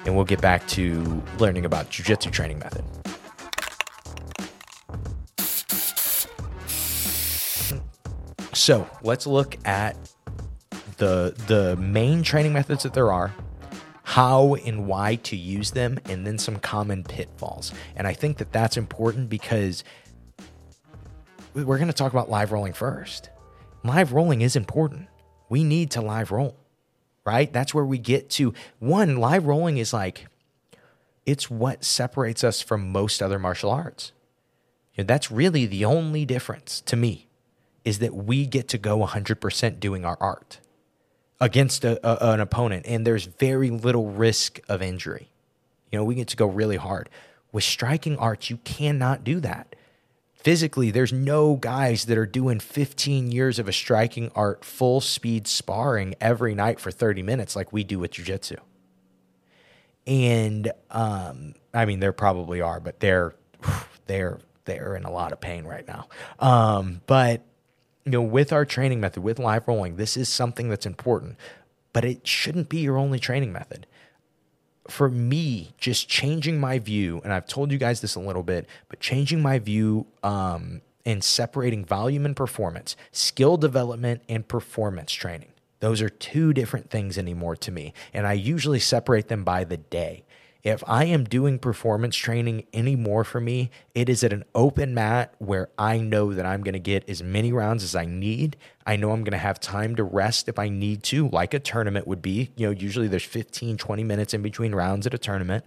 and 0.04 0.14
we'll 0.16 0.24
get 0.24 0.40
back 0.40 0.66
to 0.68 1.22
learning 1.38 1.64
about 1.64 1.90
jujitsu 1.90 2.32
training 2.32 2.58
method. 2.58 2.84
So 8.54 8.88
let's 9.02 9.26
look 9.26 9.56
at 9.64 9.96
the 10.98 11.34
the 11.46 11.76
main 11.76 12.22
training 12.22 12.52
methods 12.52 12.82
that 12.82 12.94
there 12.94 13.10
are 13.10 13.32
how 14.08 14.54
and 14.54 14.86
why 14.86 15.16
to 15.16 15.36
use 15.36 15.72
them, 15.72 15.98
and 16.06 16.26
then 16.26 16.38
some 16.38 16.56
common 16.56 17.04
pitfalls. 17.04 17.74
And 17.94 18.06
I 18.06 18.14
think 18.14 18.38
that 18.38 18.52
that's 18.52 18.78
important 18.78 19.28
because 19.28 19.84
we're 21.52 21.76
going 21.76 21.88
to 21.88 21.92
talk 21.92 22.12
about 22.12 22.30
live 22.30 22.50
rolling 22.50 22.72
first. 22.72 23.28
Live 23.84 24.14
rolling 24.14 24.40
is 24.40 24.56
important. 24.56 25.08
We 25.50 25.62
need 25.62 25.90
to 25.90 26.00
live 26.00 26.30
roll, 26.30 26.56
right? 27.26 27.52
That's 27.52 27.74
where 27.74 27.84
we 27.84 27.98
get 27.98 28.30
to 28.30 28.54
one, 28.78 29.18
live 29.18 29.44
rolling 29.44 29.76
is 29.76 29.92
like, 29.92 30.26
it's 31.26 31.50
what 31.50 31.84
separates 31.84 32.42
us 32.42 32.62
from 32.62 32.90
most 32.90 33.20
other 33.20 33.38
martial 33.38 33.70
arts. 33.70 34.12
You 34.94 35.04
know, 35.04 35.06
that's 35.06 35.30
really 35.30 35.66
the 35.66 35.84
only 35.84 36.24
difference 36.24 36.80
to 36.86 36.96
me 36.96 37.28
is 37.84 37.98
that 37.98 38.14
we 38.14 38.46
get 38.46 38.68
to 38.68 38.78
go 38.78 39.00
100% 39.00 39.80
doing 39.80 40.06
our 40.06 40.16
art 40.18 40.60
against 41.40 41.84
a, 41.84 41.98
a, 42.06 42.32
an 42.32 42.40
opponent, 42.40 42.86
and 42.86 43.06
there's 43.06 43.24
very 43.24 43.70
little 43.70 44.10
risk 44.10 44.60
of 44.68 44.82
injury. 44.82 45.28
You 45.90 45.98
know, 45.98 46.04
we 46.04 46.14
get 46.14 46.28
to 46.28 46.36
go 46.36 46.46
really 46.46 46.76
hard. 46.76 47.08
With 47.52 47.64
striking 47.64 48.16
arts, 48.18 48.50
you 48.50 48.58
cannot 48.58 49.24
do 49.24 49.40
that. 49.40 49.74
Physically, 50.34 50.90
there's 50.90 51.12
no 51.12 51.56
guys 51.56 52.04
that 52.06 52.16
are 52.16 52.26
doing 52.26 52.60
15 52.60 53.30
years 53.32 53.58
of 53.58 53.68
a 53.68 53.72
striking 53.72 54.30
art 54.34 54.64
full 54.64 55.00
speed 55.00 55.48
sparring 55.48 56.14
every 56.20 56.54
night 56.54 56.78
for 56.78 56.90
30 56.90 57.22
minutes 57.22 57.56
like 57.56 57.72
we 57.72 57.84
do 57.84 57.98
with 57.98 58.12
jujitsu. 58.12 58.56
And 60.06 60.72
um, 60.90 61.54
I 61.74 61.84
mean, 61.84 62.00
there 62.00 62.12
probably 62.12 62.60
are, 62.60 62.80
but 62.80 63.00
they're 63.00 63.34
they're 64.06 64.38
they're 64.64 64.96
in 64.96 65.04
a 65.04 65.10
lot 65.10 65.32
of 65.32 65.40
pain 65.40 65.64
right 65.64 65.86
now. 65.86 66.08
Um, 66.38 67.00
but 67.06 67.42
you 68.08 68.12
know, 68.12 68.22
with 68.22 68.54
our 68.54 68.64
training 68.64 69.00
method, 69.00 69.22
with 69.22 69.38
live 69.38 69.68
rolling, 69.68 69.96
this 69.96 70.16
is 70.16 70.30
something 70.30 70.70
that's 70.70 70.86
important, 70.86 71.36
but 71.92 72.06
it 72.06 72.26
shouldn't 72.26 72.70
be 72.70 72.78
your 72.78 72.96
only 72.96 73.18
training 73.18 73.52
method. 73.52 73.86
For 74.88 75.10
me, 75.10 75.74
just 75.76 76.08
changing 76.08 76.58
my 76.58 76.78
view, 76.78 77.20
and 77.22 77.34
I've 77.34 77.46
told 77.46 77.70
you 77.70 77.76
guys 77.76 78.00
this 78.00 78.14
a 78.14 78.20
little 78.20 78.42
bit, 78.42 78.66
but 78.88 78.98
changing 78.98 79.42
my 79.42 79.58
view 79.58 80.06
um, 80.22 80.80
and 81.04 81.22
separating 81.22 81.84
volume 81.84 82.24
and 82.24 82.34
performance, 82.34 82.96
skill 83.12 83.58
development 83.58 84.22
and 84.26 84.48
performance 84.48 85.12
training. 85.12 85.52
Those 85.80 86.00
are 86.00 86.08
two 86.08 86.54
different 86.54 86.88
things 86.88 87.18
anymore 87.18 87.56
to 87.56 87.70
me. 87.70 87.92
And 88.14 88.26
I 88.26 88.32
usually 88.32 88.80
separate 88.80 89.28
them 89.28 89.44
by 89.44 89.64
the 89.64 89.76
day. 89.76 90.24
If 90.64 90.82
I 90.88 91.04
am 91.04 91.22
doing 91.22 91.60
performance 91.60 92.16
training 92.16 92.66
anymore 92.72 93.22
for 93.22 93.40
me, 93.40 93.70
it 93.94 94.08
is 94.08 94.24
at 94.24 94.32
an 94.32 94.44
open 94.56 94.92
mat 94.92 95.32
where 95.38 95.68
I 95.78 95.98
know 95.98 96.34
that 96.34 96.44
I'm 96.44 96.62
going 96.62 96.72
to 96.72 96.80
get 96.80 97.08
as 97.08 97.22
many 97.22 97.52
rounds 97.52 97.84
as 97.84 97.94
I 97.94 98.06
need. 98.06 98.56
I 98.84 98.96
know 98.96 99.12
I'm 99.12 99.22
going 99.22 99.32
to 99.32 99.38
have 99.38 99.60
time 99.60 99.94
to 99.96 100.02
rest 100.02 100.48
if 100.48 100.58
I 100.58 100.68
need 100.68 101.04
to, 101.04 101.28
like 101.28 101.54
a 101.54 101.60
tournament 101.60 102.08
would 102.08 102.20
be. 102.20 102.50
You 102.56 102.66
know, 102.66 102.72
usually 102.72 103.06
there's 103.06 103.24
15, 103.24 103.76
20 103.76 104.02
minutes 104.02 104.34
in 104.34 104.42
between 104.42 104.74
rounds 104.74 105.06
at 105.06 105.14
a 105.14 105.18
tournament. 105.18 105.64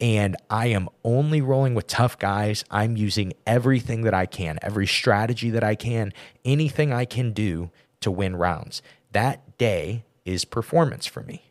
And 0.00 0.36
I 0.48 0.68
am 0.68 0.88
only 1.04 1.40
rolling 1.40 1.74
with 1.74 1.88
tough 1.88 2.16
guys. 2.16 2.64
I'm 2.70 2.96
using 2.96 3.32
everything 3.48 4.02
that 4.02 4.14
I 4.14 4.26
can, 4.26 4.60
every 4.62 4.86
strategy 4.86 5.50
that 5.50 5.64
I 5.64 5.74
can, 5.74 6.12
anything 6.44 6.92
I 6.92 7.04
can 7.04 7.32
do 7.32 7.70
to 8.00 8.12
win 8.12 8.36
rounds. 8.36 8.80
That 9.10 9.58
day 9.58 10.04
is 10.24 10.44
performance 10.44 11.04
for 11.04 11.22
me 11.24 11.49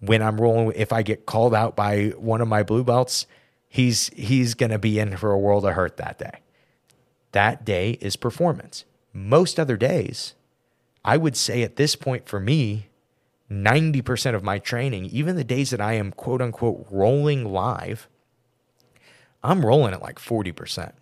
when 0.00 0.22
I'm 0.22 0.40
rolling, 0.40 0.72
if 0.76 0.92
I 0.92 1.02
get 1.02 1.26
called 1.26 1.54
out 1.54 1.76
by 1.76 2.08
one 2.16 2.40
of 2.40 2.48
my 2.48 2.62
blue 2.62 2.84
belts, 2.84 3.26
he's 3.68 4.08
he's 4.10 4.54
to 4.54 4.78
be 4.78 4.98
in 4.98 5.16
for 5.16 5.32
a 5.32 5.38
world 5.38 5.64
of 5.64 5.74
hurt 5.74 5.96
that 5.96 6.18
day. 6.18 6.40
That 7.32 7.64
day 7.64 7.92
is 8.00 8.16
performance. 8.16 8.84
Most 9.12 9.58
other 9.58 9.76
days, 9.76 10.34
I 11.04 11.16
would 11.16 11.36
say 11.36 11.62
at 11.62 11.76
this 11.76 11.96
point 11.96 12.28
for 12.28 12.40
me, 12.40 12.88
90% 13.50 14.34
of 14.34 14.42
my 14.42 14.58
training, 14.58 15.06
even 15.06 15.36
the 15.36 15.44
days 15.44 15.70
that 15.70 15.80
I 15.80 15.94
am 15.94 16.12
quote 16.12 16.42
unquote 16.42 16.86
rolling 16.90 17.44
live, 17.44 18.08
I'm 19.42 19.64
rolling 19.64 19.94
at 19.94 20.02
like 20.02 20.18
40%. 20.18 20.92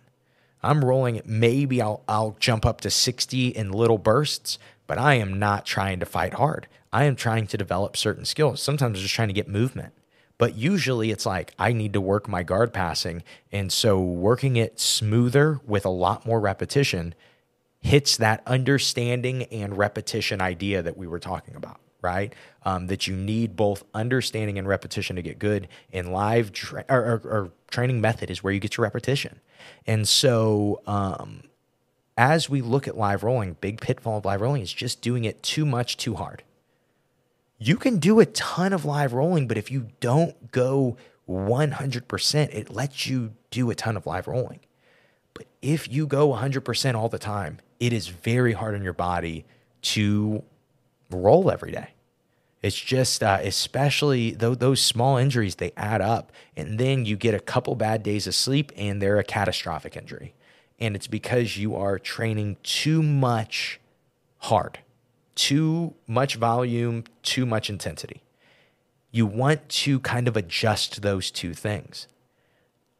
I'm 0.61 0.83
rolling 0.83 1.21
maybe 1.25 1.81
I'll 1.81 2.03
I'll 2.07 2.35
jump 2.39 2.65
up 2.65 2.81
to 2.81 2.89
60 2.89 3.49
in 3.49 3.71
little 3.71 3.97
bursts, 3.97 4.57
but 4.87 4.97
I 4.97 5.15
am 5.15 5.37
not 5.39 5.65
trying 5.65 5.99
to 5.99 6.05
fight 6.05 6.35
hard. 6.35 6.67
I 6.95 7.03
am 7.03 7.17
trying 7.17 7.45
to 7.47 7.57
develop 7.57 7.97
certain 7.97 8.23
skills. 8.23 8.61
Sometimes 8.61 8.97
I'm 8.97 9.01
just 9.01 9.13
trying 9.13 9.27
to 9.27 9.33
get 9.33 9.49
movement. 9.49 9.91
But 10.37 10.55
usually 10.55 11.11
it's 11.11 11.25
like 11.25 11.53
I 11.59 11.73
need 11.73 11.91
to 11.91 11.99
work 11.99 12.29
my 12.29 12.41
guard 12.41 12.71
passing. 12.71 13.21
And 13.51 13.69
so 13.69 13.99
working 13.99 14.55
it 14.55 14.79
smoother 14.79 15.59
with 15.67 15.83
a 15.83 15.89
lot 15.89 16.25
more 16.25 16.39
repetition 16.39 17.13
hits 17.81 18.15
that 18.17 18.43
understanding 18.47 19.43
and 19.43 19.77
repetition 19.77 20.39
idea 20.39 20.81
that 20.83 20.95
we 20.95 21.05
were 21.05 21.19
talking 21.19 21.57
about, 21.57 21.81
right? 22.01 22.31
Um, 22.63 22.87
that 22.87 23.07
you 23.07 23.15
need 23.17 23.57
both 23.57 23.83
understanding 23.93 24.57
and 24.57 24.65
repetition 24.65 25.17
to 25.17 25.21
get 25.21 25.37
good. 25.37 25.67
And 25.91 26.13
live 26.13 26.53
tra- 26.53 26.85
or, 26.87 27.01
or, 27.01 27.29
or, 27.29 27.51
training 27.71 27.99
method 27.99 28.31
is 28.31 28.41
where 28.41 28.53
you 28.53 28.61
get 28.61 28.77
your 28.77 28.85
repetition. 28.85 29.41
And 29.85 30.07
so, 30.07 30.81
um, 30.87 31.43
as 32.15 32.49
we 32.49 32.61
look 32.61 32.87
at 32.87 32.95
live 32.95 33.23
rolling, 33.23 33.57
big 33.59 33.81
pitfall 33.81 34.19
of 34.19 34.23
live 34.23 34.39
rolling 34.39 34.61
is 34.61 34.71
just 34.71 35.01
doing 35.01 35.25
it 35.25 35.43
too 35.43 35.65
much, 35.65 35.97
too 35.97 36.15
hard 36.15 36.41
you 37.57 37.77
can 37.77 37.99
do 37.99 38.19
a 38.19 38.25
ton 38.25 38.73
of 38.73 38.85
live 38.85 39.13
rolling, 39.13 39.47
but 39.47 39.57
if 39.57 39.71
you 39.71 39.87
don't 39.99 40.51
go 40.51 40.97
100%, 41.29 42.53
it 42.53 42.69
lets 42.69 43.07
you 43.07 43.33
do 43.49 43.69
a 43.69 43.75
ton 43.75 43.97
of 43.97 44.05
live 44.05 44.27
rolling. 44.27 44.59
But 45.33 45.47
if 45.61 45.91
you 45.91 46.07
go 46.07 46.29
100% 46.33 46.95
all 46.95 47.09
the 47.09 47.19
time, 47.19 47.59
it 47.79 47.93
is 47.93 48.07
very 48.07 48.53
hard 48.53 48.75
on 48.75 48.83
your 48.83 48.93
body 48.93 49.45
to 49.83 50.43
roll 51.09 51.49
every 51.49 51.71
day. 51.71 51.89
It's 52.61 52.79
just, 52.79 53.21
uh, 53.21 53.39
especially 53.41 54.31
those 54.31 54.81
small 54.81 55.17
injuries, 55.17 55.55
they 55.55 55.71
add 55.77 56.01
up. 56.01 56.31
And 56.57 56.79
then 56.79 57.05
you 57.05 57.15
get 57.15 57.35
a 57.35 57.39
couple 57.39 57.75
bad 57.75 58.01
days 58.01 58.25
of 58.25 58.33
sleep 58.33 58.71
and 58.75 59.01
they're 59.01 59.19
a 59.19 59.23
catastrophic 59.23 59.95
injury. 59.95 60.33
And 60.79 60.95
it's 60.95 61.07
because 61.07 61.57
you 61.57 61.75
are 61.75 61.99
training 61.99 62.57
too 62.63 63.03
much 63.03 63.79
hard 64.39 64.79
too 65.35 65.93
much 66.07 66.35
volume, 66.35 67.03
too 67.21 67.45
much 67.45 67.69
intensity. 67.69 68.23
You 69.11 69.25
want 69.25 69.69
to 69.69 69.99
kind 69.99 70.27
of 70.27 70.35
adjust 70.35 71.01
those 71.01 71.31
two 71.31 71.53
things. 71.53 72.07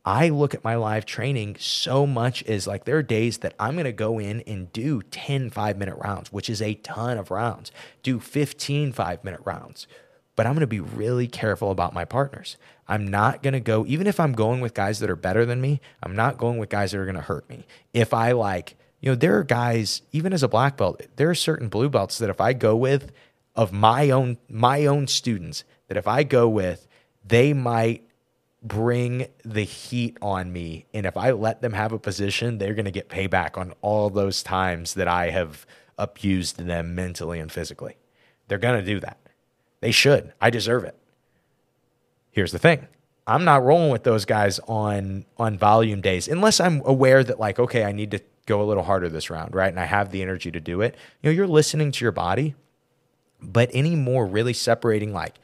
I 0.06 0.30
look 0.30 0.54
at 0.54 0.64
my 0.64 0.76
live 0.76 1.06
training 1.06 1.56
so 1.60 2.06
much 2.06 2.44
as 2.44 2.68
like 2.68 2.86
there 2.86 2.98
are 2.98 3.04
days 3.04 3.40
that 3.40 3.56
I'm 3.60 3.74
going 3.74 3.86
to 3.86 3.92
go 3.92 4.20
in 4.20 4.42
and 4.42 4.72
do 4.72 5.02
10 5.02 5.50
five 5.50 5.78
minute 5.78 5.96
rounds, 5.96 6.32
which 6.32 6.48
is 6.48 6.62
a 6.62 6.76
ton 6.76 7.18
of 7.18 7.32
rounds, 7.32 7.72
do 8.04 8.20
15 8.20 8.92
five 8.92 9.24
minute 9.24 9.42
rounds. 9.44 9.88
But 10.36 10.46
I'm 10.46 10.54
going 10.54 10.62
to 10.62 10.68
be 10.68 10.80
really 10.80 11.28
careful 11.28 11.72
about 11.72 11.94
my 11.94 12.06
partners. 12.06 12.58
I'm 12.88 13.08
not 13.08 13.42
going 13.42 13.54
to 13.54 13.60
go, 13.60 13.84
even 13.88 14.06
if 14.06 14.20
I'm 14.20 14.34
going 14.34 14.62
with 14.62 14.76
guys 14.76 15.00
that 15.00 15.10
are 15.10 15.16
better 15.16 15.44
than 15.44 15.60
me, 15.60 15.82
I'm 16.04 16.16
not 16.16 16.38
going 16.38 16.60
with 16.60 16.70
guys 16.70 16.92
that 16.92 17.00
are 17.00 17.06
going 17.06 17.16
to 17.16 17.22
hurt 17.22 17.50
me. 17.50 17.66
If 17.94 18.14
I 18.14 18.34
like, 18.34 18.76
you 19.06 19.12
know, 19.12 19.16
there 19.16 19.38
are 19.38 19.44
guys, 19.44 20.02
even 20.12 20.34
as 20.34 20.42
a 20.42 20.48
black 20.48 20.78
belt, 20.78 21.00
there 21.16 21.30
are 21.30 21.36
certain 21.36 21.70
blue 21.70 21.90
belts 21.90 22.18
that 22.18 22.32
if 22.32 22.42
I 22.42 22.54
go 22.54 22.76
with 22.76 23.12
of 23.56 23.72
my 23.72 24.10
own 24.10 24.40
my 24.50 24.88
own 24.88 25.06
students, 25.06 25.64
that 25.88 25.96
if 25.96 26.08
I 26.08 26.24
go 26.24 26.50
with, 26.50 26.88
they 27.24 27.54
might 27.54 28.04
bring 28.64 29.28
the 29.44 29.62
heat 29.62 30.18
on 30.24 30.52
me. 30.52 30.88
And 30.92 31.06
if 31.06 31.18
I 31.18 31.32
let 31.32 31.62
them 31.62 31.74
have 31.74 31.92
a 31.92 32.00
position, 32.00 32.58
they're 32.58 32.74
to 32.86 32.92
get 32.92 33.08
payback 33.08 33.60
on 33.60 33.74
all 33.82 34.10
those 34.10 34.42
times 34.42 34.96
that 34.96 35.08
I 35.08 35.30
have 35.30 35.68
abused 36.00 36.58
them 36.58 36.96
mentally 36.96 37.40
and 37.40 37.52
physically. 37.52 37.98
They're 38.48 38.58
to 38.84 38.92
do 38.92 39.00
that. 39.02 39.20
They 39.82 39.92
should. 39.92 40.34
I 40.42 40.50
deserve 40.50 40.84
it. 40.84 40.98
Here's 42.32 42.52
the 42.52 42.60
thing. 42.60 42.88
I'm 43.28 43.46
not 43.46 43.64
rolling 43.64 43.92
with 43.92 44.04
those 44.04 44.26
guys 44.26 44.60
on 44.68 45.26
on 45.38 45.60
volume 45.60 46.02
days 46.02 46.28
unless 46.28 46.60
I'm 46.60 46.82
aware 46.86 47.24
that 47.24 47.40
like 47.40 47.60
okay, 47.60 47.84
I 47.84 47.92
need 47.92 48.10
to 48.12 48.20
go 48.46 48.62
a 48.62 48.66
little 48.66 48.84
harder 48.84 49.10
this 49.10 49.30
round, 49.30 49.56
right? 49.56 49.70
And 49.70 49.80
I 49.80 49.86
have 49.86 50.12
the 50.12 50.22
energy 50.22 50.52
to 50.52 50.60
do 50.60 50.82
it. 50.82 50.96
You 51.22 51.30
know, 51.30 51.36
you're 51.36 51.48
listening 51.48 51.92
to 51.92 52.06
your 52.06 52.12
body, 52.12 52.56
but 53.42 53.70
anymore 53.74 54.26
really 54.26 54.54
separating 54.54 55.14
like 55.14 55.36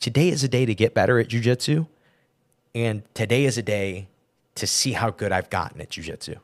today 0.00 0.28
is 0.28 0.44
a 0.44 0.48
day 0.48 0.66
to 0.66 0.74
get 0.74 0.94
better 0.94 1.18
at 1.18 1.28
jujitsu 1.28 1.86
and 2.74 3.02
today 3.14 3.44
is 3.44 3.58
a 3.58 3.62
day 3.62 4.08
to 4.54 4.66
see 4.66 4.92
how 4.92 5.10
good 5.10 5.32
I've 5.32 5.50
gotten 5.50 5.80
at 5.80 5.90
jujitsu. 5.90 6.38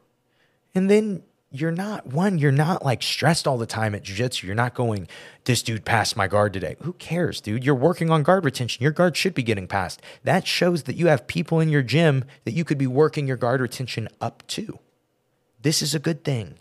And 0.74 0.90
then 0.90 1.22
you're 1.50 1.70
not 1.70 2.08
one, 2.08 2.38
you're 2.38 2.50
not 2.50 2.84
like 2.84 3.00
stressed 3.02 3.46
all 3.46 3.58
the 3.58 3.66
time 3.66 3.94
at 3.94 4.02
jujitsu. 4.02 4.42
You're 4.42 4.56
not 4.56 4.74
going, 4.74 5.06
this 5.44 5.62
dude 5.62 5.84
passed 5.84 6.16
my 6.16 6.26
guard 6.26 6.52
today. 6.52 6.74
Who 6.80 6.94
cares, 6.94 7.40
dude? 7.40 7.64
You're 7.64 7.76
working 7.76 8.10
on 8.10 8.24
guard 8.24 8.44
retention. 8.44 8.82
Your 8.82 8.90
guard 8.90 9.16
should 9.16 9.34
be 9.34 9.44
getting 9.44 9.68
passed. 9.68 10.02
That 10.24 10.46
shows 10.46 10.84
that 10.84 10.96
you 10.96 11.06
have 11.06 11.28
people 11.28 11.60
in 11.60 11.68
your 11.68 11.82
gym 11.82 12.24
that 12.44 12.52
you 12.52 12.64
could 12.64 12.78
be 12.78 12.88
working 12.88 13.28
your 13.28 13.36
guard 13.36 13.60
retention 13.60 14.08
up 14.20 14.44
to. 14.48 14.80
This 15.64 15.80
is 15.80 15.94
a 15.94 15.98
good 15.98 16.22
thing. 16.24 16.56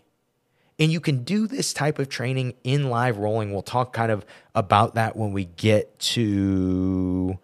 And 0.78 0.90
you 0.90 0.98
can 0.98 1.22
do 1.22 1.46
this 1.46 1.72
type 1.72 1.98
of 1.98 2.08
training 2.08 2.54
in 2.64 2.88
live 2.88 3.18
rolling. 3.18 3.52
We'll 3.52 3.62
talk 3.62 3.92
kind 3.92 4.10
of 4.10 4.24
about 4.54 4.96
that 4.96 5.14
when 5.14 5.32
we 5.32 5.44
get 5.44 5.96
to 6.00 7.38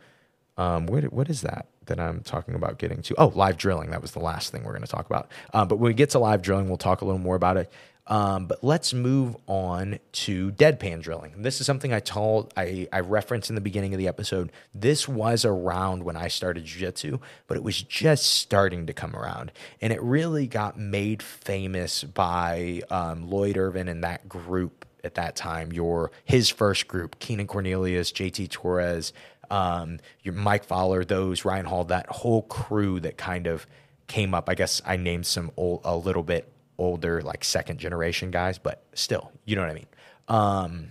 um, 0.56 0.86
what, 0.86 1.04
what 1.12 1.30
is 1.30 1.42
that? 1.42 1.66
that 1.86 2.00
I'm 2.00 2.20
talking 2.22 2.54
about 2.54 2.78
getting 2.78 3.02
to. 3.02 3.14
Oh, 3.18 3.32
live 3.34 3.56
drilling. 3.56 3.90
That 3.90 4.00
was 4.00 4.12
the 4.12 4.20
last 4.20 4.52
thing 4.52 4.62
we're 4.64 4.72
going 4.72 4.82
to 4.82 4.88
talk 4.88 5.06
about. 5.06 5.28
Um, 5.52 5.68
but 5.68 5.76
when 5.76 5.90
we 5.90 5.94
get 5.94 6.10
to 6.10 6.18
live 6.18 6.40
drilling, 6.40 6.68
we'll 6.68 6.78
talk 6.78 7.02
a 7.02 7.04
little 7.04 7.20
more 7.20 7.36
about 7.36 7.56
it. 7.56 7.70
Um, 8.10 8.46
but 8.46 8.64
let's 8.64 8.92
move 8.92 9.36
on 9.46 10.00
to 10.12 10.50
deadpan 10.50 11.00
drilling. 11.00 11.42
This 11.42 11.60
is 11.60 11.66
something 11.66 11.92
I 11.92 12.00
told 12.00 12.52
I, 12.56 12.88
I 12.92 13.00
referenced 13.00 13.50
in 13.50 13.54
the 13.54 13.60
beginning 13.60 13.94
of 13.94 13.98
the 13.98 14.08
episode. 14.08 14.50
This 14.74 15.06
was 15.06 15.44
around 15.44 16.02
when 16.02 16.16
I 16.16 16.26
started 16.26 16.64
jiu-jitsu, 16.64 17.20
but 17.46 17.56
it 17.56 17.62
was 17.62 17.80
just 17.80 18.24
starting 18.24 18.86
to 18.86 18.92
come 18.92 19.14
around. 19.14 19.52
And 19.80 19.92
it 19.92 20.02
really 20.02 20.48
got 20.48 20.76
made 20.76 21.22
famous 21.22 22.02
by 22.02 22.82
um, 22.90 23.30
Lloyd 23.30 23.56
Irvin 23.56 23.86
and 23.86 24.02
that 24.02 24.28
group 24.28 24.84
at 25.04 25.14
that 25.14 25.36
time. 25.36 25.72
Your 25.72 26.10
his 26.24 26.48
first 26.48 26.88
group, 26.88 27.20
Keenan 27.20 27.46
Cornelius, 27.46 28.10
JT 28.10 28.50
Torres, 28.50 29.12
um, 29.52 30.00
your 30.24 30.34
Mike 30.34 30.64
Fowler, 30.64 31.04
those 31.04 31.44
Ryan 31.44 31.66
Hall, 31.66 31.84
that 31.84 32.08
whole 32.08 32.42
crew 32.42 32.98
that 33.00 33.16
kind 33.16 33.46
of 33.46 33.68
came 34.08 34.34
up. 34.34 34.48
I 34.48 34.56
guess 34.56 34.82
I 34.84 34.96
named 34.96 35.26
some 35.26 35.52
old, 35.56 35.82
a 35.84 35.96
little 35.96 36.24
bit 36.24 36.50
older, 36.80 37.20
like 37.20 37.44
second 37.44 37.78
generation 37.78 38.30
guys, 38.30 38.58
but 38.58 38.82
still, 38.94 39.30
you 39.44 39.54
know 39.54 39.62
what 39.62 39.70
I 39.70 39.74
mean. 39.74 39.86
Um, 40.28 40.90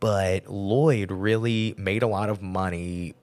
but 0.00 0.48
Lloyd 0.48 1.12
really 1.12 1.74
made 1.76 2.02
a 2.02 2.06
lot 2.06 2.30
of 2.30 2.42
money 2.42 3.14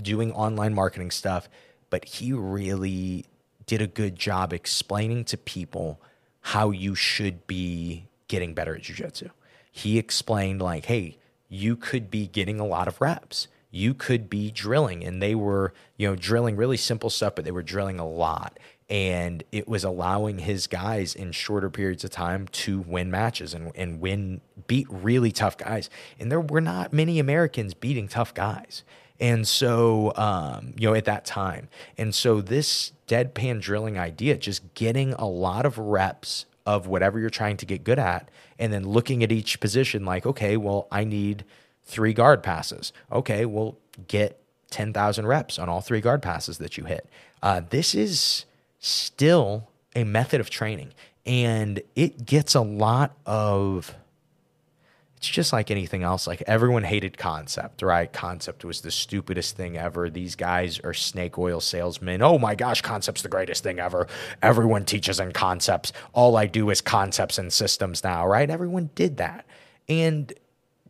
doing 0.00 0.32
online 0.32 0.74
marketing 0.74 1.10
stuff, 1.10 1.48
but 1.90 2.04
he 2.04 2.32
really 2.32 3.26
did 3.66 3.82
a 3.82 3.86
good 3.86 4.16
job 4.16 4.52
explaining 4.52 5.24
to 5.26 5.36
people 5.36 6.00
how 6.40 6.70
you 6.70 6.94
should 6.94 7.46
be 7.46 8.08
getting 8.26 8.54
better 8.54 8.74
at 8.74 8.82
jujitsu. 8.82 9.30
He 9.70 9.98
explained 9.98 10.60
like, 10.60 10.86
hey, 10.86 11.18
you 11.48 11.76
could 11.76 12.10
be 12.10 12.26
getting 12.26 12.58
a 12.58 12.66
lot 12.66 12.88
of 12.88 13.00
reps 13.00 13.46
you 13.74 13.94
could 13.94 14.30
be 14.30 14.50
drilling 14.50 15.02
and 15.02 15.20
they 15.20 15.34
were 15.34 15.72
you 15.96 16.06
know 16.06 16.14
drilling 16.14 16.54
really 16.54 16.76
simple 16.76 17.10
stuff 17.10 17.34
but 17.34 17.44
they 17.44 17.50
were 17.50 17.62
drilling 17.62 17.98
a 17.98 18.06
lot 18.06 18.60
and 18.92 19.42
it 19.50 19.66
was 19.66 19.84
allowing 19.84 20.38
his 20.38 20.66
guys 20.66 21.14
in 21.14 21.32
shorter 21.32 21.70
periods 21.70 22.04
of 22.04 22.10
time 22.10 22.46
to 22.48 22.80
win 22.80 23.10
matches 23.10 23.54
and, 23.54 23.72
and 23.74 24.00
win 24.00 24.40
beat 24.66 24.86
really 24.90 25.32
tough 25.32 25.56
guys 25.56 25.88
and 26.20 26.30
there 26.30 26.40
were 26.40 26.60
not 26.60 26.92
many 26.92 27.18
americans 27.18 27.74
beating 27.74 28.06
tough 28.06 28.34
guys 28.34 28.84
and 29.18 29.48
so 29.48 30.12
um, 30.16 30.74
you 30.76 30.88
know 30.88 30.94
at 30.94 31.06
that 31.06 31.24
time 31.24 31.68
and 31.96 32.14
so 32.14 32.40
this 32.40 32.92
deadpan 33.08 33.60
drilling 33.60 33.98
idea 33.98 34.36
just 34.36 34.74
getting 34.74 35.14
a 35.14 35.26
lot 35.26 35.64
of 35.64 35.78
reps 35.78 36.44
of 36.66 36.86
whatever 36.86 37.18
you're 37.18 37.30
trying 37.30 37.56
to 37.56 37.66
get 37.66 37.82
good 37.82 37.98
at 37.98 38.30
and 38.58 38.72
then 38.72 38.86
looking 38.86 39.24
at 39.24 39.32
each 39.32 39.58
position 39.58 40.04
like 40.04 40.26
okay 40.26 40.56
well 40.56 40.86
i 40.92 41.02
need 41.02 41.44
three 41.84 42.12
guard 42.12 42.42
passes. 42.42 42.92
Okay, 43.10 43.44
well, 43.44 43.76
get 44.08 44.38
10,000 44.70 45.26
reps 45.26 45.58
on 45.58 45.68
all 45.68 45.80
three 45.80 46.00
guard 46.00 46.22
passes 46.22 46.58
that 46.58 46.76
you 46.78 46.84
hit. 46.84 47.08
Uh, 47.42 47.60
this 47.70 47.94
is 47.94 48.46
still 48.82 49.70
a 49.94 50.04
method 50.04 50.40
of 50.40 50.50
training, 50.50 50.92
and 51.24 51.80
it 51.96 52.26
gets 52.26 52.54
a 52.54 52.60
lot 52.60 53.16
of. 53.24 53.94
It's 55.16 55.28
just 55.28 55.52
like 55.52 55.70
anything 55.70 56.02
else. 56.02 56.26
Like 56.26 56.42
everyone 56.48 56.82
hated 56.82 57.16
concept, 57.16 57.80
right? 57.82 58.12
Concept 58.12 58.64
was 58.64 58.80
the 58.80 58.90
stupidest 58.90 59.56
thing 59.56 59.76
ever. 59.76 60.10
These 60.10 60.34
guys 60.34 60.80
are 60.80 60.92
snake 60.92 61.38
oil 61.38 61.60
salesmen. 61.60 62.22
Oh 62.22 62.38
my 62.40 62.56
gosh, 62.56 62.82
concept's 62.82 63.22
the 63.22 63.28
greatest 63.28 63.62
thing 63.62 63.78
ever. 63.78 64.08
Everyone 64.42 64.84
teaches 64.84 65.20
in 65.20 65.30
concepts. 65.30 65.92
All 66.12 66.36
I 66.36 66.46
do 66.46 66.70
is 66.70 66.80
concepts 66.80 67.38
and 67.38 67.52
systems 67.52 68.02
now, 68.02 68.26
right? 68.26 68.50
Everyone 68.50 68.90
did 68.96 69.18
that. 69.18 69.46
And 69.88 70.32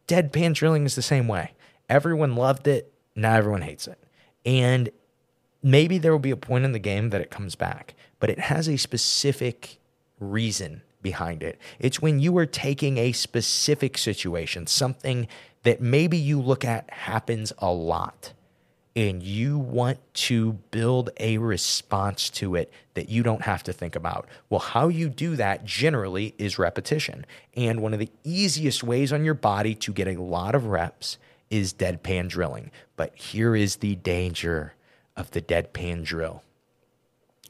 deadpan 0.08 0.54
drilling 0.54 0.86
is 0.86 0.94
the 0.94 1.02
same 1.02 1.28
way. 1.28 1.52
Everyone 1.90 2.34
loved 2.34 2.66
it. 2.66 2.90
Now 3.14 3.34
everyone 3.34 3.60
hates 3.60 3.86
it. 3.86 3.98
And 4.46 4.90
maybe 5.62 5.98
there 5.98 6.12
will 6.12 6.18
be 6.18 6.30
a 6.30 6.36
point 6.36 6.64
in 6.64 6.72
the 6.72 6.78
game 6.78 7.10
that 7.10 7.20
it 7.20 7.30
comes 7.30 7.54
back, 7.54 7.94
but 8.20 8.30
it 8.30 8.38
has 8.38 8.68
a 8.68 8.76
specific 8.76 9.78
reason 10.18 10.82
behind 11.02 11.42
it. 11.42 11.58
It's 11.78 12.00
when 12.00 12.20
you 12.20 12.36
are 12.38 12.46
taking 12.46 12.98
a 12.98 13.12
specific 13.12 13.98
situation, 13.98 14.66
something 14.66 15.28
that 15.62 15.80
maybe 15.80 16.16
you 16.16 16.40
look 16.40 16.64
at 16.64 16.90
happens 16.90 17.52
a 17.58 17.70
lot 17.70 18.32
and 18.94 19.22
you 19.22 19.58
want 19.58 19.98
to 20.12 20.52
build 20.70 21.10
a 21.18 21.38
response 21.38 22.28
to 22.28 22.54
it 22.54 22.70
that 22.94 23.08
you 23.08 23.22
don't 23.22 23.42
have 23.42 23.62
to 23.62 23.72
think 23.72 23.96
about. 23.96 24.28
Well, 24.50 24.60
how 24.60 24.88
you 24.88 25.08
do 25.08 25.34
that 25.36 25.64
generally 25.64 26.34
is 26.36 26.58
repetition. 26.58 27.24
And 27.56 27.80
one 27.80 27.94
of 27.94 28.00
the 28.00 28.10
easiest 28.22 28.84
ways 28.84 29.12
on 29.12 29.24
your 29.24 29.34
body 29.34 29.74
to 29.76 29.92
get 29.92 30.08
a 30.08 30.20
lot 30.20 30.54
of 30.54 30.66
reps 30.66 31.16
is 31.48 31.72
deadpan 31.72 32.28
drilling. 32.28 32.70
But 32.96 33.16
here 33.16 33.56
is 33.56 33.76
the 33.76 33.94
danger 33.96 34.74
of 35.16 35.30
the 35.32 35.40
deadpan 35.40 36.04
drill 36.04 36.42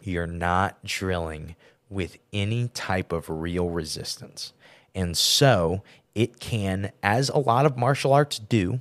you're 0.03 0.27
not 0.27 0.83
drilling 0.85 1.57
with 1.89 2.19
any 2.33 2.69
type 2.69 3.13
of 3.13 3.29
real 3.29 3.71
resistance. 3.71 4.53
And 4.95 5.17
so 5.17 5.83
it 6.15 6.41
can, 6.41 6.93
as 7.03 7.29
a 7.29 7.39
lot 7.39 7.67
of 7.67 7.77
martial 7.77 8.13
arts 8.13 8.39
do, 8.39 8.81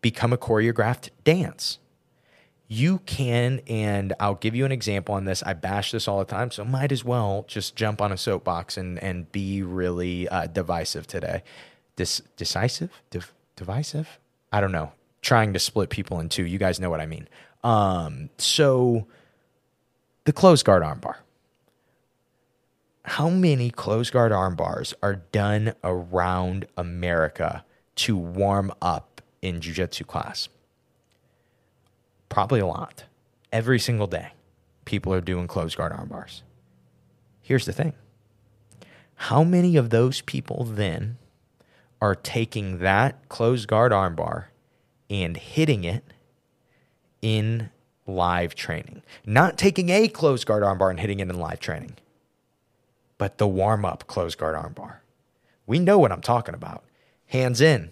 become 0.00 0.32
a 0.32 0.38
choreographed 0.38 1.10
dance. 1.24 1.78
You 2.68 2.98
can, 3.06 3.60
and 3.66 4.12
I'll 4.20 4.34
give 4.34 4.54
you 4.54 4.66
an 4.66 4.72
example 4.72 5.14
on 5.14 5.24
this. 5.24 5.42
I 5.42 5.54
bash 5.54 5.92
this 5.92 6.06
all 6.06 6.18
the 6.18 6.26
time, 6.26 6.50
so 6.50 6.64
might 6.64 6.92
as 6.92 7.02
well 7.02 7.46
just 7.48 7.74
jump 7.74 8.02
on 8.02 8.12
a 8.12 8.18
soapbox 8.18 8.76
and, 8.76 9.02
and 9.02 9.30
be 9.32 9.62
really 9.62 10.28
uh, 10.28 10.46
divisive 10.46 11.06
today. 11.06 11.42
Dis- 11.96 12.22
decisive? 12.36 12.90
Div- 13.10 13.32
divisive? 13.56 14.18
I 14.52 14.60
don't 14.60 14.72
know. 14.72 14.92
Trying 15.22 15.54
to 15.54 15.58
split 15.58 15.88
people 15.88 16.20
in 16.20 16.28
two. 16.28 16.44
You 16.44 16.58
guys 16.58 16.78
know 16.78 16.90
what 16.90 17.00
I 17.00 17.06
mean. 17.06 17.26
Um, 17.64 18.30
so, 18.38 19.06
the 20.24 20.32
closed 20.32 20.64
guard 20.64 20.82
armbar. 20.82 21.16
How 23.02 23.30
many 23.30 23.70
closed 23.70 24.12
guard 24.12 24.32
armbars 24.32 24.92
are 25.02 25.16
done 25.32 25.72
around 25.82 26.66
America 26.76 27.64
to 27.96 28.16
warm 28.16 28.70
up 28.82 29.22
in 29.40 29.60
jujitsu 29.60 30.06
class? 30.06 30.48
Probably 32.28 32.60
a 32.60 32.66
lot. 32.66 33.04
Every 33.50 33.78
single 33.78 34.06
day, 34.06 34.32
people 34.84 35.12
are 35.14 35.22
doing 35.22 35.46
closed 35.46 35.76
guard 35.78 35.92
armbars. 35.92 36.42
Here's 37.40 37.64
the 37.64 37.72
thing 37.72 37.94
how 39.14 39.42
many 39.42 39.76
of 39.76 39.90
those 39.90 40.20
people 40.20 40.64
then 40.64 41.18
are 42.00 42.14
taking 42.14 42.78
that 42.78 43.28
closed 43.28 43.66
guard 43.66 43.90
armbar 43.90 44.44
and 45.10 45.36
hitting 45.36 45.82
it 45.82 46.04
in 47.22 47.70
live 48.06 48.54
training? 48.54 49.02
Not 49.26 49.58
taking 49.58 49.90
a 49.90 50.08
closed 50.08 50.46
guard 50.46 50.62
armbar 50.62 50.90
and 50.90 51.00
hitting 51.00 51.20
it 51.20 51.28
in 51.28 51.38
live 51.38 51.60
training, 51.60 51.96
but 53.16 53.38
the 53.38 53.48
warm 53.48 53.84
up 53.84 54.06
closed 54.06 54.38
guard 54.38 54.56
armbar. 54.56 54.96
We 55.66 55.78
know 55.78 55.98
what 55.98 56.12
I'm 56.12 56.22
talking 56.22 56.54
about. 56.54 56.84
Hands 57.26 57.60
in, 57.60 57.90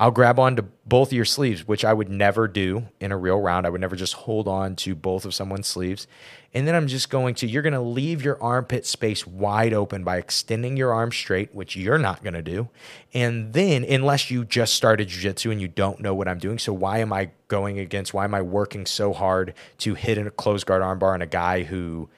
I'll 0.00 0.10
grab 0.10 0.40
onto 0.40 0.62
both 0.84 1.08
of 1.08 1.12
your 1.12 1.24
sleeves, 1.24 1.68
which 1.68 1.84
I 1.84 1.92
would 1.92 2.08
never 2.08 2.48
do 2.48 2.88
in 2.98 3.12
a 3.12 3.16
real 3.16 3.40
round. 3.40 3.64
I 3.64 3.70
would 3.70 3.80
never 3.80 3.94
just 3.94 4.14
hold 4.14 4.48
on 4.48 4.74
to 4.76 4.96
both 4.96 5.24
of 5.24 5.34
someone's 5.34 5.68
sleeves. 5.68 6.08
And 6.52 6.66
then 6.66 6.74
I'm 6.74 6.88
just 6.88 7.10
going 7.10 7.36
to, 7.36 7.46
you're 7.46 7.62
going 7.62 7.74
to 7.74 7.80
leave 7.80 8.24
your 8.24 8.40
armpit 8.42 8.86
space 8.86 9.24
wide 9.24 9.72
open 9.72 10.02
by 10.02 10.16
extending 10.16 10.76
your 10.76 10.92
arm 10.92 11.12
straight, 11.12 11.54
which 11.54 11.76
you're 11.76 11.98
not 11.98 12.24
going 12.24 12.34
to 12.34 12.42
do. 12.42 12.68
And 13.12 13.52
then, 13.52 13.84
unless 13.84 14.32
you 14.32 14.44
just 14.44 14.74
started 14.74 15.08
jujitsu 15.08 15.52
and 15.52 15.60
you 15.60 15.68
don't 15.68 16.00
know 16.00 16.14
what 16.14 16.26
I'm 16.26 16.38
doing, 16.38 16.58
so 16.58 16.72
why 16.72 16.98
am 16.98 17.12
I 17.12 17.30
going 17.46 17.78
against, 17.78 18.12
why 18.12 18.24
am 18.24 18.34
I 18.34 18.42
working 18.42 18.86
so 18.86 19.12
hard 19.12 19.54
to 19.78 19.94
hit 19.94 20.18
a 20.18 20.30
closed 20.30 20.66
guard 20.66 20.82
armbar 20.82 21.14
on 21.14 21.22
a 21.22 21.26
guy 21.26 21.62
who 21.62 22.08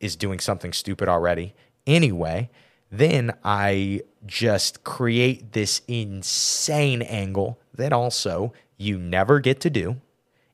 is 0.00 0.16
doing 0.16 0.38
something 0.38 0.74
stupid 0.74 1.08
already? 1.08 1.54
Anyway, 1.86 2.50
then 2.90 3.32
I 3.42 4.02
just 4.26 4.84
create 4.84 5.52
this 5.52 5.82
insane 5.88 7.02
angle 7.02 7.58
that 7.74 7.92
also 7.92 8.52
you 8.76 8.98
never 8.98 9.40
get 9.40 9.60
to 9.60 9.70
do. 9.70 10.00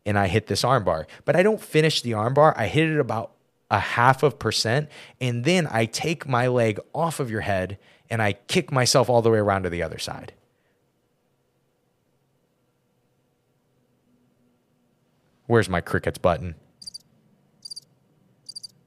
And 0.06 0.18
I 0.18 0.28
hit 0.28 0.46
this 0.46 0.62
armbar, 0.62 1.04
but 1.24 1.36
I 1.36 1.42
don't 1.42 1.60
finish 1.60 2.00
the 2.00 2.12
armbar. 2.12 2.54
I 2.56 2.66
hit 2.66 2.88
it 2.88 2.98
about 2.98 3.32
a 3.70 3.78
half 3.78 4.22
of 4.22 4.38
percent. 4.38 4.88
And 5.20 5.44
then 5.44 5.68
I 5.70 5.84
take 5.84 6.26
my 6.26 6.46
leg 6.46 6.80
off 6.94 7.20
of 7.20 7.30
your 7.30 7.42
head 7.42 7.78
and 8.08 8.22
I 8.22 8.32
kick 8.32 8.72
myself 8.72 9.10
all 9.10 9.20
the 9.20 9.30
way 9.30 9.38
around 9.38 9.64
to 9.64 9.70
the 9.70 9.82
other 9.82 9.98
side. 9.98 10.32
Where's 15.46 15.68
my 15.68 15.80
crickets 15.80 16.18
button? 16.18 16.54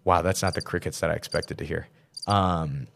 Wow, 0.04 0.22
that's 0.22 0.42
not 0.42 0.56
the 0.56 0.62
crickets 0.62 1.00
that 1.00 1.12
I 1.12 1.14
expected 1.14 1.58
to 1.60 1.66
hear. 1.66 1.88
Um, 2.28 2.88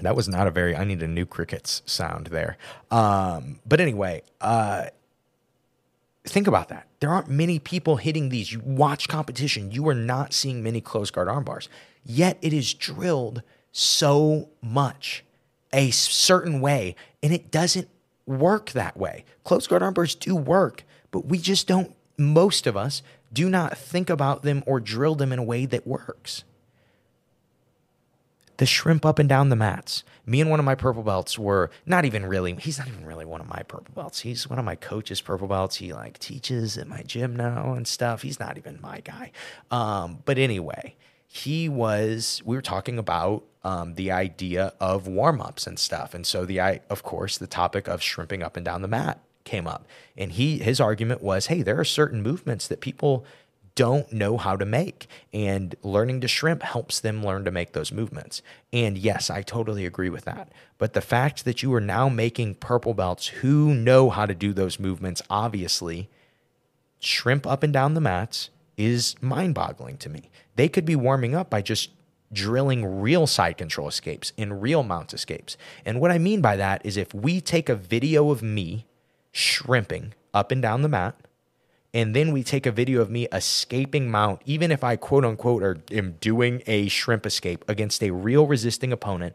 that 0.00 0.16
was 0.16 0.28
not 0.28 0.46
a 0.46 0.50
very. 0.50 0.74
I 0.74 0.84
need 0.84 1.02
a 1.02 1.08
new 1.08 1.26
crickets 1.26 1.82
sound 1.86 2.28
there. 2.28 2.56
Um, 2.90 3.60
but 3.66 3.80
anyway, 3.80 4.22
uh, 4.40 4.86
think 6.24 6.46
about 6.46 6.68
that. 6.68 6.88
There 7.00 7.10
aren't 7.10 7.28
many 7.28 7.58
people 7.58 7.96
hitting 7.96 8.28
these. 8.28 8.52
You 8.52 8.60
watch 8.64 9.08
competition, 9.08 9.70
you 9.70 9.86
are 9.88 9.94
not 9.94 10.32
seeing 10.32 10.62
many 10.62 10.80
close 10.80 11.10
guard 11.10 11.28
arm 11.28 11.44
bars. 11.44 11.68
Yet 12.04 12.38
it 12.42 12.52
is 12.52 12.74
drilled 12.74 13.42
so 13.70 14.48
much 14.60 15.24
a 15.72 15.90
certain 15.90 16.60
way, 16.60 16.96
and 17.22 17.32
it 17.32 17.50
doesn't 17.50 17.88
work 18.26 18.70
that 18.72 18.96
way. 18.96 19.24
Close 19.44 19.66
guard 19.66 19.82
arm 19.82 19.94
bars 19.94 20.14
do 20.14 20.34
work, 20.36 20.84
but 21.10 21.26
we 21.26 21.38
just 21.38 21.66
don't, 21.66 21.94
most 22.18 22.66
of 22.66 22.76
us 22.76 23.02
do 23.32 23.48
not 23.48 23.78
think 23.78 24.10
about 24.10 24.42
them 24.42 24.62
or 24.66 24.80
drill 24.80 25.14
them 25.14 25.32
in 25.32 25.38
a 25.38 25.44
way 25.44 25.64
that 25.66 25.86
works 25.86 26.44
the 28.62 28.66
shrimp 28.66 29.04
up 29.04 29.18
and 29.18 29.28
down 29.28 29.48
the 29.48 29.56
mats. 29.56 30.04
Me 30.24 30.40
and 30.40 30.48
one 30.48 30.60
of 30.60 30.64
my 30.64 30.76
purple 30.76 31.02
belts 31.02 31.36
were 31.36 31.68
not 31.84 32.04
even 32.04 32.24
really, 32.24 32.54
he's 32.54 32.78
not 32.78 32.86
even 32.86 33.04
really 33.04 33.24
one 33.24 33.40
of 33.40 33.48
my 33.48 33.60
purple 33.64 33.92
belts. 33.92 34.20
He's 34.20 34.48
one 34.48 34.56
of 34.56 34.64
my 34.64 34.76
coach's 34.76 35.20
purple 35.20 35.48
belts. 35.48 35.74
He 35.74 35.92
like 35.92 36.16
teaches 36.20 36.78
at 36.78 36.86
my 36.86 37.02
gym 37.02 37.34
now 37.34 37.72
and 37.72 37.88
stuff. 37.88 38.22
He's 38.22 38.38
not 38.38 38.58
even 38.58 38.78
my 38.80 39.00
guy. 39.00 39.32
Um, 39.72 40.18
but 40.24 40.38
anyway, 40.38 40.94
he 41.26 41.68
was, 41.68 42.40
we 42.44 42.54
were 42.54 42.62
talking 42.62 43.00
about 43.00 43.42
um, 43.64 43.94
the 43.96 44.12
idea 44.12 44.74
of 44.78 45.08
warm 45.08 45.40
ups 45.40 45.66
and 45.66 45.76
stuff. 45.76 46.14
And 46.14 46.24
so 46.24 46.44
the, 46.44 46.60
I, 46.60 46.82
of 46.88 47.02
course, 47.02 47.38
the 47.38 47.48
topic 47.48 47.88
of 47.88 48.00
shrimping 48.00 48.44
up 48.44 48.56
and 48.56 48.64
down 48.64 48.82
the 48.82 48.86
mat 48.86 49.24
came 49.42 49.66
up. 49.66 49.88
And 50.16 50.30
he, 50.30 50.58
his 50.58 50.80
argument 50.80 51.20
was, 51.20 51.46
hey, 51.46 51.62
there 51.62 51.80
are 51.80 51.84
certain 51.84 52.22
movements 52.22 52.68
that 52.68 52.80
people 52.80 53.24
don't 53.74 54.12
know 54.12 54.36
how 54.36 54.56
to 54.56 54.64
make. 54.64 55.06
And 55.32 55.74
learning 55.82 56.20
to 56.22 56.28
shrimp 56.28 56.62
helps 56.62 57.00
them 57.00 57.24
learn 57.24 57.44
to 57.44 57.50
make 57.50 57.72
those 57.72 57.92
movements. 57.92 58.42
And 58.72 58.98
yes, 58.98 59.30
I 59.30 59.42
totally 59.42 59.86
agree 59.86 60.10
with 60.10 60.24
that. 60.24 60.52
But 60.78 60.92
the 60.92 61.00
fact 61.00 61.44
that 61.44 61.62
you 61.62 61.72
are 61.74 61.80
now 61.80 62.08
making 62.08 62.56
purple 62.56 62.94
belts 62.94 63.28
who 63.28 63.74
know 63.74 64.10
how 64.10 64.26
to 64.26 64.34
do 64.34 64.52
those 64.52 64.78
movements, 64.78 65.22
obviously, 65.30 66.08
shrimp 66.98 67.46
up 67.46 67.62
and 67.62 67.72
down 67.72 67.94
the 67.94 68.00
mats 68.00 68.50
is 68.76 69.16
mind 69.20 69.54
boggling 69.54 69.96
to 69.98 70.08
me. 70.08 70.30
They 70.56 70.68
could 70.68 70.84
be 70.84 70.96
warming 70.96 71.34
up 71.34 71.50
by 71.50 71.62
just 71.62 71.90
drilling 72.32 73.00
real 73.02 73.26
side 73.26 73.58
control 73.58 73.88
escapes 73.88 74.32
in 74.36 74.60
real 74.60 74.82
mount 74.82 75.12
escapes. 75.12 75.56
And 75.84 76.00
what 76.00 76.10
I 76.10 76.18
mean 76.18 76.40
by 76.40 76.56
that 76.56 76.84
is 76.84 76.96
if 76.96 77.12
we 77.12 77.40
take 77.40 77.68
a 77.68 77.74
video 77.74 78.30
of 78.30 78.42
me 78.42 78.86
shrimping 79.32 80.14
up 80.32 80.50
and 80.50 80.62
down 80.62 80.82
the 80.82 80.88
mat, 80.88 81.14
and 81.94 82.16
then 82.16 82.32
we 82.32 82.42
take 82.42 82.66
a 82.66 82.72
video 82.72 83.00
of 83.00 83.10
me 83.10 83.28
escaping 83.32 84.10
mount, 84.10 84.40
even 84.46 84.72
if 84.72 84.82
I 84.82 84.96
quote 84.96 85.24
unquote 85.24 85.62
or 85.62 85.78
am 85.90 86.12
doing 86.20 86.62
a 86.66 86.88
shrimp 86.88 87.26
escape 87.26 87.64
against 87.68 88.02
a 88.02 88.10
real 88.10 88.46
resisting 88.46 88.92
opponent, 88.92 89.34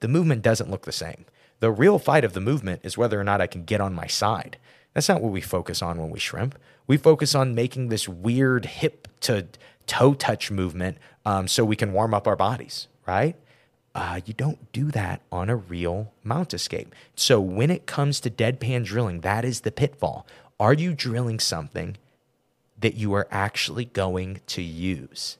the 0.00 0.08
movement 0.08 0.42
doesn't 0.42 0.70
look 0.70 0.84
the 0.84 0.92
same. 0.92 1.24
The 1.60 1.70
real 1.70 1.98
fight 1.98 2.24
of 2.24 2.32
the 2.32 2.40
movement 2.40 2.82
is 2.84 2.98
whether 2.98 3.18
or 3.18 3.24
not 3.24 3.40
I 3.40 3.46
can 3.46 3.64
get 3.64 3.80
on 3.80 3.94
my 3.94 4.06
side. 4.06 4.58
That's 4.92 5.08
not 5.08 5.20
what 5.20 5.32
we 5.32 5.40
focus 5.40 5.82
on 5.82 5.98
when 5.98 6.10
we 6.10 6.18
shrimp. 6.18 6.56
We 6.86 6.96
focus 6.96 7.34
on 7.34 7.54
making 7.54 7.88
this 7.88 8.08
weird 8.08 8.66
hip 8.66 9.08
to 9.22 9.46
toe 9.86 10.14
touch 10.14 10.50
movement 10.50 10.98
um, 11.24 11.48
so 11.48 11.64
we 11.64 11.76
can 11.76 11.92
warm 11.92 12.14
up 12.14 12.26
our 12.28 12.36
bodies, 12.36 12.88
right? 13.06 13.36
Uh, 13.94 14.20
you 14.26 14.34
don't 14.34 14.70
do 14.72 14.90
that 14.90 15.22
on 15.32 15.48
a 15.48 15.56
real 15.56 16.12
mount 16.22 16.52
escape. 16.52 16.94
So 17.14 17.40
when 17.40 17.70
it 17.70 17.86
comes 17.86 18.20
to 18.20 18.30
deadpan 18.30 18.84
drilling, 18.84 19.22
that 19.22 19.44
is 19.44 19.62
the 19.62 19.72
pitfall. 19.72 20.26
Are 20.58 20.72
you 20.72 20.94
drilling 20.94 21.38
something 21.38 21.96
that 22.78 22.94
you 22.94 23.12
are 23.14 23.28
actually 23.30 23.86
going 23.86 24.40
to 24.46 24.62
use? 24.62 25.38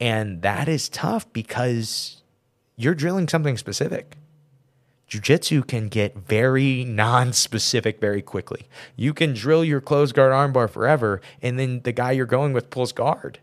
And 0.00 0.42
that 0.42 0.68
is 0.68 0.88
tough 0.88 1.30
because 1.32 2.22
you're 2.76 2.94
drilling 2.94 3.28
something 3.28 3.56
specific. 3.56 4.16
Jiu-jitsu 5.08 5.62
can 5.62 5.88
get 5.88 6.16
very 6.16 6.84
non-specific 6.84 7.98
very 7.98 8.20
quickly. 8.20 8.68
You 8.94 9.14
can 9.14 9.32
drill 9.32 9.64
your 9.64 9.80
closed 9.80 10.14
guard 10.14 10.32
armbar 10.32 10.68
forever, 10.68 11.22
and 11.40 11.58
then 11.58 11.80
the 11.80 11.92
guy 11.92 12.12
you're 12.12 12.26
going 12.26 12.52
with 12.52 12.68
pulls 12.68 12.92
guard. 12.92 13.40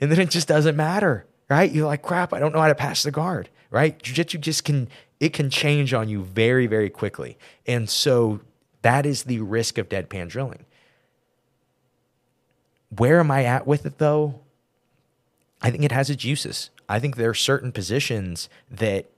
And 0.00 0.12
then 0.12 0.20
it 0.20 0.30
just 0.30 0.46
doesn't 0.46 0.76
matter, 0.76 1.26
right? 1.50 1.72
You're 1.72 1.88
like, 1.88 2.02
crap, 2.02 2.32
I 2.32 2.38
don't 2.38 2.54
know 2.54 2.60
how 2.60 2.68
to 2.68 2.74
pass 2.76 3.02
the 3.02 3.10
guard, 3.10 3.48
right? 3.70 4.00
Jiu-jitsu 4.00 4.38
just 4.38 4.64
can 4.64 4.88
it 5.18 5.32
can 5.32 5.50
change 5.50 5.92
on 5.92 6.08
you 6.08 6.22
very, 6.22 6.68
very 6.68 6.88
quickly. 6.88 7.36
And 7.66 7.90
so 7.90 8.40
that 8.82 9.06
is 9.06 9.24
the 9.24 9.40
risk 9.40 9.78
of 9.78 9.88
deadpan 9.88 10.28
drilling. 10.28 10.64
Where 12.96 13.20
am 13.20 13.30
I 13.30 13.44
at 13.44 13.66
with 13.66 13.84
it 13.86 13.98
though? 13.98 14.40
I 15.60 15.70
think 15.70 15.84
it 15.84 15.92
has 15.92 16.10
its 16.10 16.24
uses. 16.24 16.70
I 16.88 17.00
think 17.00 17.16
there 17.16 17.30
are 17.30 17.34
certain 17.34 17.72
positions 17.72 18.48
that 18.70 19.10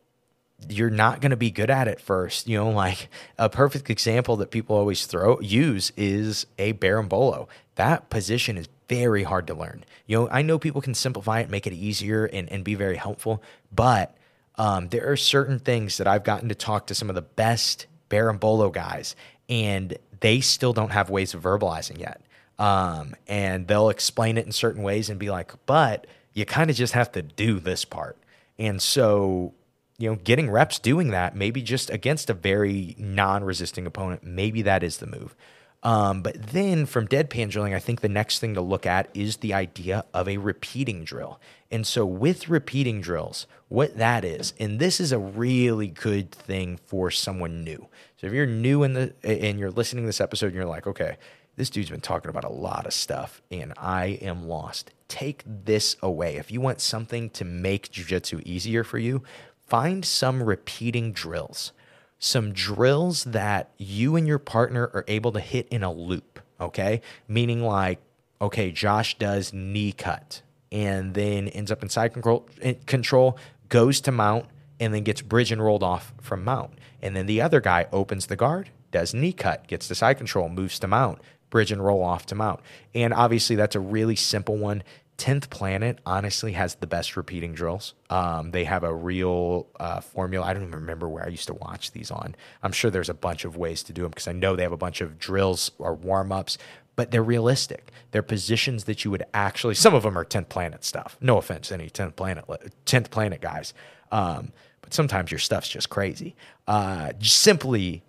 you're 0.68 0.90
not 0.90 1.20
going 1.20 1.30
to 1.30 1.36
be 1.36 1.50
good 1.50 1.70
at 1.70 1.88
it 1.88 2.00
first. 2.00 2.48
You 2.48 2.58
know, 2.58 2.70
like 2.70 3.08
a 3.38 3.48
perfect 3.48 3.90
example 3.90 4.36
that 4.36 4.50
people 4.50 4.76
always 4.76 5.06
throw 5.06 5.40
use 5.40 5.92
is 5.96 6.46
a 6.58 6.72
berimbolo. 6.74 7.48
That 7.76 8.11
position 8.11 8.56
is 8.56 8.68
very 8.88 9.22
hard 9.22 9.46
to 9.46 9.54
learn. 9.54 9.84
You 10.06 10.18
know, 10.18 10.28
I 10.30 10.42
know 10.42 10.58
people 10.58 10.80
can 10.80 10.94
simplify 10.94 11.40
it, 11.40 11.50
make 11.50 11.66
it 11.66 11.72
easier, 11.72 12.24
and, 12.26 12.50
and 12.50 12.64
be 12.64 12.74
very 12.74 12.96
helpful, 12.96 13.42
but 13.72 14.16
um, 14.56 14.88
there 14.88 15.11
are 15.11 15.16
certain 15.16 15.58
things 15.58 15.96
that 15.98 16.08
I've 16.08 16.24
gotten 16.24 16.48
to 16.48 16.54
talk 16.54 16.88
to 16.88 16.94
some 16.94 17.08
of 17.08 17.14
the 17.14 17.22
best 17.22 17.86
berimbolo 18.11 18.72
guys, 18.72 19.14
and 19.51 19.98
they 20.20 20.40
still 20.40 20.72
don't 20.72 20.92
have 20.92 21.11
ways 21.11 21.34
of 21.34 21.42
verbalizing 21.42 21.98
yet. 21.98 22.22
Um, 22.59 23.16
and 23.26 23.66
they'll 23.66 23.90
explain 23.90 24.38
it 24.38 24.46
in 24.46 24.53
certain 24.53 24.82
ways 24.82 25.11
and 25.11 25.18
be 25.18 25.30
like, 25.30 25.53
but 25.66 26.07
you 26.32 26.46
kind 26.46 26.70
of 26.70 26.76
just 26.76 26.92
have 26.92 27.11
to 27.12 27.22
do 27.22 27.59
this 27.59 27.84
part. 27.84 28.16
And 28.59 28.80
so, 28.80 29.55
you 29.98 30.11
know, 30.11 30.16
getting 30.16 30.51
reps 30.51 30.78
doing 30.78 31.09
that, 31.09 31.34
maybe 31.34 31.62
just 31.62 31.90
against 31.90 32.30
a 32.30 32.34
very 32.34 32.94
non 32.98 33.42
resisting 33.44 33.86
opponent, 33.86 34.22
maybe 34.22 34.62
that 34.62 34.82
is 34.82 34.98
the 34.98 35.07
move. 35.07 35.34
Um, 35.82 36.22
but 36.22 36.48
then 36.48 36.84
from 36.84 37.09
deadpan 37.09 37.48
drilling, 37.48 37.72
I 37.72 37.78
think 37.78 38.03
the 38.03 38.09
next 38.09 38.38
thing 38.38 38.55
to 38.55 38.61
look 38.61 38.84
at 38.84 39.09
is 39.14 39.38
the 39.38 39.55
idea 39.55 40.05
of 40.12 40.28
a 40.28 40.36
repeating 40.36 41.05
drill. 41.05 41.40
And 41.70 41.86
so 41.86 42.05
with 42.05 42.48
repeating 42.51 43.01
drills, 43.01 43.46
what 43.68 43.96
that 43.96 44.24
is, 44.24 44.53
and 44.61 44.78
this 44.78 45.01
is 45.01 45.12
a 45.12 45.18
really 45.18 45.86
good 45.86 46.30
thing 46.30 46.76
for 46.76 47.11
someone 47.11 47.64
new. 47.64 47.88
So 48.20 48.26
if 48.26 48.34
you're 48.34 48.44
new 48.44 48.82
in 48.82 48.92
the 48.92 49.14
and 49.24 49.58
you're 49.58 49.70
listening 49.70 50.04
to 50.04 50.06
this 50.06 50.20
episode 50.20 50.48
and 50.48 50.54
you're 50.54 50.66
like, 50.66 50.86
okay, 50.86 51.16
this 51.56 51.70
dude's 51.70 51.88
been 51.88 52.02
talking 52.02 52.28
about 52.28 52.44
a 52.44 52.52
lot 52.52 52.84
of 52.84 52.92
stuff 52.92 53.40
and 53.50 53.72
I 53.78 54.18
am 54.20 54.46
lost. 54.46 54.90
Take 55.08 55.42
this 55.46 55.96
away. 56.02 56.36
If 56.36 56.50
you 56.50 56.60
want 56.60 56.82
something 56.82 57.30
to 57.30 57.46
make 57.46 57.90
jujitsu 57.90 58.42
easier 58.42 58.84
for 58.84 58.98
you, 58.98 59.22
find 59.66 60.04
some 60.04 60.42
repeating 60.42 61.12
drills. 61.12 61.72
Some 62.18 62.52
drills 62.52 63.24
that 63.24 63.70
you 63.78 64.16
and 64.16 64.28
your 64.28 64.38
partner 64.38 64.90
are 64.92 65.06
able 65.08 65.32
to 65.32 65.40
hit 65.40 65.66
in 65.68 65.82
a 65.82 65.90
loop, 65.90 66.40
okay? 66.60 67.00
Meaning 67.26 67.62
like, 67.62 68.00
okay, 68.42 68.70
Josh 68.70 69.16
does 69.16 69.54
knee 69.54 69.92
cut 69.92 70.42
and 70.70 71.14
then 71.14 71.48
ends 71.48 71.72
up 71.72 71.82
in 71.82 71.88
side 71.88 72.12
control, 72.12 72.46
control 72.84 73.38
goes 73.70 73.98
to 74.02 74.12
mount, 74.12 74.44
and 74.78 74.92
then 74.92 75.04
gets 75.04 75.22
bridge 75.22 75.52
and 75.52 75.62
rolled 75.62 75.82
off 75.82 76.12
from 76.20 76.44
mount. 76.44 76.72
And 77.03 77.16
then 77.16 77.26
the 77.26 77.40
other 77.40 77.61
guy 77.61 77.86
opens 77.92 78.26
the 78.26 78.36
guard, 78.36 78.70
does 78.90 79.14
knee 79.14 79.32
cut, 79.32 79.66
gets 79.66 79.88
the 79.88 79.94
side 79.94 80.18
control, 80.18 80.48
moves 80.48 80.78
to 80.80 80.86
mount, 80.86 81.20
bridge 81.51 81.72
and 81.72 81.84
roll 81.84 82.03
off 82.03 82.26
to 82.26 82.34
mount. 82.34 82.61
And 82.94 83.12
obviously, 83.12 83.57
that's 83.57 83.76
a 83.76 83.80
really 83.80 84.16
simple 84.16 84.57
one. 84.57 84.82
10th 85.20 85.51
Planet 85.51 85.98
honestly 86.07 86.53
has 86.53 86.76
the 86.76 86.86
best 86.86 87.14
repeating 87.14 87.53
drills. 87.53 87.92
Um, 88.09 88.53
they 88.53 88.64
have 88.64 88.84
a 88.84 88.94
real 88.94 89.66
uh, 89.78 90.01
formula. 90.01 90.46
I 90.46 90.55
don't 90.55 90.62
even 90.62 90.74
remember 90.74 91.11
where 91.11 91.22
I 91.22 91.28
used 91.28 91.46
to 91.48 91.55
watch 91.55 91.92
these 91.92 92.11
on. 92.11 92.34
I'm 92.62 92.72
sure 92.72 92.90
there's 92.90 93.11
a 93.11 93.14
bunch 93.14 93.44
of 93.44 93.55
ways 93.55 93.82
to 93.82 93.92
do 93.92 94.03
them 94.03 94.12
because 94.12 94.28
I 94.28 94.32
know 94.32 94.57
they 94.57 94.62
have 94.62 94.72
a 94.72 94.78
bunch 94.78 95.03
of 95.03 95.18
drills 95.18 95.72
or 95.78 95.94
warm 95.94 96.32
ups, 96.32 96.57
but 96.96 97.11
they're 97.11 97.22
realistic. 97.22 97.92
They're 98.12 98.22
positions 98.22 98.84
that 98.84 99.05
you 99.05 99.11
would 99.11 99.24
actually, 99.34 99.74
some 99.74 99.94
of 99.94 100.05
them 100.05 100.16
are 100.16 100.24
10th 100.24 100.48
Planet 100.48 100.84
stuff. 100.84 101.18
No 101.20 101.36
offense, 101.36 101.70
any 101.70 101.90
10th 101.90 102.16
Planet, 102.16 102.46
10th 102.86 103.11
Planet 103.11 103.42
guys. 103.42 103.74
Um, 104.11 104.53
sometimes 104.91 105.30
your 105.30 105.38
stuff's 105.38 105.68
just 105.68 105.88
crazy. 105.88 106.34
Uh, 106.66 107.12
simply 107.20 108.03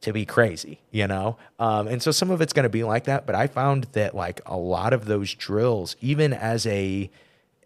to 0.00 0.12
be 0.12 0.24
crazy, 0.24 0.80
you 0.90 1.06
know? 1.06 1.36
Um, 1.58 1.86
and 1.86 2.02
so 2.02 2.10
some 2.10 2.30
of 2.30 2.40
it's 2.40 2.52
going 2.52 2.64
to 2.64 2.70
be 2.70 2.84
like 2.84 3.04
that, 3.04 3.26
but 3.26 3.34
I 3.34 3.46
found 3.46 3.84
that 3.92 4.14
like 4.14 4.40
a 4.46 4.56
lot 4.56 4.92
of 4.92 5.04
those 5.04 5.34
drills, 5.34 5.96
even 6.00 6.32
as 6.32 6.66
a 6.66 7.10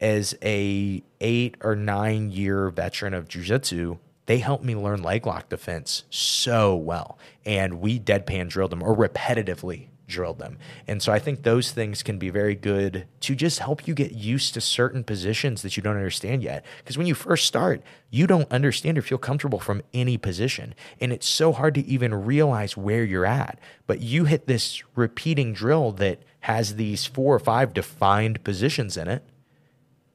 as 0.00 0.34
a 0.42 1.02
eight 1.20 1.56
or 1.62 1.76
nine 1.76 2.30
year 2.30 2.68
veteran 2.70 3.14
of 3.14 3.28
jujitsu, 3.28 3.98
they 4.26 4.38
helped 4.38 4.64
me 4.64 4.74
learn 4.74 5.02
leg 5.02 5.26
lock 5.26 5.48
defense 5.48 6.04
so 6.10 6.74
well. 6.74 7.18
And 7.46 7.80
we 7.80 8.00
deadpan 8.00 8.48
drilled 8.48 8.72
them 8.72 8.82
or 8.82 8.96
repetitively 8.96 9.88
drilled 10.06 10.38
them. 10.38 10.58
And 10.86 11.02
so 11.02 11.12
I 11.12 11.18
think 11.18 11.42
those 11.42 11.70
things 11.70 12.02
can 12.02 12.18
be 12.18 12.30
very 12.30 12.54
good 12.54 13.06
to 13.20 13.34
just 13.34 13.60
help 13.60 13.86
you 13.86 13.94
get 13.94 14.12
used 14.12 14.54
to 14.54 14.60
certain 14.60 15.04
positions 15.04 15.62
that 15.62 15.76
you 15.76 15.82
don't 15.82 15.96
understand 15.96 16.42
yet. 16.42 16.64
Because 16.78 16.98
when 16.98 17.06
you 17.06 17.14
first 17.14 17.46
start, 17.46 17.82
you 18.10 18.26
don't 18.26 18.50
understand 18.50 18.98
or 18.98 19.02
feel 19.02 19.18
comfortable 19.18 19.58
from 19.58 19.82
any 19.92 20.18
position. 20.18 20.74
And 21.00 21.12
it's 21.12 21.28
so 21.28 21.52
hard 21.52 21.74
to 21.74 21.86
even 21.86 22.14
realize 22.14 22.76
where 22.76 23.04
you're 23.04 23.26
at. 23.26 23.58
But 23.86 24.00
you 24.00 24.24
hit 24.24 24.46
this 24.46 24.82
repeating 24.94 25.52
drill 25.52 25.92
that 25.92 26.22
has 26.40 26.76
these 26.76 27.06
four 27.06 27.34
or 27.34 27.40
five 27.40 27.72
defined 27.72 28.44
positions 28.44 28.96
in 28.96 29.08
it. 29.08 29.24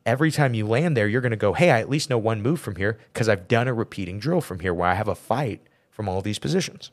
Every 0.05 0.31
time 0.31 0.53
you 0.53 0.65
land 0.65 0.95
there, 0.95 1.07
you're 1.07 1.21
going 1.21 1.31
to 1.31 1.37
go, 1.37 1.53
hey, 1.53 1.71
I 1.71 1.79
at 1.79 1.89
least 1.89 2.09
know 2.09 2.17
one 2.17 2.41
move 2.41 2.59
from 2.59 2.75
here 2.75 2.97
because 3.13 3.27
I've 3.27 3.47
done 3.47 3.67
a 3.67 3.73
repeating 3.73 4.19
drill 4.19 4.41
from 4.41 4.59
here 4.59 4.73
where 4.73 4.89
I 4.89 4.95
have 4.95 5.07
a 5.07 5.15
fight 5.15 5.61
from 5.89 6.07
all 6.07 6.21
these 6.21 6.39
positions. 6.39 6.91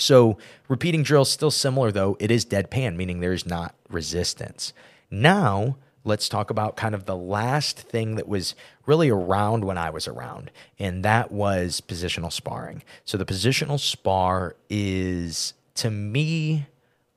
So 0.00 0.38
repeating 0.68 1.02
drill 1.02 1.22
is 1.22 1.30
still 1.30 1.50
similar 1.50 1.92
though. 1.92 2.16
It 2.18 2.30
is 2.30 2.44
deadpan, 2.44 2.96
meaning 2.96 3.20
there's 3.20 3.46
not 3.46 3.74
resistance. 3.88 4.72
Now 5.10 5.76
let's 6.04 6.28
talk 6.28 6.50
about 6.50 6.76
kind 6.76 6.94
of 6.94 7.04
the 7.04 7.16
last 7.16 7.78
thing 7.78 8.14
that 8.16 8.26
was 8.26 8.54
really 8.86 9.10
around 9.10 9.64
when 9.64 9.76
I 9.78 9.90
was 9.90 10.08
around, 10.08 10.50
and 10.78 11.04
that 11.04 11.30
was 11.30 11.80
positional 11.80 12.32
sparring. 12.32 12.82
So 13.04 13.18
the 13.18 13.26
positional 13.26 13.78
spar 13.78 14.56
is 14.68 15.54
to 15.74 15.90
me 15.90 16.66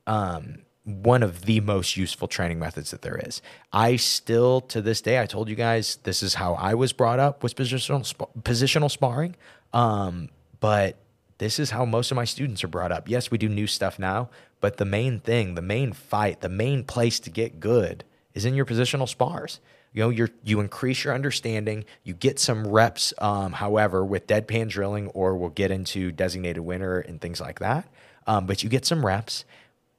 um, 0.06 0.60
one 0.84 1.24
of 1.24 1.46
the 1.46 1.62
most 1.62 1.96
useful 1.96 2.28
training 2.28 2.60
methods 2.60 2.92
that 2.92 3.02
there 3.02 3.18
is. 3.18 3.42
I 3.72 3.96
still, 3.96 4.60
to 4.62 4.82
this 4.82 5.02
day, 5.02 5.22
I 5.22 5.26
told 5.26 5.48
you 5.48 5.56
guys 5.56 5.98
this 6.04 6.22
is 6.22 6.36
how 6.36 6.56
I 6.56 6.74
was 6.74 6.92
brought 6.92 7.20
up 7.20 7.42
was 7.42 7.54
positional 7.54 8.04
positional 8.42 8.92
sparring. 8.92 9.36
Um, 9.72 10.30
but 10.60 10.98
this 11.44 11.60
is 11.60 11.72
how 11.72 11.84
most 11.84 12.10
of 12.10 12.16
my 12.16 12.24
students 12.24 12.64
are 12.64 12.70
brought 12.70 12.92
up. 12.92 13.10
Yes, 13.10 13.30
we 13.30 13.38
do 13.38 13.50
new 13.50 13.68
stuff 13.68 14.00
now, 14.00 14.30
but 14.62 14.78
the 14.78 14.86
main 14.86 15.20
thing, 15.20 15.56
the 15.56 15.62
main 15.62 15.92
fight, 15.92 16.40
the 16.40 16.50
main 16.50 16.84
place 16.86 17.20
to 17.20 17.30
get 17.30 17.60
good 17.60 18.06
is 18.34 18.46
in 18.46 18.56
your 18.56 18.66
positional 18.66 19.10
spars. 19.10 19.60
You 19.92 20.04
know, 20.04 20.10
you 20.10 20.30
you 20.44 20.60
increase 20.60 21.04
your 21.04 21.14
understanding. 21.14 21.86
You 22.04 22.14
get 22.14 22.40
some 22.40 22.66
reps. 22.68 23.14
Um, 23.20 23.52
however, 23.52 24.04
with 24.04 24.26
deadpan 24.26 24.70
drilling, 24.70 25.10
or 25.10 25.36
we'll 25.36 25.50
get 25.50 25.70
into 25.70 26.12
designated 26.12 26.64
winner 26.64 27.00
and 27.00 27.22
things 27.22 27.40
like 27.40 27.60
that. 27.60 27.88
Um, 28.26 28.48
but 28.48 28.64
you 28.64 28.70
get 28.70 28.86
some 28.86 29.06
reps. 29.06 29.46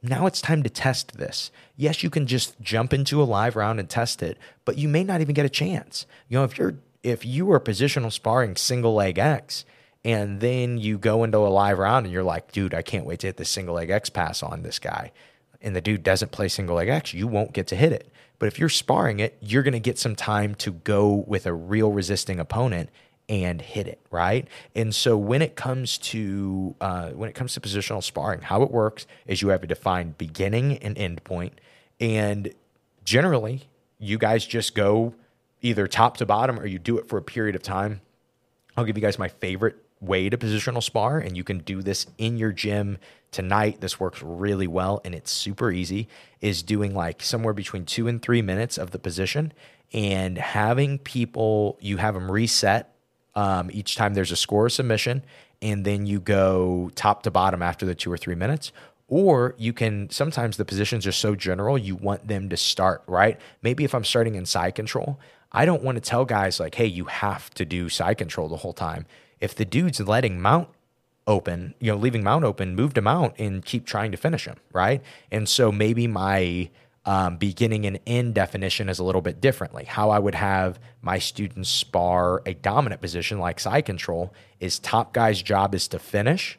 Now 0.02 0.26
it's 0.26 0.40
time 0.40 0.62
to 0.64 0.70
test 0.70 1.16
this. 1.16 1.50
Yes, 1.76 2.02
you 2.02 2.10
can 2.10 2.26
just 2.26 2.60
jump 2.60 2.92
into 2.92 3.22
a 3.22 3.24
live 3.24 3.54
round 3.54 3.78
and 3.78 3.88
test 3.88 4.22
it, 4.22 4.36
but 4.64 4.76
you 4.78 4.88
may 4.88 5.04
not 5.04 5.20
even 5.20 5.34
get 5.34 5.46
a 5.46 5.50
chance. 5.50 6.06
You 6.28 6.38
know, 6.38 6.44
if 6.44 6.58
you're 6.58 6.74
if 7.02 7.24
you 7.24 7.52
are 7.52 7.60
positional 7.60 8.10
sparring 8.10 8.56
single 8.56 8.94
leg 8.94 9.18
X 9.18 9.64
and 10.04 10.40
then 10.40 10.76
you 10.78 10.98
go 10.98 11.24
into 11.24 11.38
a 11.38 11.48
live 11.48 11.78
round 11.78 12.06
and 12.06 12.12
you're 12.12 12.22
like, 12.22 12.52
dude, 12.52 12.74
I 12.74 12.82
can't 12.82 13.06
wait 13.06 13.20
to 13.20 13.28
hit 13.28 13.38
the 13.38 13.44
single 13.44 13.76
leg 13.76 13.90
X 13.90 14.10
pass 14.10 14.42
on 14.42 14.62
this 14.62 14.78
guy. 14.78 15.12
And 15.62 15.74
the 15.74 15.80
dude 15.80 16.02
doesn't 16.02 16.30
play 16.30 16.48
single 16.48 16.76
leg 16.76 16.88
X, 16.88 17.14
you 17.14 17.26
won't 17.26 17.52
get 17.52 17.66
to 17.68 17.76
hit 17.76 17.92
it. 17.92 18.10
But 18.38 18.48
if 18.48 18.58
you're 18.58 18.68
sparring 18.68 19.20
it, 19.20 19.38
you're 19.40 19.62
going 19.62 19.72
to 19.72 19.80
get 19.80 19.98
some 19.98 20.14
time 20.14 20.54
to 20.56 20.72
go 20.72 21.24
with 21.26 21.46
a 21.46 21.54
real 21.54 21.90
resisting 21.92 22.38
opponent 22.38 22.90
and 23.28 23.62
hit 23.62 23.86
it, 23.86 24.00
right? 24.10 24.46
And 24.74 24.94
so 24.94 25.16
when 25.16 25.40
it 25.40 25.56
comes 25.56 25.96
to 25.98 26.74
uh, 26.80 27.10
when 27.10 27.30
it 27.30 27.34
comes 27.34 27.54
to 27.54 27.60
positional 27.60 28.02
sparring, 28.02 28.42
how 28.42 28.62
it 28.62 28.70
works 28.70 29.06
is 29.26 29.40
you 29.40 29.48
have 29.48 29.62
a 29.62 29.66
defined 29.66 30.18
beginning 30.18 30.76
and 30.78 30.98
end 30.98 31.24
point, 31.24 31.58
and 31.98 32.52
generally 33.04 33.62
you 33.98 34.18
guys 34.18 34.44
just 34.44 34.74
go 34.74 35.14
either 35.62 35.86
top 35.86 36.18
to 36.18 36.26
bottom 36.26 36.60
or 36.60 36.66
you 36.66 36.78
do 36.78 36.98
it 36.98 37.08
for 37.08 37.16
a 37.16 37.22
period 37.22 37.56
of 37.56 37.62
time. 37.62 38.02
I'll 38.76 38.84
give 38.84 38.98
you 38.98 39.02
guys 39.02 39.18
my 39.18 39.28
favorite 39.28 39.76
way 40.06 40.28
to 40.28 40.36
positional 40.36 40.82
spar, 40.82 41.18
and 41.18 41.36
you 41.36 41.44
can 41.44 41.58
do 41.58 41.82
this 41.82 42.06
in 42.18 42.36
your 42.36 42.52
gym 42.52 42.98
tonight. 43.30 43.80
This 43.80 43.98
works 43.98 44.22
really 44.22 44.66
well 44.68 45.00
and 45.04 45.14
it's 45.14 45.30
super 45.30 45.72
easy. 45.72 46.08
Is 46.40 46.62
doing 46.62 46.94
like 46.94 47.22
somewhere 47.22 47.52
between 47.52 47.84
two 47.84 48.06
and 48.06 48.22
three 48.22 48.42
minutes 48.42 48.78
of 48.78 48.92
the 48.92 48.98
position 48.98 49.52
and 49.92 50.38
having 50.38 50.98
people, 50.98 51.78
you 51.80 51.96
have 51.98 52.14
them 52.14 52.30
reset 52.30 52.94
um, 53.34 53.70
each 53.72 53.96
time 53.96 54.14
there's 54.14 54.32
a 54.32 54.36
score 54.36 54.68
submission, 54.68 55.24
and 55.62 55.84
then 55.84 56.06
you 56.06 56.20
go 56.20 56.90
top 56.94 57.22
to 57.24 57.30
bottom 57.30 57.62
after 57.62 57.86
the 57.86 57.94
two 57.94 58.12
or 58.12 58.16
three 58.16 58.34
minutes. 58.34 58.72
Or 59.08 59.54
you 59.58 59.72
can 59.72 60.10
sometimes 60.10 60.56
the 60.56 60.64
positions 60.64 61.06
are 61.06 61.12
so 61.12 61.34
general, 61.34 61.76
you 61.76 61.94
want 61.94 62.26
them 62.26 62.48
to 62.48 62.56
start, 62.56 63.02
right? 63.06 63.38
Maybe 63.62 63.84
if 63.84 63.94
I'm 63.94 64.04
starting 64.04 64.34
in 64.34 64.46
side 64.46 64.74
control, 64.74 65.18
I 65.52 65.66
don't 65.66 65.82
want 65.82 65.96
to 65.96 66.00
tell 66.00 66.24
guys 66.24 66.58
like, 66.58 66.74
hey, 66.74 66.86
you 66.86 67.04
have 67.04 67.50
to 67.54 67.64
do 67.64 67.88
side 67.88 68.18
control 68.18 68.48
the 68.48 68.56
whole 68.56 68.72
time 68.72 69.06
if 69.44 69.54
the 69.54 69.66
dude's 69.66 70.00
letting 70.00 70.40
mount 70.40 70.68
open, 71.26 71.74
you 71.78 71.92
know, 71.92 71.98
leaving 71.98 72.24
mount 72.24 72.44
open, 72.44 72.74
move 72.74 72.94
to 72.94 73.02
mount 73.02 73.34
and 73.38 73.62
keep 73.62 73.84
trying 73.84 74.10
to 74.10 74.16
finish 74.16 74.46
him, 74.46 74.56
right? 74.72 75.02
And 75.30 75.46
so 75.46 75.70
maybe 75.70 76.06
my 76.06 76.70
um, 77.04 77.36
beginning 77.36 77.84
and 77.84 78.00
end 78.06 78.34
definition 78.34 78.88
is 78.88 78.98
a 78.98 79.04
little 79.04 79.20
bit 79.20 79.42
differently. 79.42 79.84
How 79.84 80.08
I 80.08 80.18
would 80.18 80.34
have 80.34 80.80
my 81.02 81.18
students 81.18 81.68
spar 81.68 82.42
a 82.46 82.54
dominant 82.54 83.02
position 83.02 83.38
like 83.38 83.60
side 83.60 83.84
control 83.84 84.32
is 84.60 84.78
top 84.78 85.12
guy's 85.12 85.42
job 85.42 85.74
is 85.74 85.88
to 85.88 85.98
finish, 85.98 86.58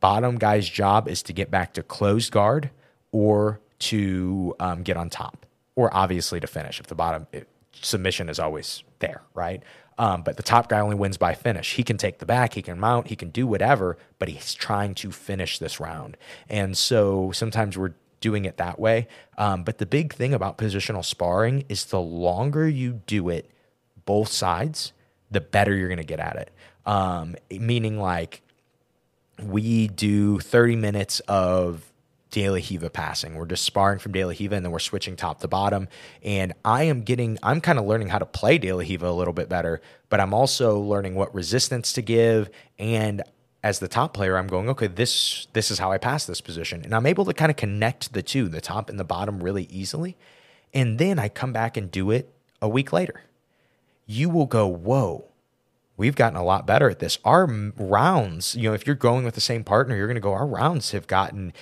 bottom 0.00 0.36
guy's 0.36 0.68
job 0.68 1.08
is 1.08 1.22
to 1.22 1.32
get 1.32 1.50
back 1.50 1.72
to 1.74 1.82
closed 1.82 2.32
guard 2.32 2.68
or 3.12 3.60
to 3.78 4.54
um, 4.60 4.82
get 4.82 4.98
on 4.98 5.08
top, 5.08 5.46
or 5.74 5.94
obviously 5.96 6.38
to 6.40 6.46
finish 6.46 6.80
if 6.80 6.86
the 6.86 6.94
bottom 6.94 7.26
it, 7.32 7.48
submission 7.72 8.28
is 8.28 8.38
always 8.38 8.82
there, 8.98 9.22
right? 9.34 9.62
Um, 9.98 10.22
but 10.22 10.36
the 10.36 10.42
top 10.42 10.68
guy 10.68 10.80
only 10.80 10.96
wins 10.96 11.16
by 11.16 11.34
finish. 11.34 11.74
He 11.74 11.82
can 11.82 11.96
take 11.96 12.18
the 12.18 12.26
back, 12.26 12.54
he 12.54 12.62
can 12.62 12.78
mount, 12.78 13.08
he 13.08 13.16
can 13.16 13.30
do 13.30 13.46
whatever, 13.46 13.96
but 14.18 14.28
he's 14.28 14.52
trying 14.54 14.94
to 14.96 15.10
finish 15.10 15.58
this 15.58 15.80
round. 15.80 16.16
And 16.48 16.76
so 16.76 17.32
sometimes 17.32 17.78
we're 17.78 17.94
doing 18.20 18.44
it 18.44 18.56
that 18.58 18.78
way. 18.78 19.08
Um, 19.38 19.62
but 19.64 19.78
the 19.78 19.86
big 19.86 20.12
thing 20.12 20.34
about 20.34 20.58
positional 20.58 21.04
sparring 21.04 21.64
is 21.68 21.86
the 21.86 22.00
longer 22.00 22.68
you 22.68 23.00
do 23.06 23.28
it, 23.28 23.50
both 24.04 24.28
sides, 24.28 24.92
the 25.30 25.40
better 25.40 25.74
you're 25.74 25.88
going 25.88 25.98
to 25.98 26.04
get 26.04 26.20
at 26.20 26.36
it. 26.36 26.50
Um, 26.84 27.36
meaning, 27.50 27.98
like, 27.98 28.42
we 29.42 29.88
do 29.88 30.38
30 30.38 30.76
minutes 30.76 31.20
of 31.20 31.92
De 32.36 32.50
La 32.50 32.56
Riva 32.56 32.90
passing. 32.90 33.34
We're 33.34 33.46
just 33.46 33.64
sparring 33.64 33.98
from 33.98 34.12
De 34.12 34.22
La 34.22 34.34
Riva 34.38 34.56
and 34.56 34.62
then 34.62 34.70
we're 34.70 34.78
switching 34.78 35.16
top 35.16 35.40
to 35.40 35.48
bottom. 35.48 35.88
And 36.22 36.52
I 36.66 36.82
am 36.82 37.00
getting, 37.00 37.38
I'm 37.42 37.62
kind 37.62 37.78
of 37.78 37.86
learning 37.86 38.08
how 38.08 38.18
to 38.18 38.26
play 38.26 38.58
De 38.58 38.70
La 38.74 38.80
Riva 38.80 39.08
a 39.08 39.10
little 39.10 39.32
bit 39.32 39.48
better, 39.48 39.80
but 40.10 40.20
I'm 40.20 40.34
also 40.34 40.78
learning 40.78 41.14
what 41.14 41.34
resistance 41.34 41.94
to 41.94 42.02
give. 42.02 42.50
And 42.78 43.22
as 43.62 43.78
the 43.78 43.88
top 43.88 44.12
player, 44.12 44.36
I'm 44.36 44.48
going, 44.48 44.68
okay, 44.68 44.86
this 44.86 45.46
this 45.54 45.70
is 45.70 45.78
how 45.78 45.92
I 45.92 45.96
pass 45.96 46.26
this 46.26 46.42
position. 46.42 46.82
And 46.84 46.94
I'm 46.94 47.06
able 47.06 47.24
to 47.24 47.32
kind 47.32 47.50
of 47.50 47.56
connect 47.56 48.12
the 48.12 48.22
two, 48.22 48.50
the 48.50 48.60
top 48.60 48.90
and 48.90 49.00
the 49.00 49.04
bottom, 49.04 49.42
really 49.42 49.64
easily. 49.70 50.14
And 50.74 50.98
then 50.98 51.18
I 51.18 51.30
come 51.30 51.54
back 51.54 51.78
and 51.78 51.90
do 51.90 52.10
it 52.10 52.30
a 52.60 52.68
week 52.68 52.92
later. 52.92 53.22
You 54.04 54.28
will 54.28 54.44
go, 54.44 54.66
whoa, 54.66 55.24
we've 55.96 56.14
gotten 56.14 56.38
a 56.38 56.44
lot 56.44 56.66
better 56.66 56.90
at 56.90 56.98
this. 56.98 57.18
Our 57.24 57.46
rounds, 57.46 58.54
you 58.54 58.68
know, 58.68 58.74
if 58.74 58.86
you're 58.86 58.94
going 58.94 59.24
with 59.24 59.36
the 59.36 59.40
same 59.40 59.64
partner, 59.64 59.96
you're 59.96 60.06
going 60.06 60.16
to 60.16 60.20
go, 60.20 60.34
our 60.34 60.46
rounds 60.46 60.90
have 60.90 61.06
gotten 61.06 61.54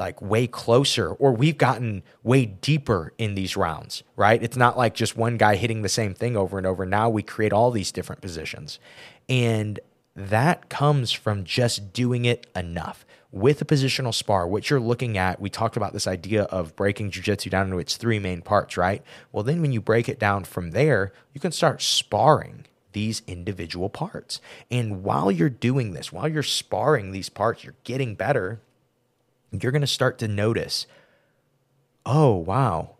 like 0.00 0.20
way 0.20 0.46
closer 0.46 1.12
or 1.12 1.32
we've 1.32 1.58
gotten 1.58 2.02
way 2.22 2.46
deeper 2.46 3.12
in 3.18 3.34
these 3.34 3.56
rounds, 3.56 4.02
right? 4.16 4.42
It's 4.42 4.56
not 4.56 4.76
like 4.76 4.94
just 4.94 5.16
one 5.16 5.36
guy 5.36 5.56
hitting 5.56 5.82
the 5.82 5.88
same 5.88 6.14
thing 6.14 6.36
over 6.36 6.58
and 6.58 6.66
over. 6.66 6.86
Now 6.86 7.10
we 7.10 7.22
create 7.22 7.52
all 7.52 7.70
these 7.70 7.92
different 7.92 8.22
positions. 8.22 8.80
And 9.28 9.78
that 10.16 10.68
comes 10.68 11.12
from 11.12 11.44
just 11.44 11.92
doing 11.92 12.24
it 12.24 12.46
enough. 12.56 13.04
With 13.32 13.62
a 13.62 13.64
positional 13.64 14.12
spar, 14.12 14.48
what 14.48 14.70
you're 14.70 14.80
looking 14.80 15.16
at, 15.16 15.40
we 15.40 15.50
talked 15.50 15.76
about 15.76 15.92
this 15.92 16.08
idea 16.08 16.44
of 16.44 16.74
breaking 16.74 17.12
jujitsu 17.12 17.48
down 17.48 17.66
into 17.66 17.78
its 17.78 17.96
three 17.96 18.18
main 18.18 18.42
parts, 18.42 18.76
right? 18.76 19.04
Well, 19.30 19.44
then 19.44 19.62
when 19.62 19.70
you 19.70 19.80
break 19.80 20.08
it 20.08 20.18
down 20.18 20.42
from 20.42 20.72
there, 20.72 21.12
you 21.32 21.40
can 21.40 21.52
start 21.52 21.80
sparring 21.80 22.66
these 22.92 23.22
individual 23.28 23.88
parts. 23.88 24.40
And 24.68 25.04
while 25.04 25.30
you're 25.30 25.48
doing 25.48 25.92
this, 25.92 26.12
while 26.12 26.26
you're 26.26 26.42
sparring 26.42 27.12
these 27.12 27.28
parts, 27.28 27.62
you're 27.62 27.76
getting 27.84 28.16
better 28.16 28.60
you're 29.52 29.72
going 29.72 29.80
to 29.80 29.86
start 29.86 30.18
to 30.18 30.28
notice, 30.28 30.86
oh, 32.06 32.34
wow, 32.36 32.96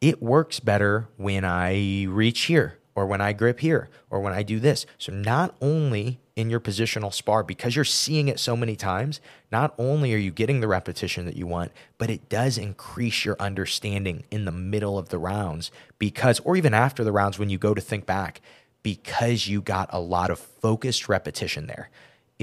it 0.00 0.22
works 0.22 0.60
better 0.60 1.08
when 1.16 1.44
I 1.44 2.06
reach 2.08 2.42
here 2.42 2.78
or 2.94 3.06
when 3.06 3.20
I 3.20 3.32
grip 3.32 3.60
here 3.60 3.88
or 4.10 4.20
when 4.20 4.32
I 4.32 4.42
do 4.42 4.60
this. 4.60 4.86
So, 4.98 5.12
not 5.12 5.54
only 5.60 6.20
in 6.34 6.48
your 6.48 6.60
positional 6.60 7.12
spar, 7.12 7.42
because 7.42 7.76
you're 7.76 7.84
seeing 7.84 8.28
it 8.28 8.40
so 8.40 8.56
many 8.56 8.74
times, 8.74 9.20
not 9.50 9.74
only 9.78 10.14
are 10.14 10.18
you 10.18 10.30
getting 10.30 10.60
the 10.60 10.68
repetition 10.68 11.26
that 11.26 11.36
you 11.36 11.46
want, 11.46 11.72
but 11.98 12.10
it 12.10 12.28
does 12.28 12.56
increase 12.56 13.24
your 13.24 13.36
understanding 13.38 14.24
in 14.30 14.44
the 14.44 14.52
middle 14.52 14.98
of 14.98 15.10
the 15.10 15.18
rounds 15.18 15.70
because, 15.98 16.40
or 16.40 16.56
even 16.56 16.74
after 16.74 17.04
the 17.04 17.12
rounds 17.12 17.38
when 17.38 17.50
you 17.50 17.58
go 17.58 17.74
to 17.74 17.80
think 17.80 18.06
back, 18.06 18.40
because 18.82 19.46
you 19.46 19.60
got 19.60 19.88
a 19.92 20.00
lot 20.00 20.30
of 20.30 20.38
focused 20.38 21.08
repetition 21.08 21.66
there 21.66 21.90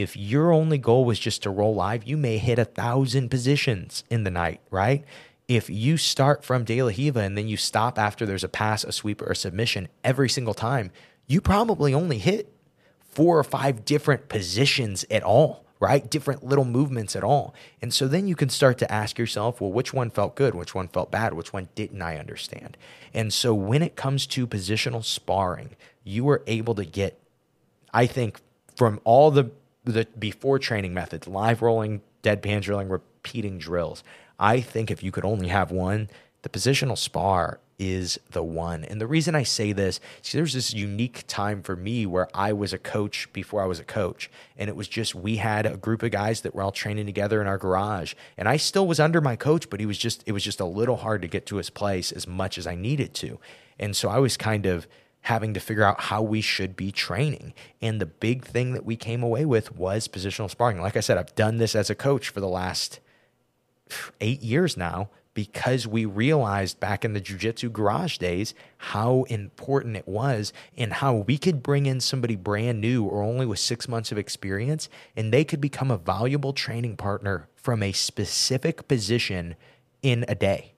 if 0.01 0.15
your 0.15 0.51
only 0.51 0.77
goal 0.77 1.05
was 1.05 1.19
just 1.19 1.43
to 1.43 1.49
roll 1.49 1.75
live, 1.75 2.03
you 2.03 2.17
may 2.17 2.37
hit 2.37 2.59
a 2.59 2.65
thousand 2.65 3.29
positions 3.29 4.03
in 4.09 4.23
the 4.23 4.31
night, 4.31 4.61
right? 4.71 5.03
If 5.47 5.69
you 5.69 5.97
start 5.97 6.43
from 6.43 6.63
De 6.63 6.81
La 6.81 6.89
Riva 6.89 7.21
and 7.21 7.37
then 7.37 7.47
you 7.47 7.57
stop 7.57 7.97
after 7.97 8.25
there's 8.25 8.43
a 8.43 8.49
pass, 8.49 8.83
a 8.83 8.91
sweep, 8.91 9.21
or 9.21 9.31
a 9.31 9.35
submission 9.35 9.87
every 10.03 10.29
single 10.29 10.53
time, 10.53 10.91
you 11.25 11.41
probably 11.41 11.93
only 11.93 12.19
hit 12.19 12.51
four 12.99 13.39
or 13.39 13.43
five 13.43 13.83
different 13.85 14.29
positions 14.29 15.05
at 15.09 15.23
all, 15.23 15.65
right? 15.79 16.09
Different 16.09 16.43
little 16.43 16.65
movements 16.65 17.15
at 17.15 17.23
all. 17.23 17.55
And 17.81 17.93
so 17.93 18.07
then 18.07 18.27
you 18.27 18.35
can 18.35 18.49
start 18.49 18.77
to 18.79 18.91
ask 18.91 19.17
yourself, 19.17 19.59
well, 19.59 19.71
which 19.71 19.93
one 19.93 20.09
felt 20.09 20.35
good? 20.35 20.53
Which 20.53 20.75
one 20.75 20.87
felt 20.87 21.11
bad? 21.11 21.33
Which 21.33 21.51
one 21.51 21.69
didn't 21.73 22.01
I 22.01 22.17
understand? 22.17 22.77
And 23.13 23.33
so 23.33 23.53
when 23.53 23.81
it 23.81 23.95
comes 23.95 24.27
to 24.27 24.45
positional 24.45 25.03
sparring, 25.03 25.75
you 26.03 26.29
are 26.29 26.43
able 26.45 26.75
to 26.75 26.85
get, 26.85 27.19
I 27.93 28.05
think, 28.05 28.39
from 28.75 29.01
all 29.03 29.31
the 29.31 29.51
the 29.91 30.07
before 30.17 30.59
training 30.59 30.93
methods, 30.93 31.27
live 31.27 31.61
rolling, 31.61 32.01
deadpan 32.23 32.61
drilling, 32.61 32.89
repeating 32.89 33.57
drills. 33.57 34.03
I 34.39 34.61
think 34.61 34.89
if 34.89 35.03
you 35.03 35.11
could 35.11 35.25
only 35.25 35.49
have 35.49 35.71
one, 35.71 36.09
the 36.41 36.49
positional 36.49 36.97
spar 36.97 37.59
is 37.77 38.19
the 38.31 38.43
one. 38.43 38.83
And 38.83 38.99
the 38.99 39.07
reason 39.07 39.35
I 39.35 39.43
say 39.43 39.71
this, 39.71 39.99
see, 40.21 40.37
there's 40.37 40.53
this 40.53 40.73
unique 40.73 41.23
time 41.27 41.61
for 41.63 41.75
me 41.75 42.05
where 42.05 42.27
I 42.33 42.51
was 42.51 42.73
a 42.73 42.77
coach 42.77 43.31
before 43.31 43.61
I 43.63 43.65
was 43.65 43.79
a 43.79 43.85
coach. 43.85 44.29
And 44.57 44.69
it 44.69 44.75
was 44.75 44.87
just, 44.87 45.15
we 45.15 45.37
had 45.37 45.65
a 45.65 45.77
group 45.77 46.03
of 46.03 46.11
guys 46.11 46.41
that 46.41 46.53
were 46.53 46.61
all 46.61 46.73
training 46.73 47.05
together 47.05 47.41
in 47.41 47.47
our 47.47 47.57
garage. 47.57 48.13
And 48.37 48.49
I 48.49 48.57
still 48.57 48.85
was 48.85 48.99
under 48.99 49.21
my 49.21 49.37
coach, 49.37 49.69
but 49.69 49.79
he 49.79 49.85
was 49.85 49.97
just, 49.97 50.23
it 50.25 50.33
was 50.33 50.43
just 50.43 50.59
a 50.59 50.65
little 50.65 50.97
hard 50.97 51.21
to 51.21 51.27
get 51.29 51.45
to 51.47 51.55
his 51.55 51.69
place 51.69 52.11
as 52.11 52.27
much 52.27 52.57
as 52.57 52.67
I 52.67 52.75
needed 52.75 53.13
to. 53.15 53.39
And 53.79 53.95
so 53.95 54.09
I 54.09 54.19
was 54.19 54.35
kind 54.35 54.65
of, 54.65 54.85
having 55.21 55.53
to 55.53 55.59
figure 55.59 55.83
out 55.83 56.01
how 56.01 56.21
we 56.21 56.41
should 56.41 56.75
be 56.75 56.91
training. 56.91 57.53
And 57.81 57.99
the 57.99 58.05
big 58.05 58.45
thing 58.45 58.73
that 58.73 58.85
we 58.85 58.95
came 58.95 59.21
away 59.21 59.45
with 59.45 59.75
was 59.75 60.07
positional 60.07 60.49
sparring. 60.49 60.81
Like 60.81 60.97
I 60.97 61.01
said, 61.01 61.17
I've 61.17 61.35
done 61.35 61.57
this 61.57 61.75
as 61.75 61.89
a 61.89 61.95
coach 61.95 62.29
for 62.29 62.39
the 62.39 62.47
last 62.47 62.99
eight 64.21 64.41
years 64.41 64.77
now 64.77 65.09
because 65.33 65.87
we 65.87 66.05
realized 66.05 66.79
back 66.79 67.05
in 67.05 67.13
the 67.13 67.21
jujitsu 67.21 67.71
garage 67.71 68.17
days 68.17 68.53
how 68.77 69.23
important 69.29 69.95
it 69.95 70.07
was 70.07 70.51
and 70.75 70.93
how 70.93 71.15
we 71.15 71.37
could 71.37 71.63
bring 71.63 71.85
in 71.85 71.99
somebody 71.99 72.35
brand 72.35 72.81
new 72.81 73.05
or 73.05 73.23
only 73.23 73.45
with 73.45 73.59
six 73.59 73.87
months 73.87 74.11
of 74.11 74.17
experience 74.17 74.89
and 75.15 75.31
they 75.31 75.43
could 75.43 75.61
become 75.61 75.91
a 75.91 75.97
valuable 75.97 76.53
training 76.53 76.97
partner 76.97 77.47
from 77.55 77.81
a 77.83 77.91
specific 77.91 78.87
position 78.87 79.55
in 80.01 80.25
a 80.27 80.35
day. 80.35 80.73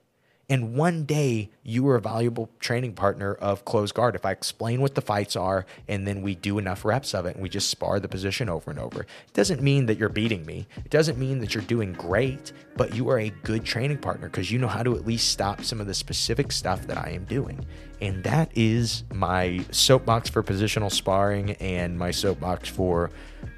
And 0.52 0.76
one 0.76 1.06
day 1.06 1.50
you 1.64 1.88
are 1.88 1.96
a 1.96 2.02
valuable 2.02 2.50
training 2.60 2.92
partner 2.92 3.36
of 3.36 3.64
closed 3.64 3.94
guard. 3.94 4.16
If 4.16 4.26
I 4.26 4.32
explain 4.32 4.82
what 4.82 4.96
the 4.96 5.02
fights 5.02 5.38
are 5.38 5.66
and 5.88 6.06
then 6.06 6.22
we 6.22 6.36
do 6.36 6.58
enough 6.58 6.84
reps 6.84 7.14
of 7.14 7.26
it 7.26 7.36
and 7.36 7.42
we 7.42 7.48
just 7.48 7.70
spar 7.70 8.02
the 8.02 8.10
position 8.10 8.50
over 8.50 8.70
and 8.70 8.78
over, 8.78 9.04
it 9.04 9.34
doesn't 9.34 9.62
mean 9.62 9.86
that 9.86 9.98
you're 9.98 10.10
beating 10.10 10.46
me. 10.46 10.68
It 10.76 10.92
doesn't 10.92 11.18
mean 11.18 11.40
that 11.40 11.56
you're 11.56 11.64
doing 11.64 11.94
great, 11.94 12.52
but 12.76 12.94
you 12.94 13.10
are 13.10 13.20
a 13.20 13.30
good 13.44 13.64
training 13.64 14.00
partner 14.00 14.28
because 14.28 14.52
you 14.52 14.60
know 14.60 14.68
how 14.68 14.84
to 14.84 14.94
at 14.98 15.08
least 15.08 15.30
stop 15.30 15.64
some 15.64 15.80
of 15.80 15.88
the 15.88 15.94
specific 15.94 16.52
stuff 16.52 16.86
that 16.88 16.98
I 16.98 17.12
am 17.12 17.24
doing. 17.24 17.66
And 18.02 18.22
that 18.26 18.52
is 18.54 19.06
my 19.14 19.64
soapbox 19.72 20.30
for 20.30 20.44
positional 20.44 20.92
sparring 20.92 21.52
and 21.62 21.98
my 21.98 22.12
soapbox 22.12 22.68
for 22.68 23.10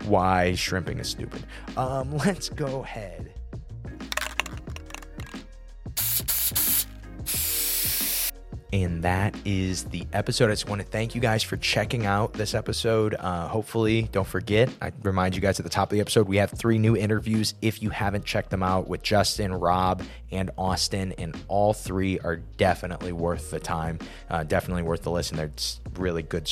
why 0.06 0.54
shrimping 0.54 1.00
is 1.00 1.10
stupid. 1.10 1.44
Um, 1.76 2.16
let's 2.18 2.50
go 2.50 2.84
ahead 2.84 3.34
And 8.74 9.04
that 9.04 9.36
is 9.46 9.84
the 9.84 10.08
episode. 10.14 10.50
I 10.50 10.54
just 10.54 10.68
want 10.68 10.82
to 10.82 10.88
thank 10.88 11.14
you 11.14 11.22
guys 11.22 11.44
for 11.44 11.58
checking 11.58 12.08
out 12.08 12.34
this 12.34 12.56
episode. 12.56 13.14
Uh, 13.14 13.48
hopefully, 13.48 14.10
don't 14.12 14.28
forget, 14.28 14.68
I 14.82 14.92
remind 15.04 15.36
you 15.36 15.42
guys 15.42 15.60
at 15.60 15.64
the 15.64 15.70
top 15.70 15.92
of 15.92 15.94
the 15.94 16.02
episode, 16.02 16.28
we 16.28 16.38
have 16.38 16.50
three 16.50 16.80
new 16.80 16.98
interviews 16.98 17.54
if 17.62 17.84
you 17.84 17.92
haven't 17.92 18.26
checked 18.26 18.50
them 18.50 18.64
out 18.64 18.88
with 18.88 19.04
Justin, 19.04 19.54
Rob, 19.54 20.02
and 20.32 20.50
Austin. 20.58 21.14
And 21.20 21.40
all 21.50 21.74
three 21.74 22.18
are 22.22 22.38
definitely 22.38 23.12
worth 23.12 23.52
the 23.52 23.60
time, 23.60 24.00
uh, 24.32 24.42
definitely 24.42 24.82
worth 24.82 25.04
the 25.04 25.12
listen. 25.12 25.38
They're 25.38 25.52
really 25.96 26.24
good, 26.24 26.52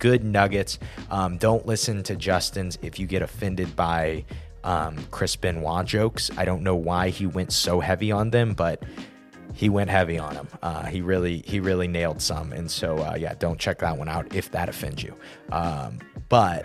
good 0.00 0.24
nuggets. 0.24 0.80
Um, 1.08 1.36
don't 1.36 1.64
listen 1.66 2.02
to 2.02 2.16
Justin's 2.16 2.78
if 2.82 2.98
you 2.98 3.06
get 3.06 3.22
offended 3.22 3.76
by 3.76 4.24
um, 4.64 4.98
Chris 5.12 5.36
Benoit 5.36 5.86
jokes. 5.86 6.32
I 6.36 6.44
don't 6.44 6.64
know 6.64 6.74
why 6.74 7.10
he 7.10 7.26
went 7.26 7.52
so 7.52 7.78
heavy 7.78 8.10
on 8.10 8.30
them, 8.30 8.54
but 8.54 8.82
he 9.60 9.68
went 9.68 9.90
heavy 9.90 10.18
on 10.18 10.34
him. 10.34 10.48
Uh, 10.62 10.86
he 10.86 11.02
really 11.02 11.42
he 11.44 11.60
really 11.60 11.86
nailed 11.86 12.22
some, 12.22 12.50
and 12.54 12.70
so 12.70 12.96
uh, 12.96 13.14
yeah, 13.14 13.34
don't 13.38 13.60
check 13.60 13.80
that 13.80 13.98
one 13.98 14.08
out 14.08 14.34
if 14.34 14.50
that 14.52 14.70
offends 14.70 15.02
you. 15.02 15.14
Um, 15.52 15.98
but 16.30 16.64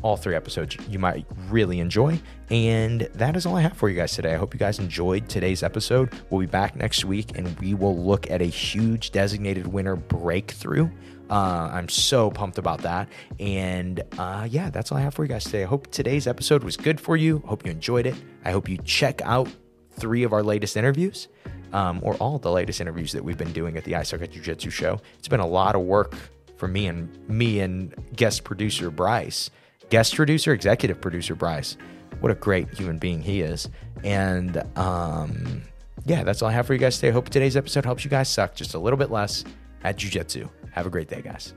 all 0.00 0.16
three 0.16 0.34
episodes 0.34 0.78
you 0.88 0.98
might 0.98 1.26
really 1.50 1.80
enjoy. 1.80 2.18
And 2.48 3.02
that 3.12 3.36
is 3.36 3.44
all 3.44 3.56
I 3.56 3.60
have 3.60 3.76
for 3.76 3.90
you 3.90 3.94
guys 3.94 4.14
today. 4.14 4.32
I 4.32 4.36
hope 4.38 4.54
you 4.54 4.58
guys 4.58 4.78
enjoyed 4.78 5.28
today's 5.28 5.62
episode. 5.62 6.10
We'll 6.30 6.40
be 6.40 6.46
back 6.46 6.76
next 6.76 7.04
week 7.04 7.36
and 7.36 7.58
we 7.60 7.74
will 7.74 7.96
look 7.96 8.30
at 8.30 8.40
a 8.40 8.46
huge 8.46 9.10
designated 9.10 9.66
winner 9.66 9.94
breakthrough. 9.94 10.88
Uh, 11.28 11.70
I'm 11.72 11.90
so 11.90 12.30
pumped 12.30 12.56
about 12.56 12.80
that. 12.82 13.08
And 13.38 14.02
uh, 14.18 14.48
yeah, 14.50 14.70
that's 14.70 14.90
all 14.90 14.98
I 14.98 15.02
have 15.02 15.14
for 15.14 15.24
you 15.24 15.28
guys 15.28 15.44
today. 15.44 15.64
I 15.64 15.66
hope 15.66 15.90
today's 15.90 16.26
episode 16.26 16.64
was 16.64 16.76
good 16.76 17.00
for 17.00 17.18
you. 17.18 17.42
Hope 17.44 17.66
you 17.66 17.70
enjoyed 17.70 18.06
it. 18.06 18.14
I 18.46 18.52
hope 18.52 18.68
you 18.68 18.78
check 18.78 19.20
out 19.24 19.48
three 19.90 20.22
of 20.22 20.32
our 20.32 20.42
latest 20.42 20.76
interviews 20.76 21.28
um, 21.72 22.00
or 22.02 22.14
all 22.14 22.38
the 22.38 22.50
latest 22.50 22.80
interviews 22.80 23.12
that 23.12 23.24
we've 23.24 23.38
been 23.38 23.52
doing 23.52 23.76
at 23.76 23.84
the 23.84 23.94
I 23.94 24.02
Suck 24.02 24.22
at 24.22 24.30
Jiu 24.30 24.42
Jitsu 24.42 24.70
show. 24.70 25.00
It's 25.18 25.28
been 25.28 25.40
a 25.40 25.46
lot 25.46 25.74
of 25.74 25.82
work 25.82 26.14
for 26.56 26.68
me 26.68 26.86
and 26.86 27.08
me 27.28 27.60
and 27.60 27.94
guest 28.16 28.44
producer 28.44 28.90
Bryce, 28.90 29.50
guest 29.90 30.14
producer, 30.14 30.52
executive 30.52 31.00
producer 31.00 31.34
Bryce. 31.34 31.76
What 32.20 32.32
a 32.32 32.34
great 32.34 32.68
human 32.74 32.98
being 32.98 33.22
he 33.22 33.42
is. 33.42 33.68
And 34.02 34.62
um, 34.76 35.62
yeah, 36.04 36.24
that's 36.24 36.42
all 36.42 36.48
I 36.48 36.52
have 36.52 36.66
for 36.66 36.72
you 36.72 36.80
guys 36.80 36.96
today. 36.96 37.08
I 37.08 37.12
hope 37.12 37.28
today's 37.28 37.56
episode 37.56 37.84
helps 37.84 38.04
you 38.04 38.10
guys 38.10 38.28
suck 38.28 38.54
just 38.54 38.74
a 38.74 38.78
little 38.78 38.96
bit 38.96 39.10
less 39.10 39.44
at 39.84 39.96
Jiu 39.96 40.10
Jitsu. 40.10 40.48
Have 40.72 40.86
a 40.86 40.90
great 40.90 41.08
day, 41.08 41.22
guys. 41.22 41.54